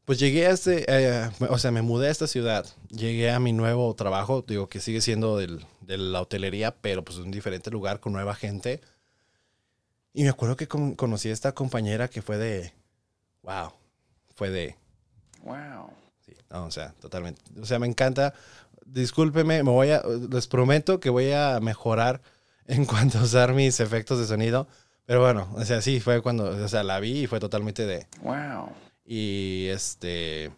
pues 0.05 0.19
llegué 0.19 0.45
a 0.47 0.51
este, 0.51 0.85
eh, 0.87 1.29
o 1.49 1.57
sea, 1.57 1.71
me 1.71 1.81
mudé 1.81 2.09
a 2.09 2.11
esta 2.11 2.27
ciudad, 2.27 2.65
llegué 2.89 3.31
a 3.31 3.39
mi 3.39 3.53
nuevo 3.53 3.93
trabajo, 3.95 4.43
digo 4.47 4.69
que 4.69 4.79
sigue 4.79 5.01
siendo 5.01 5.37
del- 5.37 5.65
de 5.81 5.97
la 5.97 6.21
hotelería, 6.21 6.75
pero 6.75 7.03
pues 7.03 7.17
un 7.17 7.31
diferente 7.31 7.71
lugar 7.71 7.99
con 7.99 8.13
nueva 8.13 8.35
gente. 8.35 8.81
Y 10.13 10.23
me 10.23 10.29
acuerdo 10.29 10.55
que 10.57 10.67
con- 10.67 10.93
conocí 10.95 11.29
a 11.29 11.33
esta 11.33 11.53
compañera 11.53 12.07
que 12.07 12.21
fue 12.21 12.37
de, 12.37 12.73
wow, 13.43 13.71
fue 14.35 14.49
de, 14.51 14.75
Wow. 15.43 15.89
No, 16.49 16.65
o 16.65 16.71
sea, 16.71 16.93
totalmente. 17.01 17.41
O 17.59 17.65
sea, 17.65 17.79
me 17.79 17.87
encanta. 17.87 18.33
Discúlpeme, 18.85 19.63
me 19.63 19.71
voy 19.71 19.91
a, 19.91 20.03
les 20.29 20.47
prometo 20.47 20.99
que 20.99 21.09
voy 21.09 21.31
a 21.31 21.59
mejorar 21.61 22.21
en 22.67 22.85
cuanto 22.85 23.19
a 23.19 23.23
usar 23.23 23.53
mis 23.53 23.79
efectos 23.79 24.19
de 24.19 24.27
sonido. 24.27 24.67
Pero 25.05 25.21
bueno, 25.21 25.47
o 25.53 25.63
sea, 25.65 25.81
sí, 25.81 25.99
fue 25.99 26.21
cuando, 26.21 26.45
o 26.45 26.67
sea, 26.67 26.83
la 26.83 26.99
vi 26.99 27.21
y 27.23 27.27
fue 27.27 27.39
totalmente 27.39 27.85
de, 27.85 28.07
Wow. 28.23 28.69
y 29.05 29.67
este, 29.69 30.51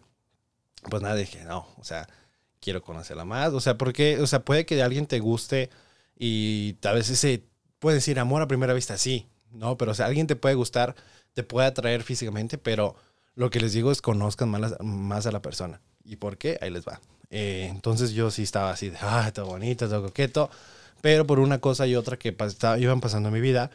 pues 0.88 1.02
nada, 1.02 1.14
dije, 1.16 1.44
no, 1.44 1.66
o 1.76 1.84
sea, 1.84 2.08
quiero 2.60 2.82
conocerla 2.82 3.24
más. 3.26 3.52
O 3.52 3.60
sea, 3.60 3.76
porque, 3.76 4.18
o 4.20 4.26
sea, 4.26 4.40
puede 4.44 4.64
que 4.64 4.82
alguien 4.82 5.06
te 5.06 5.18
guste 5.20 5.68
y 6.18 6.74
tal 6.74 6.94
vez 6.96 7.10
ese, 7.10 7.44
puede 7.78 7.96
decir 7.96 8.18
amor 8.18 8.40
a 8.40 8.48
primera 8.48 8.72
vista, 8.72 8.96
sí, 8.96 9.26
¿no? 9.52 9.76
Pero, 9.76 9.92
o 9.92 9.94
sea, 9.94 10.06
alguien 10.06 10.26
te 10.26 10.36
puede 10.36 10.54
gustar, 10.54 10.94
te 11.34 11.42
puede 11.42 11.66
atraer 11.66 12.02
físicamente, 12.02 12.56
pero 12.58 12.96
lo 13.38 13.50
que 13.50 13.60
les 13.60 13.72
digo 13.72 13.92
es 13.92 14.02
conozcan 14.02 14.50
más, 14.50 14.74
más 14.82 15.26
a 15.26 15.32
la 15.32 15.42
persona. 15.42 15.80
¿Y 16.04 16.16
por 16.16 16.38
qué? 16.38 16.58
Ahí 16.60 16.70
les 16.70 16.86
va. 16.86 17.00
Eh, 17.30 17.68
entonces 17.70 18.12
yo 18.12 18.30
sí 18.30 18.42
estaba 18.42 18.70
así 18.72 18.90
de, 18.90 18.98
ah, 19.00 19.30
todo 19.34 19.46
bonito, 19.46 19.88
todo 19.88 20.02
coqueto, 20.02 20.50
pero 21.02 21.26
por 21.26 21.38
una 21.40 21.60
cosa 21.60 21.86
y 21.86 21.94
otra 21.96 22.18
que 22.18 22.36
iban 22.78 23.00
pasando 23.00 23.28
en 23.28 23.34
mi 23.34 23.40
vida, 23.40 23.70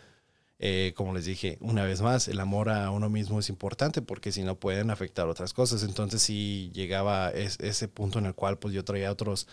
eh, 0.59 0.93
como 0.95 1.13
les 1.13 1.25
dije, 1.25 1.57
una 1.61 1.83
vez 1.85 2.01
más, 2.01 2.27
el 2.29 2.39
amor 2.39 2.69
a 2.69 2.91
uno 2.91 3.09
mismo 3.09 3.39
es 3.39 3.49
importante 3.49 4.01
porque 4.01 4.31
si 4.31 4.43
no 4.43 4.55
pueden 4.59 4.91
afectar 4.91 5.27
otras 5.27 5.53
cosas. 5.53 5.83
Entonces 5.83 6.21
sí 6.21 6.71
llegaba 6.73 7.31
es- 7.31 7.59
ese 7.61 7.87
punto 7.89 8.19
en 8.19 8.27
el 8.27 8.35
cual 8.35 8.59
pues 8.59 8.73
yo 8.73 8.85
traía 8.85 9.11
otros 9.11 9.47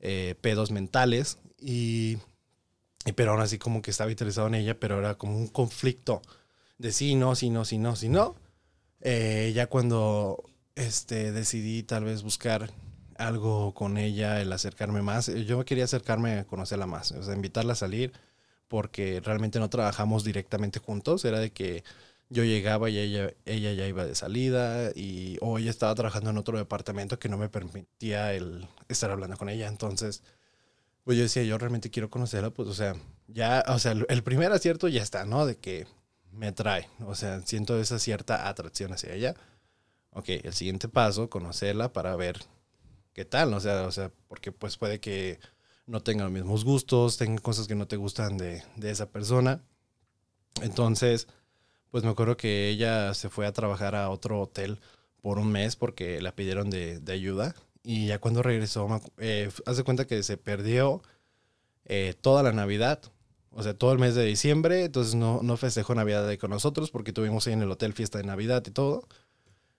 eh, 0.00 0.36
pedos 0.42 0.70
mentales 0.72 1.38
y 1.60 2.18
pero 3.16 3.32
aún 3.32 3.40
así 3.42 3.58
como 3.58 3.82
que 3.82 3.90
estaba 3.90 4.10
interesado 4.10 4.46
en 4.48 4.54
ella, 4.54 4.78
pero 4.78 4.98
era 4.98 5.16
como 5.16 5.36
un 5.36 5.48
conflicto 5.48 6.22
de 6.78 6.92
sí, 6.92 7.14
no, 7.14 7.34
sí, 7.34 7.50
no, 7.50 7.64
sí, 7.64 7.78
no, 7.78 7.96
sí, 7.96 8.08
no. 8.08 8.36
Eh, 9.04 9.52
ya 9.54 9.66
cuando 9.66 10.42
este, 10.76 11.30
decidí 11.30 11.82
tal 11.82 12.04
vez 12.04 12.22
buscar 12.22 12.70
algo 13.16 13.74
con 13.74 13.98
ella, 13.98 14.40
el 14.40 14.50
acercarme 14.52 15.02
más, 15.02 15.28
eh, 15.28 15.44
yo 15.44 15.62
quería 15.66 15.84
acercarme 15.84 16.38
a 16.38 16.46
conocerla 16.46 16.86
más, 16.86 17.12
o 17.12 17.22
sea, 17.22 17.34
invitarla 17.34 17.74
a 17.74 17.76
salir 17.76 18.12
porque 18.66 19.20
realmente 19.20 19.60
no 19.60 19.70
trabajamos 19.70 20.24
directamente 20.24 20.80
juntos, 20.80 21.24
era 21.26 21.38
de 21.38 21.52
que 21.52 21.84
yo 22.30 22.44
llegaba 22.44 22.88
y 22.90 22.98
ella, 22.98 23.32
ella 23.44 23.72
ya 23.74 23.86
iba 23.86 24.06
de 24.06 24.14
salida 24.14 24.90
y 24.94 25.36
o 25.42 25.58
ella 25.58 25.70
estaba 25.70 25.94
trabajando 25.94 26.30
en 26.30 26.38
otro 26.38 26.56
departamento 26.58 27.18
que 27.18 27.28
no 27.28 27.36
me 27.38 27.50
permitía 27.50 28.32
el 28.32 28.66
estar 28.88 29.10
hablando 29.10 29.36
con 29.36 29.50
ella, 29.50 29.68
entonces 29.68 30.22
pues 31.04 31.18
yo 31.18 31.24
decía, 31.24 31.44
yo 31.44 31.58
realmente 31.58 31.90
quiero 31.90 32.10
conocerla, 32.10 32.50
pues 32.50 32.68
o 32.68 32.74
sea, 32.74 32.96
ya, 33.28 33.64
o 33.68 33.78
sea, 33.78 33.92
el 33.92 34.06
el 34.08 34.22
primer 34.22 34.52
acierto 34.52 34.88
ya 34.88 35.02
está, 35.02 35.26
¿no? 35.26 35.46
De 35.46 35.56
que 35.58 35.86
me 36.36 36.48
atrae, 36.48 36.88
o 37.06 37.14
sea, 37.14 37.40
siento 37.42 37.78
esa 37.80 37.98
cierta 37.98 38.48
atracción 38.48 38.92
hacia 38.92 39.14
ella. 39.14 39.34
Ok, 40.10 40.28
el 40.28 40.52
siguiente 40.54 40.88
paso, 40.88 41.28
conocerla 41.30 41.92
para 41.92 42.14
ver 42.16 42.40
qué 43.12 43.24
tal, 43.24 43.54
o 43.54 43.60
sea, 43.60 43.82
o 43.82 43.90
sea, 43.92 44.12
porque 44.28 44.52
pues 44.52 44.76
puede 44.76 45.00
que 45.00 45.38
no 45.86 46.02
tengan 46.02 46.26
los 46.26 46.32
mismos 46.32 46.64
gustos, 46.64 47.16
tengan 47.16 47.38
cosas 47.38 47.66
que 47.66 47.74
no 47.74 47.86
te 47.86 47.96
gustan 47.96 48.36
de, 48.36 48.62
de 48.76 48.90
esa 48.90 49.10
persona. 49.10 49.62
Entonces, 50.62 51.28
pues 51.90 52.04
me 52.04 52.10
acuerdo 52.10 52.36
que 52.36 52.68
ella 52.68 53.14
se 53.14 53.28
fue 53.28 53.46
a 53.46 53.52
trabajar 53.52 53.94
a 53.94 54.10
otro 54.10 54.40
hotel 54.40 54.80
por 55.20 55.38
un 55.38 55.50
mes 55.50 55.76
porque 55.76 56.20
la 56.20 56.34
pidieron 56.34 56.70
de, 56.70 57.00
de 57.00 57.12
ayuda. 57.12 57.54
Y 57.82 58.06
ya 58.08 58.18
cuando 58.18 58.42
regresó, 58.42 58.88
eh, 59.18 59.50
haz 59.66 59.76
de 59.76 59.84
cuenta 59.84 60.06
que 60.06 60.22
se 60.22 60.36
perdió 60.36 61.02
eh, 61.84 62.14
toda 62.20 62.42
la 62.42 62.52
Navidad. 62.52 63.00
O 63.56 63.62
sea, 63.62 63.74
todo 63.74 63.92
el 63.92 63.98
mes 63.98 64.14
de 64.14 64.24
diciembre. 64.24 64.84
Entonces 64.84 65.14
no, 65.14 65.40
no 65.42 65.56
festejó 65.56 65.94
Navidad 65.94 66.26
ahí 66.28 66.36
con 66.38 66.50
nosotros 66.50 66.90
porque 66.90 67.12
tuvimos 67.12 67.46
ahí 67.46 67.52
en 67.52 67.62
el 67.62 67.70
hotel 67.70 67.92
fiesta 67.92 68.18
de 68.18 68.24
Navidad 68.24 68.62
y 68.66 68.70
todo. 68.70 69.06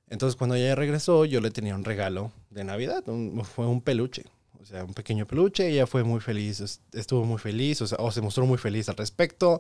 Entonces 0.10 0.36
cuando 0.38 0.56
ella 0.56 0.76
regresó, 0.76 1.26
yo 1.26 1.42
le 1.42 1.52
tenía 1.52 1.76
un 1.76 1.84
regalo 1.84 2.32
de 2.50 2.64
Navidad. 2.64 3.08
un- 3.10 3.44
fue 3.44 3.66
un 3.68 3.82
peluche. 3.82 4.24
O 4.62 4.66
sea, 4.66 4.84
un 4.84 4.94
pequeño 4.94 5.26
peluche. 5.28 5.68
Ella 5.70 5.86
fue 5.88 6.04
muy 6.04 6.20
feliz. 6.22 6.60
es- 6.62 6.82
Estuvo 6.94 7.24
muy 7.26 7.38
feliz. 7.38 7.82
O 7.82 7.88
sea, 7.88 7.98
o 8.00 8.12
se 8.12 8.22
mostró 8.22 8.46
muy 8.46 8.58
feliz 8.58 8.88
al 8.90 8.96
respecto. 8.98 9.60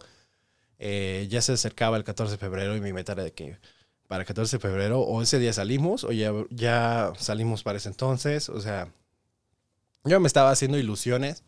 Eh, 0.80 1.28
ya 1.30 1.42
se 1.42 1.54
acercaba 1.54 1.98
el 1.98 2.04
14 2.04 2.34
de 2.34 2.38
febrero 2.38 2.76
y 2.76 2.82
mi 2.82 2.92
meta 2.94 3.14
era 3.14 3.24
de 3.24 3.32
que 3.34 3.58
para 4.08 4.22
el 4.22 4.28
14 4.28 4.58
de 4.58 4.62
febrero 4.62 5.00
o 5.02 5.22
ese 5.22 5.40
día 5.40 5.52
salimos 5.54 6.04
o 6.04 6.12
ya, 6.12 6.32
ya 6.52 7.12
salimos 7.18 7.64
para 7.64 7.78
ese 7.78 7.90
entonces. 7.90 8.50
O 8.50 8.62
sea, 8.62 8.92
yo 10.04 10.20
me 10.20 10.28
estaba 10.28 10.52
haciendo 10.52 10.78
ilusiones 10.78 11.44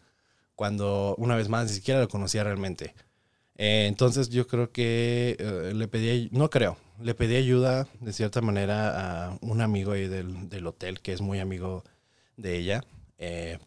cuando 0.58 1.16
una 1.20 1.36
vez 1.36 1.50
más 1.50 1.68
ni 1.68 1.74
siquiera 1.74 2.02
lo 2.02 2.10
conocía 2.10 2.44
realmente. 2.44 2.96
Eh, 3.58 3.86
entonces 3.88 4.30
yo 4.30 4.48
creo 4.48 4.72
que 4.72 5.38
eh, 5.40 5.72
le 5.76 5.88
pedí, 5.88 6.30
no 6.32 6.50
creo, 6.50 6.78
le 7.00 7.14
pedí 7.14 7.36
ayuda 7.36 7.88
de 8.02 8.12
cierta 8.12 8.42
manera 8.42 9.28
a 9.28 9.38
un 9.42 9.62
amigo 9.62 9.92
ahí 9.92 10.08
del, 10.08 10.50
del 10.50 10.66
hotel 10.66 11.00
que 11.00 11.14
es 11.14 11.22
muy 11.22 11.40
amigo 11.40 11.84
de 12.38 12.58
ella. 12.58 12.84
Eh, 13.20 13.60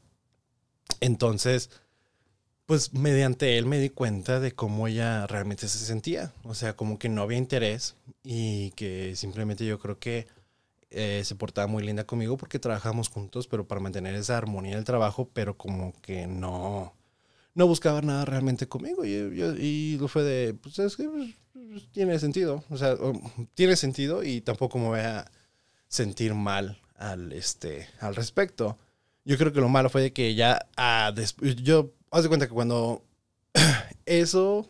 entonces, 1.01 1.71
pues 2.67 2.93
mediante 2.93 3.57
él 3.57 3.67
me 3.67 3.79
di 3.79 3.91
cuenta 3.91 4.41
de 4.41 4.53
cómo 4.53 4.89
ella 4.89 5.29
realmente 5.29 5.69
se 5.69 5.79
sentía. 5.79 6.33
O 6.43 6.55
sea, 6.55 6.75
como 6.75 6.99
que 6.99 7.09
no 7.09 7.23
había 7.23 7.39
interés 7.39 7.95
y 8.25 8.73
que 8.73 9.15
simplemente 9.15 9.65
yo 9.65 9.79
creo 9.79 10.01
que 10.01 10.27
eh, 10.91 11.23
se 11.25 11.35
portaba 11.37 11.67
muy 11.67 11.85
linda 11.85 12.05
conmigo 12.05 12.37
porque 12.37 12.59
trabajamos 12.59 13.09
juntos, 13.09 13.47
pero 13.49 13.67
para 13.69 13.81
mantener 13.81 14.15
esa 14.15 14.37
armonía 14.39 14.77
del 14.77 14.85
trabajo, 14.85 15.29
pero 15.33 15.57
como 15.57 15.93
que 16.03 16.27
no, 16.27 16.95
no 17.55 17.67
buscaba 17.67 18.03
nada 18.03 18.25
realmente 18.25 18.69
conmigo. 18.69 19.05
Y, 19.05 19.13
yo- 19.37 19.55
y 19.57 19.99
lo 20.01 20.09
fue 20.09 20.23
de, 20.25 20.55
pues 20.55 20.79
es 20.81 20.97
que 20.97 21.09
pues, 21.09 21.31
pues, 21.53 21.91
tiene 21.93 22.19
sentido. 22.19 22.65
O 22.71 22.77
sea, 22.79 22.95
o- 22.95 23.13
tiene 23.55 23.77
sentido 23.77 24.23
y 24.25 24.41
tampoco 24.41 24.79
me 24.79 24.87
voy 24.89 25.01
a 25.01 25.31
sentir 25.89 26.35
mal 26.35 26.81
al, 26.97 27.33
este, 27.33 27.89
al 28.01 28.15
respecto. 28.17 28.79
Yo 29.25 29.39
creo 29.39 29.53
que 29.53 29.61
lo 29.61 29.69
malo 29.69 29.91
fue 29.91 30.03
de 30.03 30.13
que 30.13 30.35
ya, 30.35 30.67
ah, 30.77 31.13
yo, 31.63 31.93
haz 32.11 32.23
de 32.25 32.29
cuenta 32.29 32.47
que 32.49 32.55
cuando 32.55 33.05
eso, 34.07 34.69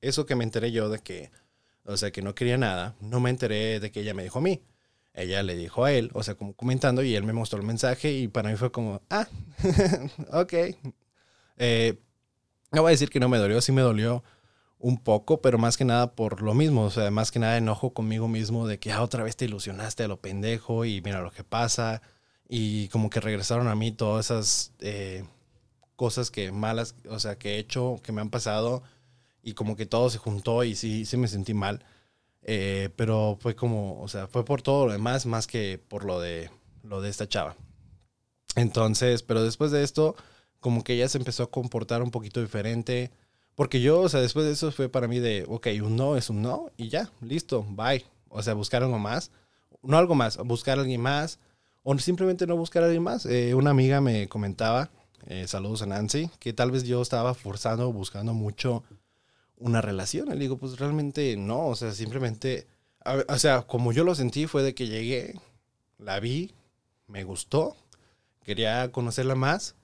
eso 0.00 0.26
que 0.26 0.34
me 0.36 0.44
enteré 0.44 0.72
yo 0.72 0.88
de 0.88 0.98
que, 1.00 1.30
o 1.84 1.96
sea, 1.96 2.10
que 2.10 2.22
no 2.22 2.34
quería 2.34 2.58
nada, 2.58 2.94
no 3.00 3.20
me 3.20 3.30
enteré 3.30 3.80
de 3.80 3.90
que 3.90 4.00
ella 4.00 4.14
me 4.14 4.22
dijo 4.22 4.38
a 4.38 4.42
mí. 4.42 4.62
Ella 5.18 5.42
le 5.42 5.56
dijo 5.56 5.84
a 5.84 5.92
él, 5.92 6.10
o 6.14 6.22
sea, 6.22 6.34
como 6.34 6.54
comentando, 6.54 7.02
y 7.02 7.14
él 7.14 7.24
me 7.24 7.32
mostró 7.32 7.58
el 7.58 7.66
mensaje 7.66 8.12
y 8.12 8.28
para 8.28 8.50
mí 8.50 8.56
fue 8.56 8.70
como, 8.70 9.02
ah, 9.10 9.26
ok. 10.32 10.54
Eh, 11.56 11.98
no 12.70 12.82
voy 12.82 12.90
a 12.90 12.92
decir 12.92 13.10
que 13.10 13.20
no 13.20 13.28
me 13.28 13.38
dolió, 13.38 13.60
sí 13.60 13.72
me 13.72 13.82
dolió 13.82 14.22
un 14.78 14.98
poco, 15.02 15.42
pero 15.42 15.58
más 15.58 15.76
que 15.76 15.84
nada 15.84 16.14
por 16.14 16.42
lo 16.42 16.54
mismo, 16.54 16.84
o 16.84 16.90
sea, 16.90 17.10
más 17.10 17.30
que 17.32 17.38
nada 17.40 17.56
enojo 17.56 17.92
conmigo 17.92 18.28
mismo 18.28 18.66
de 18.66 18.78
que 18.78 18.92
ah, 18.92 19.02
otra 19.02 19.24
vez 19.24 19.36
te 19.36 19.46
ilusionaste 19.46 20.04
a 20.04 20.08
lo 20.08 20.20
pendejo 20.20 20.84
y 20.84 21.00
mira 21.02 21.20
lo 21.20 21.32
que 21.32 21.44
pasa 21.44 22.00
y 22.48 22.88
como 22.88 23.10
que 23.10 23.20
regresaron 23.20 23.68
a 23.68 23.74
mí 23.74 23.92
todas 23.92 24.26
esas 24.26 24.72
eh, 24.80 25.24
cosas 25.96 26.30
que 26.30 26.52
malas, 26.52 26.94
o 27.08 27.18
sea, 27.18 27.36
que 27.38 27.56
he 27.56 27.58
hecho, 27.58 28.00
que 28.02 28.12
me 28.12 28.20
han 28.20 28.30
pasado 28.30 28.82
y 29.42 29.54
como 29.54 29.76
que 29.76 29.86
todo 29.86 30.10
se 30.10 30.18
juntó 30.18 30.62
y 30.64 30.74
sí, 30.76 31.04
sí 31.04 31.16
me 31.16 31.28
sentí 31.28 31.54
mal. 31.54 31.84
Eh, 32.50 32.88
pero 32.96 33.36
fue 33.38 33.54
como, 33.54 34.00
o 34.00 34.08
sea, 34.08 34.26
fue 34.26 34.42
por 34.42 34.62
todo 34.62 34.86
lo 34.86 34.92
demás 34.92 35.26
más 35.26 35.46
que 35.46 35.78
por 35.86 36.06
lo 36.06 36.18
de, 36.18 36.50
lo 36.82 37.02
de 37.02 37.10
esta 37.10 37.28
chava. 37.28 37.56
Entonces, 38.56 39.22
pero 39.22 39.44
después 39.44 39.70
de 39.70 39.82
esto, 39.82 40.16
como 40.58 40.82
que 40.82 40.94
ella 40.94 41.10
se 41.10 41.18
empezó 41.18 41.42
a 41.42 41.50
comportar 41.50 42.02
un 42.02 42.10
poquito 42.10 42.40
diferente. 42.40 43.10
Porque 43.54 43.82
yo, 43.82 44.00
o 44.00 44.08
sea, 44.08 44.22
después 44.22 44.46
de 44.46 44.52
eso 44.52 44.72
fue 44.72 44.88
para 44.88 45.08
mí 45.08 45.18
de, 45.18 45.44
ok, 45.46 45.66
un 45.82 45.96
no 45.96 46.16
es 46.16 46.30
un 46.30 46.40
no 46.40 46.70
y 46.78 46.88
ya, 46.88 47.10
listo, 47.20 47.66
bye. 47.68 48.06
O 48.30 48.42
sea, 48.42 48.54
buscar 48.54 48.82
algo 48.82 48.98
más. 48.98 49.30
No 49.82 49.98
algo 49.98 50.14
más, 50.14 50.38
buscar 50.38 50.78
a 50.78 50.80
alguien 50.80 51.02
más. 51.02 51.40
O 51.82 51.98
simplemente 51.98 52.46
no 52.46 52.56
buscar 52.56 52.82
a 52.82 52.86
alguien 52.86 53.02
más. 53.02 53.26
Eh, 53.26 53.54
una 53.54 53.70
amiga 53.72 54.00
me 54.00 54.26
comentaba, 54.26 54.88
eh, 55.26 55.46
saludos 55.46 55.82
a 55.82 55.86
Nancy, 55.86 56.30
que 56.38 56.54
tal 56.54 56.70
vez 56.70 56.84
yo 56.84 57.02
estaba 57.02 57.34
forzando, 57.34 57.92
buscando 57.92 58.32
mucho 58.32 58.84
una 59.58 59.80
relación. 59.80 60.28
Le 60.28 60.36
digo, 60.36 60.56
pues 60.58 60.78
realmente 60.78 61.36
no, 61.36 61.68
o 61.68 61.76
sea, 61.76 61.92
simplemente, 61.92 62.66
a 63.04 63.24
o 63.28 63.38
sea, 63.38 63.62
como 63.62 63.92
yo 63.92 64.04
lo 64.04 64.14
sentí 64.14 64.46
fue 64.46 64.62
de 64.62 64.74
que 64.74 64.86
llegué, 64.88 65.34
la 65.98 66.20
vi, 66.20 66.54
me 67.08 67.24
gustó, 67.24 67.76
quería 68.44 68.92
conocerla 68.92 69.34
más, 69.34 69.76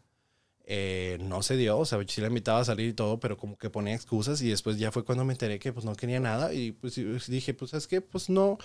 eh, 0.67 1.19
no 1.21 1.43
se 1.43 1.57
dio, 1.57 1.79
o 1.79 1.85
sea, 1.87 1.99
sí 2.09 2.21
la 2.23 2.29
invitaba 2.29 2.61
a 2.61 2.65
salir 2.65 2.89
y 2.91 2.95
todo, 2.95 3.21
pero 3.21 3.37
como 3.37 3.59
que 3.59 3.71
ponía 3.71 3.95
excusas 3.95 4.41
y 4.43 4.51
después 4.51 4.79
ya 4.79 4.93
fue 4.93 5.05
cuando 5.05 5.25
me 5.25 5.35
enteré 5.35 5.59
que 5.59 5.73
pues 5.73 5.85
no 5.85 5.95
quería 5.97 6.21
nada 6.21 6.55
y 6.55 6.73
pues 6.73 6.99
y- 6.99 7.05
dije, 7.29 7.55
pues 7.55 7.75
es 7.75 7.87
que 7.87 8.01
pues 8.01 8.31
no, 8.31 8.59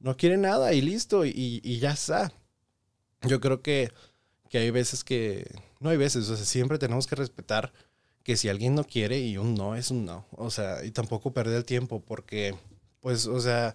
no 0.00 0.16
quiere 0.16 0.36
nada 0.38 0.74
y 0.74 0.82
listo 0.82 1.24
y, 1.26 1.32
y 1.64 1.78
ya 1.80 1.92
está. 1.92 2.32
Yo 3.22 3.40
creo 3.40 3.62
que, 3.62 3.92
que 4.50 4.58
hay 4.58 4.70
veces 4.70 5.04
que, 5.04 5.46
no 5.80 5.90
hay 5.90 5.96
veces, 5.96 6.28
o 6.28 6.36
sea, 6.36 6.44
siempre 6.46 6.78
tenemos 6.78 7.06
que 7.06 7.16
respetar 7.16 7.72
que 8.22 8.36
si 8.36 8.48
alguien 8.48 8.74
no 8.74 8.84
quiere 8.84 9.18
y 9.18 9.36
un 9.36 9.54
no 9.54 9.74
es 9.74 9.90
un 9.90 10.04
no, 10.04 10.26
o 10.32 10.50
sea, 10.50 10.84
y 10.84 10.90
tampoco 10.90 11.32
perder 11.32 11.56
el 11.56 11.64
tiempo 11.64 12.00
porque, 12.00 12.54
pues, 13.00 13.26
o 13.26 13.40
sea, 13.40 13.74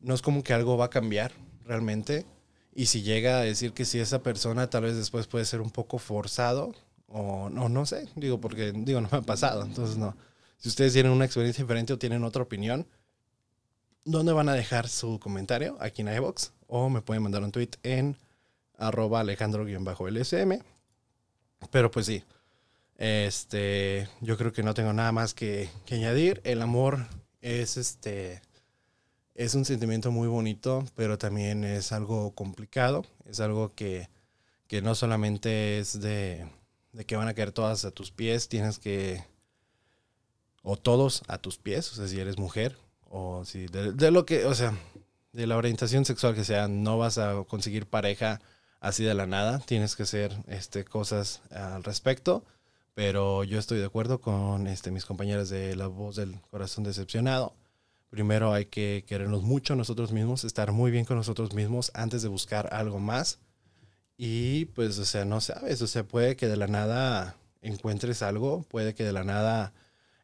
no 0.00 0.14
es 0.14 0.22
como 0.22 0.42
que 0.42 0.54
algo 0.54 0.76
va 0.76 0.86
a 0.86 0.90
cambiar 0.90 1.32
realmente. 1.64 2.26
Y 2.74 2.86
si 2.86 3.02
llega 3.02 3.38
a 3.38 3.42
decir 3.42 3.72
que 3.72 3.84
si 3.84 3.98
esa 3.98 4.22
persona 4.22 4.68
tal 4.68 4.82
vez 4.84 4.96
después 4.96 5.26
puede 5.26 5.44
ser 5.46 5.60
un 5.60 5.70
poco 5.70 5.98
forzado 5.98 6.74
o 7.08 7.48
no, 7.48 7.68
no 7.68 7.86
sé, 7.86 8.08
digo, 8.16 8.40
porque 8.40 8.72
digo, 8.72 9.00
no 9.00 9.08
me 9.10 9.18
ha 9.18 9.22
pasado, 9.22 9.64
entonces 9.64 9.96
no. 9.96 10.16
Si 10.58 10.68
ustedes 10.68 10.92
tienen 10.92 11.12
una 11.12 11.24
experiencia 11.24 11.62
diferente 11.62 11.92
o 11.92 11.98
tienen 11.98 12.24
otra 12.24 12.42
opinión, 12.42 12.86
¿dónde 14.04 14.32
van 14.32 14.48
a 14.48 14.54
dejar 14.54 14.88
su 14.88 15.18
comentario? 15.18 15.76
Aquí 15.80 16.02
en 16.02 16.14
iVox 16.14 16.52
o 16.66 16.88
me 16.88 17.02
pueden 17.02 17.22
mandar 17.22 17.42
un 17.42 17.52
tweet 17.52 17.70
en 17.82 18.16
arroba 18.76 19.20
alejandro-lsm. 19.20 20.62
Pero 21.70 21.90
pues 21.90 22.06
sí, 22.06 22.22
este, 22.98 24.08
yo 24.20 24.36
creo 24.36 24.52
que 24.52 24.62
no 24.62 24.74
tengo 24.74 24.92
nada 24.92 25.12
más 25.12 25.34
que, 25.34 25.68
que 25.84 25.96
añadir. 25.96 26.40
El 26.44 26.62
amor 26.62 27.06
es 27.40 27.76
este, 27.76 28.42
es 29.34 29.54
un 29.54 29.64
sentimiento 29.64 30.10
muy 30.10 30.28
bonito, 30.28 30.84
pero 30.94 31.18
también 31.18 31.64
es 31.64 31.92
algo 31.92 32.34
complicado. 32.34 33.04
Es 33.24 33.40
algo 33.40 33.74
que, 33.74 34.08
que 34.66 34.82
no 34.82 34.94
solamente 34.94 35.78
es 35.78 36.00
de, 36.00 36.48
de 36.92 37.04
que 37.04 37.16
van 37.16 37.28
a 37.28 37.34
caer 37.34 37.52
todas 37.52 37.84
a 37.84 37.90
tus 37.90 38.10
pies, 38.10 38.48
tienes 38.48 38.78
que, 38.78 39.22
o 40.62 40.76
todos 40.76 41.22
a 41.28 41.38
tus 41.38 41.58
pies, 41.58 41.92
o 41.92 41.94
sea, 41.94 42.08
si 42.08 42.18
eres 42.18 42.38
mujer, 42.38 42.76
o 43.04 43.44
si, 43.44 43.66
de, 43.66 44.10
lo 44.10 44.24
que, 44.24 44.46
o 44.46 44.54
sea, 44.54 44.74
de 45.32 45.46
la 45.46 45.56
orientación 45.56 46.04
sexual 46.06 46.34
que 46.34 46.44
sea, 46.44 46.68
no 46.68 46.96
vas 46.96 47.18
a 47.18 47.44
conseguir 47.46 47.86
pareja 47.86 48.40
así 48.80 49.04
de 49.04 49.14
la 49.14 49.26
nada, 49.26 49.58
tienes 49.60 49.94
que 49.94 50.04
hacer 50.04 50.34
este, 50.46 50.84
cosas 50.84 51.42
al 51.50 51.84
respecto. 51.84 52.44
Pero 52.96 53.44
yo 53.44 53.58
estoy 53.58 53.78
de 53.78 53.84
acuerdo 53.84 54.22
con 54.22 54.66
este, 54.66 54.90
mis 54.90 55.04
compañeras 55.04 55.50
de 55.50 55.76
La 55.76 55.86
Voz 55.86 56.16
del 56.16 56.40
Corazón 56.50 56.82
Decepcionado. 56.82 57.54
Primero 58.08 58.54
hay 58.54 58.64
que 58.64 59.04
querernos 59.06 59.42
mucho 59.42 59.76
nosotros 59.76 60.12
mismos, 60.12 60.44
estar 60.44 60.72
muy 60.72 60.90
bien 60.90 61.04
con 61.04 61.18
nosotros 61.18 61.52
mismos 61.52 61.90
antes 61.92 62.22
de 62.22 62.28
buscar 62.28 62.72
algo 62.72 62.98
más. 62.98 63.38
Y 64.16 64.64
pues, 64.66 64.98
o 64.98 65.04
sea, 65.04 65.26
no 65.26 65.42
sabes, 65.42 65.82
o 65.82 65.86
sea, 65.86 66.04
puede 66.04 66.36
que 66.36 66.48
de 66.48 66.56
la 66.56 66.68
nada 66.68 67.36
encuentres 67.60 68.22
algo, 68.22 68.62
puede 68.62 68.94
que 68.94 69.04
de 69.04 69.12
la 69.12 69.24
nada 69.24 69.74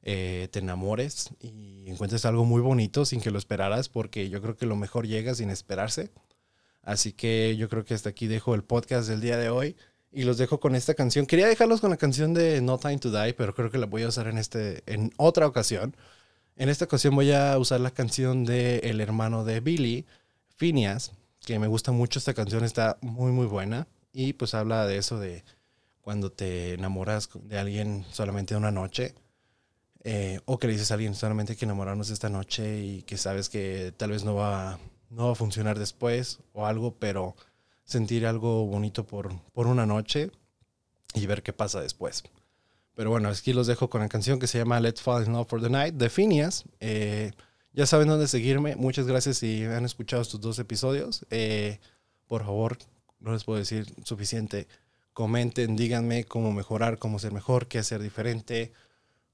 eh, 0.01 0.49
te 0.51 0.61
enamores 0.61 1.29
y 1.41 1.85
encuentres 1.91 2.25
algo 2.25 2.47
muy 2.47 2.63
bonito 2.63 3.05
sin 3.05 3.21
que 3.21 3.31
lo 3.31 3.37
esperaras, 3.39 3.91
porque 3.91 4.31
yo 4.31 4.41
creo 4.41 4.57
que 4.57 4.65
lo 4.65 4.77
mejor 4.77 5.07
llega 5.07 5.35
sin 5.35 5.51
esperarse. 5.51 6.11
Así 6.81 7.13
que 7.13 7.55
yo 7.59 7.69
creo 7.69 7.85
que 7.85 7.93
hasta 7.93 8.09
aquí 8.09 8.29
dejo 8.29 8.55
el 8.55 8.65
podcast 8.65 9.11
del 9.11 9.21
día 9.21 9.37
de 9.37 9.51
hoy 9.51 9.77
y 10.13 10.25
los 10.25 10.39
dejo 10.39 10.61
con 10.61 10.75
esta 10.75 10.95
canción. 10.95 11.27
Quería 11.27 11.49
dejarlos 11.49 11.81
con 11.81 11.91
la 11.91 11.97
canción 11.97 12.35
de 12.35 12.61
No 12.61 12.79
Time 12.79 12.99
to 12.99 13.11
Die, 13.11 13.35
pero 13.35 13.55
creo 13.55 13.71
que 13.71 13.79
la 13.79 13.87
voy 13.87 14.03
a 14.03 14.09
usar 14.09 14.29
en, 14.29 14.39
este, 14.39 14.83
en 14.87 15.13
otra 15.17 15.47
ocasión. 15.47 15.97
En 16.57 16.69
esta 16.69 16.85
ocasión 16.85 17.15
voy 17.15 17.33
a 17.33 17.59
usar 17.59 17.81
la 17.81 17.91
canción 17.91 18.45
de 18.45 18.79
el 18.81 19.01
hermano 19.01 19.45
de 19.45 19.61
Billy, 19.61 20.07
Phineas, 20.57 21.13
que 21.41 21.59
me 21.59 21.67
gusta 21.67 21.93
mucho 21.93 22.19
esta 22.19 22.35
canción, 22.35 22.63
está 22.63 22.99
muy 23.01 23.33
muy 23.33 23.47
buena 23.47 23.89
y 24.13 24.35
pues 24.35 24.55
habla 24.55 24.87
de 24.87 24.99
eso 24.99 25.19
de 25.19 25.45
cuando 26.03 26.31
te 26.31 26.75
enamoras 26.75 27.31
de 27.45 27.59
alguien 27.59 28.05
solamente 28.13 28.55
una 28.55 28.71
noche 28.71 29.15
eh, 30.05 30.41
o 30.45 30.59
que 30.59 30.67
le 30.67 30.75
dices 30.75 30.91
a 30.91 30.95
alguien 30.95 31.15
solamente 31.15 31.57
que 31.57 31.65
enamorarnos 31.65 32.11
esta 32.11 32.29
noche 32.29 32.81
y 32.81 33.03
que 33.03 33.17
sabes 33.17 33.49
que 33.49 33.93
tal 33.97 34.11
vez 34.11 34.25
no 34.25 34.35
va, 34.35 34.79
no 35.11 35.27
va 35.27 35.33
a 35.33 35.37
funcionar 35.37 35.79
después 35.79 36.41
o 36.53 36.67
algo, 36.67 36.97
pero 36.99 37.37
sentir 37.85 38.27
algo 38.27 38.67
bonito 38.67 39.07
por, 39.07 39.39
por 39.53 39.67
una 39.67 39.87
noche 39.87 40.31
y 41.15 41.27
ver 41.27 41.43
qué 41.43 41.53
pasa 41.53 41.81
después. 41.81 42.25
Pero 42.95 43.11
bueno, 43.11 43.29
aquí 43.29 43.53
los 43.53 43.67
dejo 43.67 43.89
con 43.89 44.01
la 44.01 44.09
canción 44.09 44.39
que 44.39 44.47
se 44.47 44.59
llama 44.59 44.81
Let's 44.81 45.01
Fall 45.01 45.27
in 45.27 45.33
Love 45.33 45.49
for 45.49 45.63
the 45.63 45.71
Night 45.71 45.95
de 45.95 46.11
Phineas. 46.11 46.65
Eh, 46.81 47.33
ya 47.73 47.87
saben 47.87 48.09
dónde 48.09 48.29
seguirme. 48.29 48.77
Muchas 48.77 49.07
gracias 49.07 49.39
si 49.39 49.65
han 49.65 49.85
escuchado 49.85 50.21
estos 50.21 50.41
dos 50.41 50.59
episodios. 50.59 51.25
Eh, 51.31 51.81
por 52.27 52.45
favor, 52.45 52.77
no 53.19 53.33
les 53.33 53.45
puedo 53.45 53.59
decir 53.59 53.87
suficiente. 54.05 54.69
Comenten, 55.15 55.77
díganme 55.77 56.25
cómo 56.25 56.53
mejorar, 56.53 56.99
cómo 56.99 57.19
ser 57.19 57.33
mejor, 57.33 57.67
qué 57.67 57.79
hacer 57.79 58.03
diferente. 58.03 58.73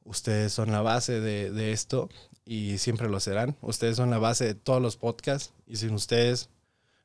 Ustedes 0.04 0.52
son 0.52 0.70
la 0.70 0.80
base 0.80 1.20
de, 1.20 1.50
de 1.50 1.72
esto 1.72 2.08
y 2.44 2.78
siempre 2.78 3.08
lo 3.08 3.18
serán. 3.18 3.56
Ustedes 3.60 3.96
son 3.96 4.10
la 4.10 4.18
base 4.18 4.44
de 4.44 4.54
todos 4.54 4.80
los 4.80 4.96
podcasts 4.96 5.52
y 5.66 5.76
sin 5.76 5.94
ustedes 5.94 6.48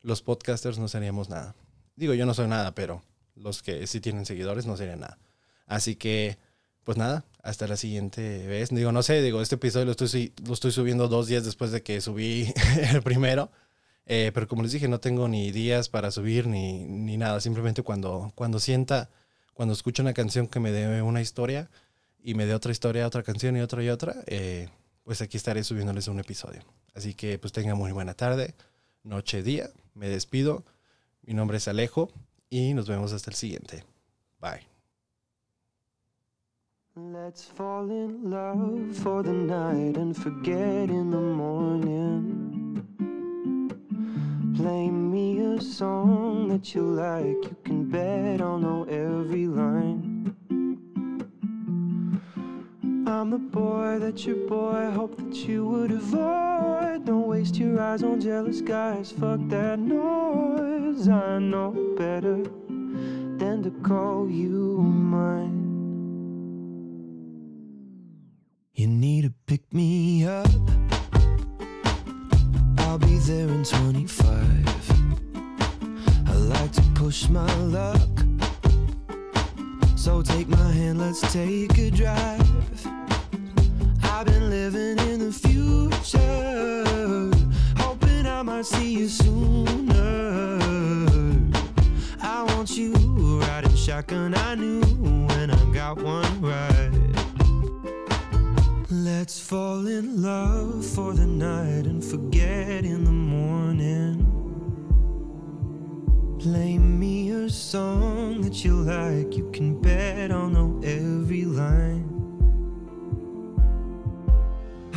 los 0.04 0.22
podcasters 0.22 0.78
no 0.78 0.88
seríamos 0.88 1.30
nada. 1.30 1.56
Digo, 1.96 2.14
yo 2.14 2.26
no 2.26 2.34
soy 2.34 2.48
nada, 2.48 2.76
pero 2.76 3.02
los 3.36 3.64
que 3.64 3.88
sí 3.88 4.00
tienen 4.00 4.26
seguidores 4.26 4.66
no 4.66 4.78
serían 4.78 5.00
nada. 5.00 5.18
Así 5.66 5.96
que, 5.96 6.38
pues 6.84 6.98
nada, 6.98 7.26
hasta 7.42 7.68
la 7.68 7.78
siguiente 7.78 8.46
vez. 8.48 8.70
Digo, 8.70 8.92
no 8.92 9.02
sé, 9.02 9.22
digo, 9.22 9.42
este 9.42 9.56
episodio 9.56 9.86
lo 9.86 9.92
estoy, 9.92 10.72
subiendo 10.72 11.08
dos 11.08 11.28
días 11.28 11.46
después 11.46 11.72
de 11.72 11.82
que 11.82 12.02
subí 12.02 12.54
el 12.94 13.02
primero. 13.02 13.50
Eh, 14.06 14.32
pero 14.34 14.48
como 14.48 14.64
les 14.64 14.74
dije, 14.74 14.90
no 14.90 15.00
tengo 15.00 15.30
ni 15.30 15.52
días 15.52 15.88
para 15.88 16.12
subir 16.12 16.48
ni, 16.48 16.84
ni 16.84 17.18
nada. 17.18 17.40
Simplemente 17.40 17.82
cuando, 17.82 18.32
cuando 18.36 18.60
sienta, 18.60 19.10
cuando 19.54 19.74
escucho 19.74 20.04
una 20.04 20.14
canción 20.14 20.48
que 20.48 20.60
me 20.60 20.72
dé 20.72 21.02
una 21.02 21.22
historia 21.22 21.70
y 22.22 22.34
me 22.34 22.46
dé 22.46 22.54
otra 22.54 22.72
historia, 22.72 23.08
otra 23.08 23.24
canción 23.24 23.56
y 23.56 23.62
otra 23.62 23.82
y 23.82 23.90
otra, 23.90 24.16
eh, 24.28 24.68
pues 25.04 25.22
aquí 25.22 25.38
estaré 25.38 25.64
subiéndoles 25.64 26.08
un 26.10 26.20
episodio. 26.20 26.62
Así 26.94 27.14
que 27.14 27.40
pues 27.40 27.54
tengan 27.54 27.78
muy 27.78 27.94
buena 27.94 28.14
tarde, 28.14 28.56
noche, 29.04 29.44
día. 29.44 29.70
Me 29.96 30.10
despido. 30.10 30.64
Mi 31.22 31.34
nombre 31.34 31.58
es 31.58 31.68
Alejo 31.68 32.10
y 32.50 32.74
nos 32.74 32.88
vemos 32.88 33.14
hasta 33.14 33.30
el 33.30 33.36
siguiente. 33.36 33.84
Bye. 34.40 34.68
Let's 36.96 37.44
fall 37.44 37.90
in 37.90 38.30
love 38.30 38.96
for 38.96 39.24
the 39.24 39.34
night 39.34 39.98
and 39.98 40.16
forget 40.16 40.90
in 40.90 41.10
the 41.10 41.18
morning. 41.18 42.86
Play 44.56 44.90
me 44.92 45.40
a 45.40 45.60
song 45.60 46.50
that 46.50 46.76
you 46.76 46.84
like, 46.84 47.50
you 47.50 47.58
can 47.64 47.90
bet 47.90 48.42
I'll 48.42 48.60
know 48.60 48.84
every 48.84 49.48
line. 49.48 50.13
I'm 53.24 53.30
the 53.30 53.38
boy 53.38 54.00
that 54.00 54.26
your 54.26 54.36
boy 54.50 54.92
hoped 54.92 55.18
that 55.18 55.48
you 55.48 55.66
would 55.66 55.92
avoid. 55.92 57.06
Don't 57.06 57.26
waste 57.26 57.56
your 57.56 57.80
eyes 57.80 58.04
on 58.04 58.20
jealous 58.20 58.60
guys, 58.60 59.14
fuck 59.14 59.40
that 59.48 59.80
noise. 59.80 61.08
I 61.08 61.40
know 61.40 61.72
better 61.98 62.44
than 63.40 63.64
to 63.64 63.72
call 63.82 64.30
you 64.30 64.78
mine. 64.78 65.56
You 68.74 68.88
need 68.88 69.22
to 69.22 69.34
pick 69.46 69.74
me 69.74 70.28
up. 70.28 70.50
I'll 72.80 73.00
be 73.00 73.20
there 73.20 73.48
in 73.48 73.64
25. 73.64 74.28
I 76.28 76.34
like 76.34 76.74
to 76.74 76.82
push 76.94 77.30
my 77.30 77.56
luck. 77.62 78.10
So 79.96 80.22
take 80.22 80.50
my 80.50 80.72
hand, 80.74 81.00
let's 81.00 81.22
take 81.32 81.78
a 81.78 81.90
drive. 81.90 83.03
I've 84.26 84.32
been 84.32 84.50
living 84.50 84.98
in 85.10 85.20
the 85.20 85.34
future, 85.34 86.86
hoping 87.76 88.26
I 88.26 88.42
might 88.42 88.66
see 88.66 89.00
you 89.00 89.10
sooner. 89.10 90.60
I 92.22 92.44
want 92.44 92.78
you 92.78 92.94
riding 93.42 93.76
shotgun. 93.76 94.34
I 94.34 94.56
knew 94.56 94.80
when 95.28 95.52
I 95.52 95.74
got 95.74 95.98
one 95.98 96.42
right. 96.42 96.90
Let's 98.90 99.42
fall 99.42 99.86
in 99.88 100.22
love 100.22 100.86
for 100.86 101.12
the 101.12 101.28
night 101.28 101.86
and 101.86 102.02
forget 102.02 102.86
in 102.86 103.04
the 103.04 103.12
morning. 103.12 104.26
Play 106.40 106.78
me 106.78 107.30
a 107.32 107.50
song 107.50 108.40
that 108.40 108.64
you 108.64 108.74
like, 108.84 109.36
you 109.36 109.52
can 109.52 109.82
bet 109.82 110.32
I'll 110.32 110.48
know 110.48 110.80
every 110.82 111.44
line. 111.44 112.13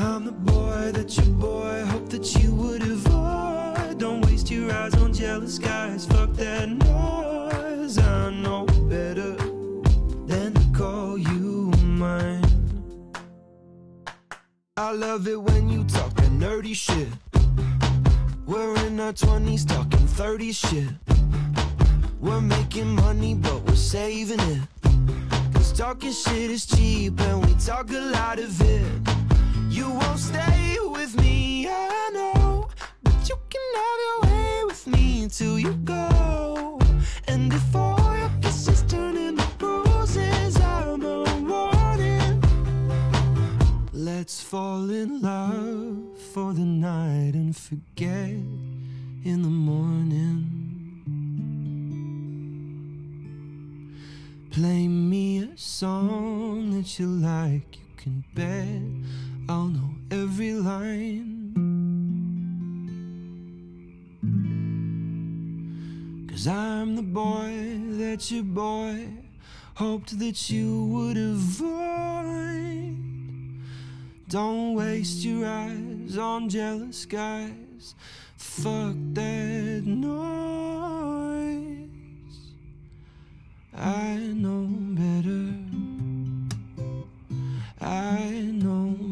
I'm 0.06 0.24
the 0.24 0.30
boy 0.30 0.92
that 0.92 1.16
your 1.16 1.26
boy 1.34 1.84
hoped 1.86 2.10
that 2.10 2.36
you 2.36 2.54
would 2.54 2.80
avoid. 2.80 3.98
Don't 3.98 4.24
waste 4.24 4.48
your 4.48 4.72
eyes 4.72 4.94
on 4.94 5.12
jealous 5.12 5.58
guys, 5.58 6.06
fuck 6.06 6.32
that 6.34 6.68
noise. 6.68 7.98
I 7.98 8.30
know 8.30 8.66
better 8.88 9.34
than 10.26 10.54
to 10.54 10.78
call 10.78 11.18
you 11.18 11.72
mine. 11.82 12.44
I 14.76 14.92
love 14.92 15.26
it 15.26 15.42
when 15.42 15.68
you 15.68 15.82
talk 15.84 16.14
that 16.14 16.30
nerdy 16.30 16.74
shit. 16.74 17.08
We're 18.46 18.76
in 18.86 19.00
our 19.00 19.12
20s 19.12 19.66
talking 19.66 20.06
30 20.06 20.52
shit. 20.52 20.88
We're 22.20 22.40
making 22.40 22.94
money, 22.94 23.34
but 23.34 23.60
we're 23.64 23.74
saving 23.74 24.40
it. 24.40 24.62
Cause 25.52 25.72
talking 25.72 26.12
shit 26.12 26.50
is 26.52 26.64
cheap 26.64 27.20
and 27.20 27.44
we 27.44 27.54
talk 27.54 27.90
a 27.90 27.98
lot 27.98 28.38
of 28.38 28.60
it. 28.60 29.15
You 29.76 29.90
won't 29.90 30.18
stay 30.18 30.78
with 30.80 31.20
me, 31.20 31.68
I 31.68 32.10
know. 32.14 32.66
But 33.02 33.28
you 33.28 33.36
can 33.50 33.68
have 33.82 34.00
your 34.06 34.20
way 34.22 34.64
with 34.64 34.86
me 34.86 35.24
until 35.24 35.58
you 35.58 35.74
go. 35.84 36.80
And 37.28 37.52
if 37.52 37.76
all 37.76 38.16
your 38.16 38.30
kisses 38.40 38.82
turn 38.88 39.18
into 39.18 39.46
bruises, 39.58 40.58
I'm 40.58 41.04
a 41.04 41.24
warning. 41.42 42.42
Let's 43.92 44.40
fall 44.40 44.88
in 44.88 45.20
love 45.20 46.18
for 46.32 46.54
the 46.54 46.64
night 46.64 47.34
and 47.34 47.54
forget 47.54 48.30
in 49.30 49.42
the 49.42 49.56
morning. 49.70 50.52
Play 54.52 54.88
me 54.88 55.40
a 55.40 55.58
song 55.58 56.70
that 56.70 56.98
you 56.98 57.08
like, 57.08 57.76
you 57.76 57.84
can 57.98 58.24
bet 58.34 58.95
I'll 59.48 59.68
know 59.68 59.90
every 60.10 60.54
line. 60.54 61.46
Cause 66.28 66.48
I'm 66.48 66.96
the 66.96 67.02
boy 67.02 67.78
that 67.98 68.28
your 68.30 68.42
boy 68.42 69.06
hoped 69.74 70.18
that 70.18 70.50
you 70.50 70.84
would 70.86 71.16
avoid. 71.16 72.96
Don't 74.28 74.74
waste 74.74 75.24
your 75.24 75.46
eyes 75.46 76.18
on 76.18 76.48
jealous 76.48 77.06
guys. 77.06 77.94
Fuck 78.36 78.96
that 79.12 79.82
noise. 79.84 80.26
I 83.76 84.16
know 84.16 84.66
better. 84.96 85.54
I 87.80 88.30
know 88.52 89.05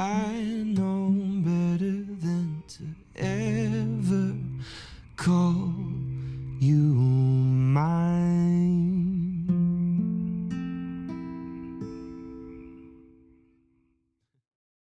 I 0.00 0.62
know 0.64 1.10
better 1.42 2.04
than 2.22 2.62
to 2.68 2.84
ever 3.16 4.32
call 5.16 5.67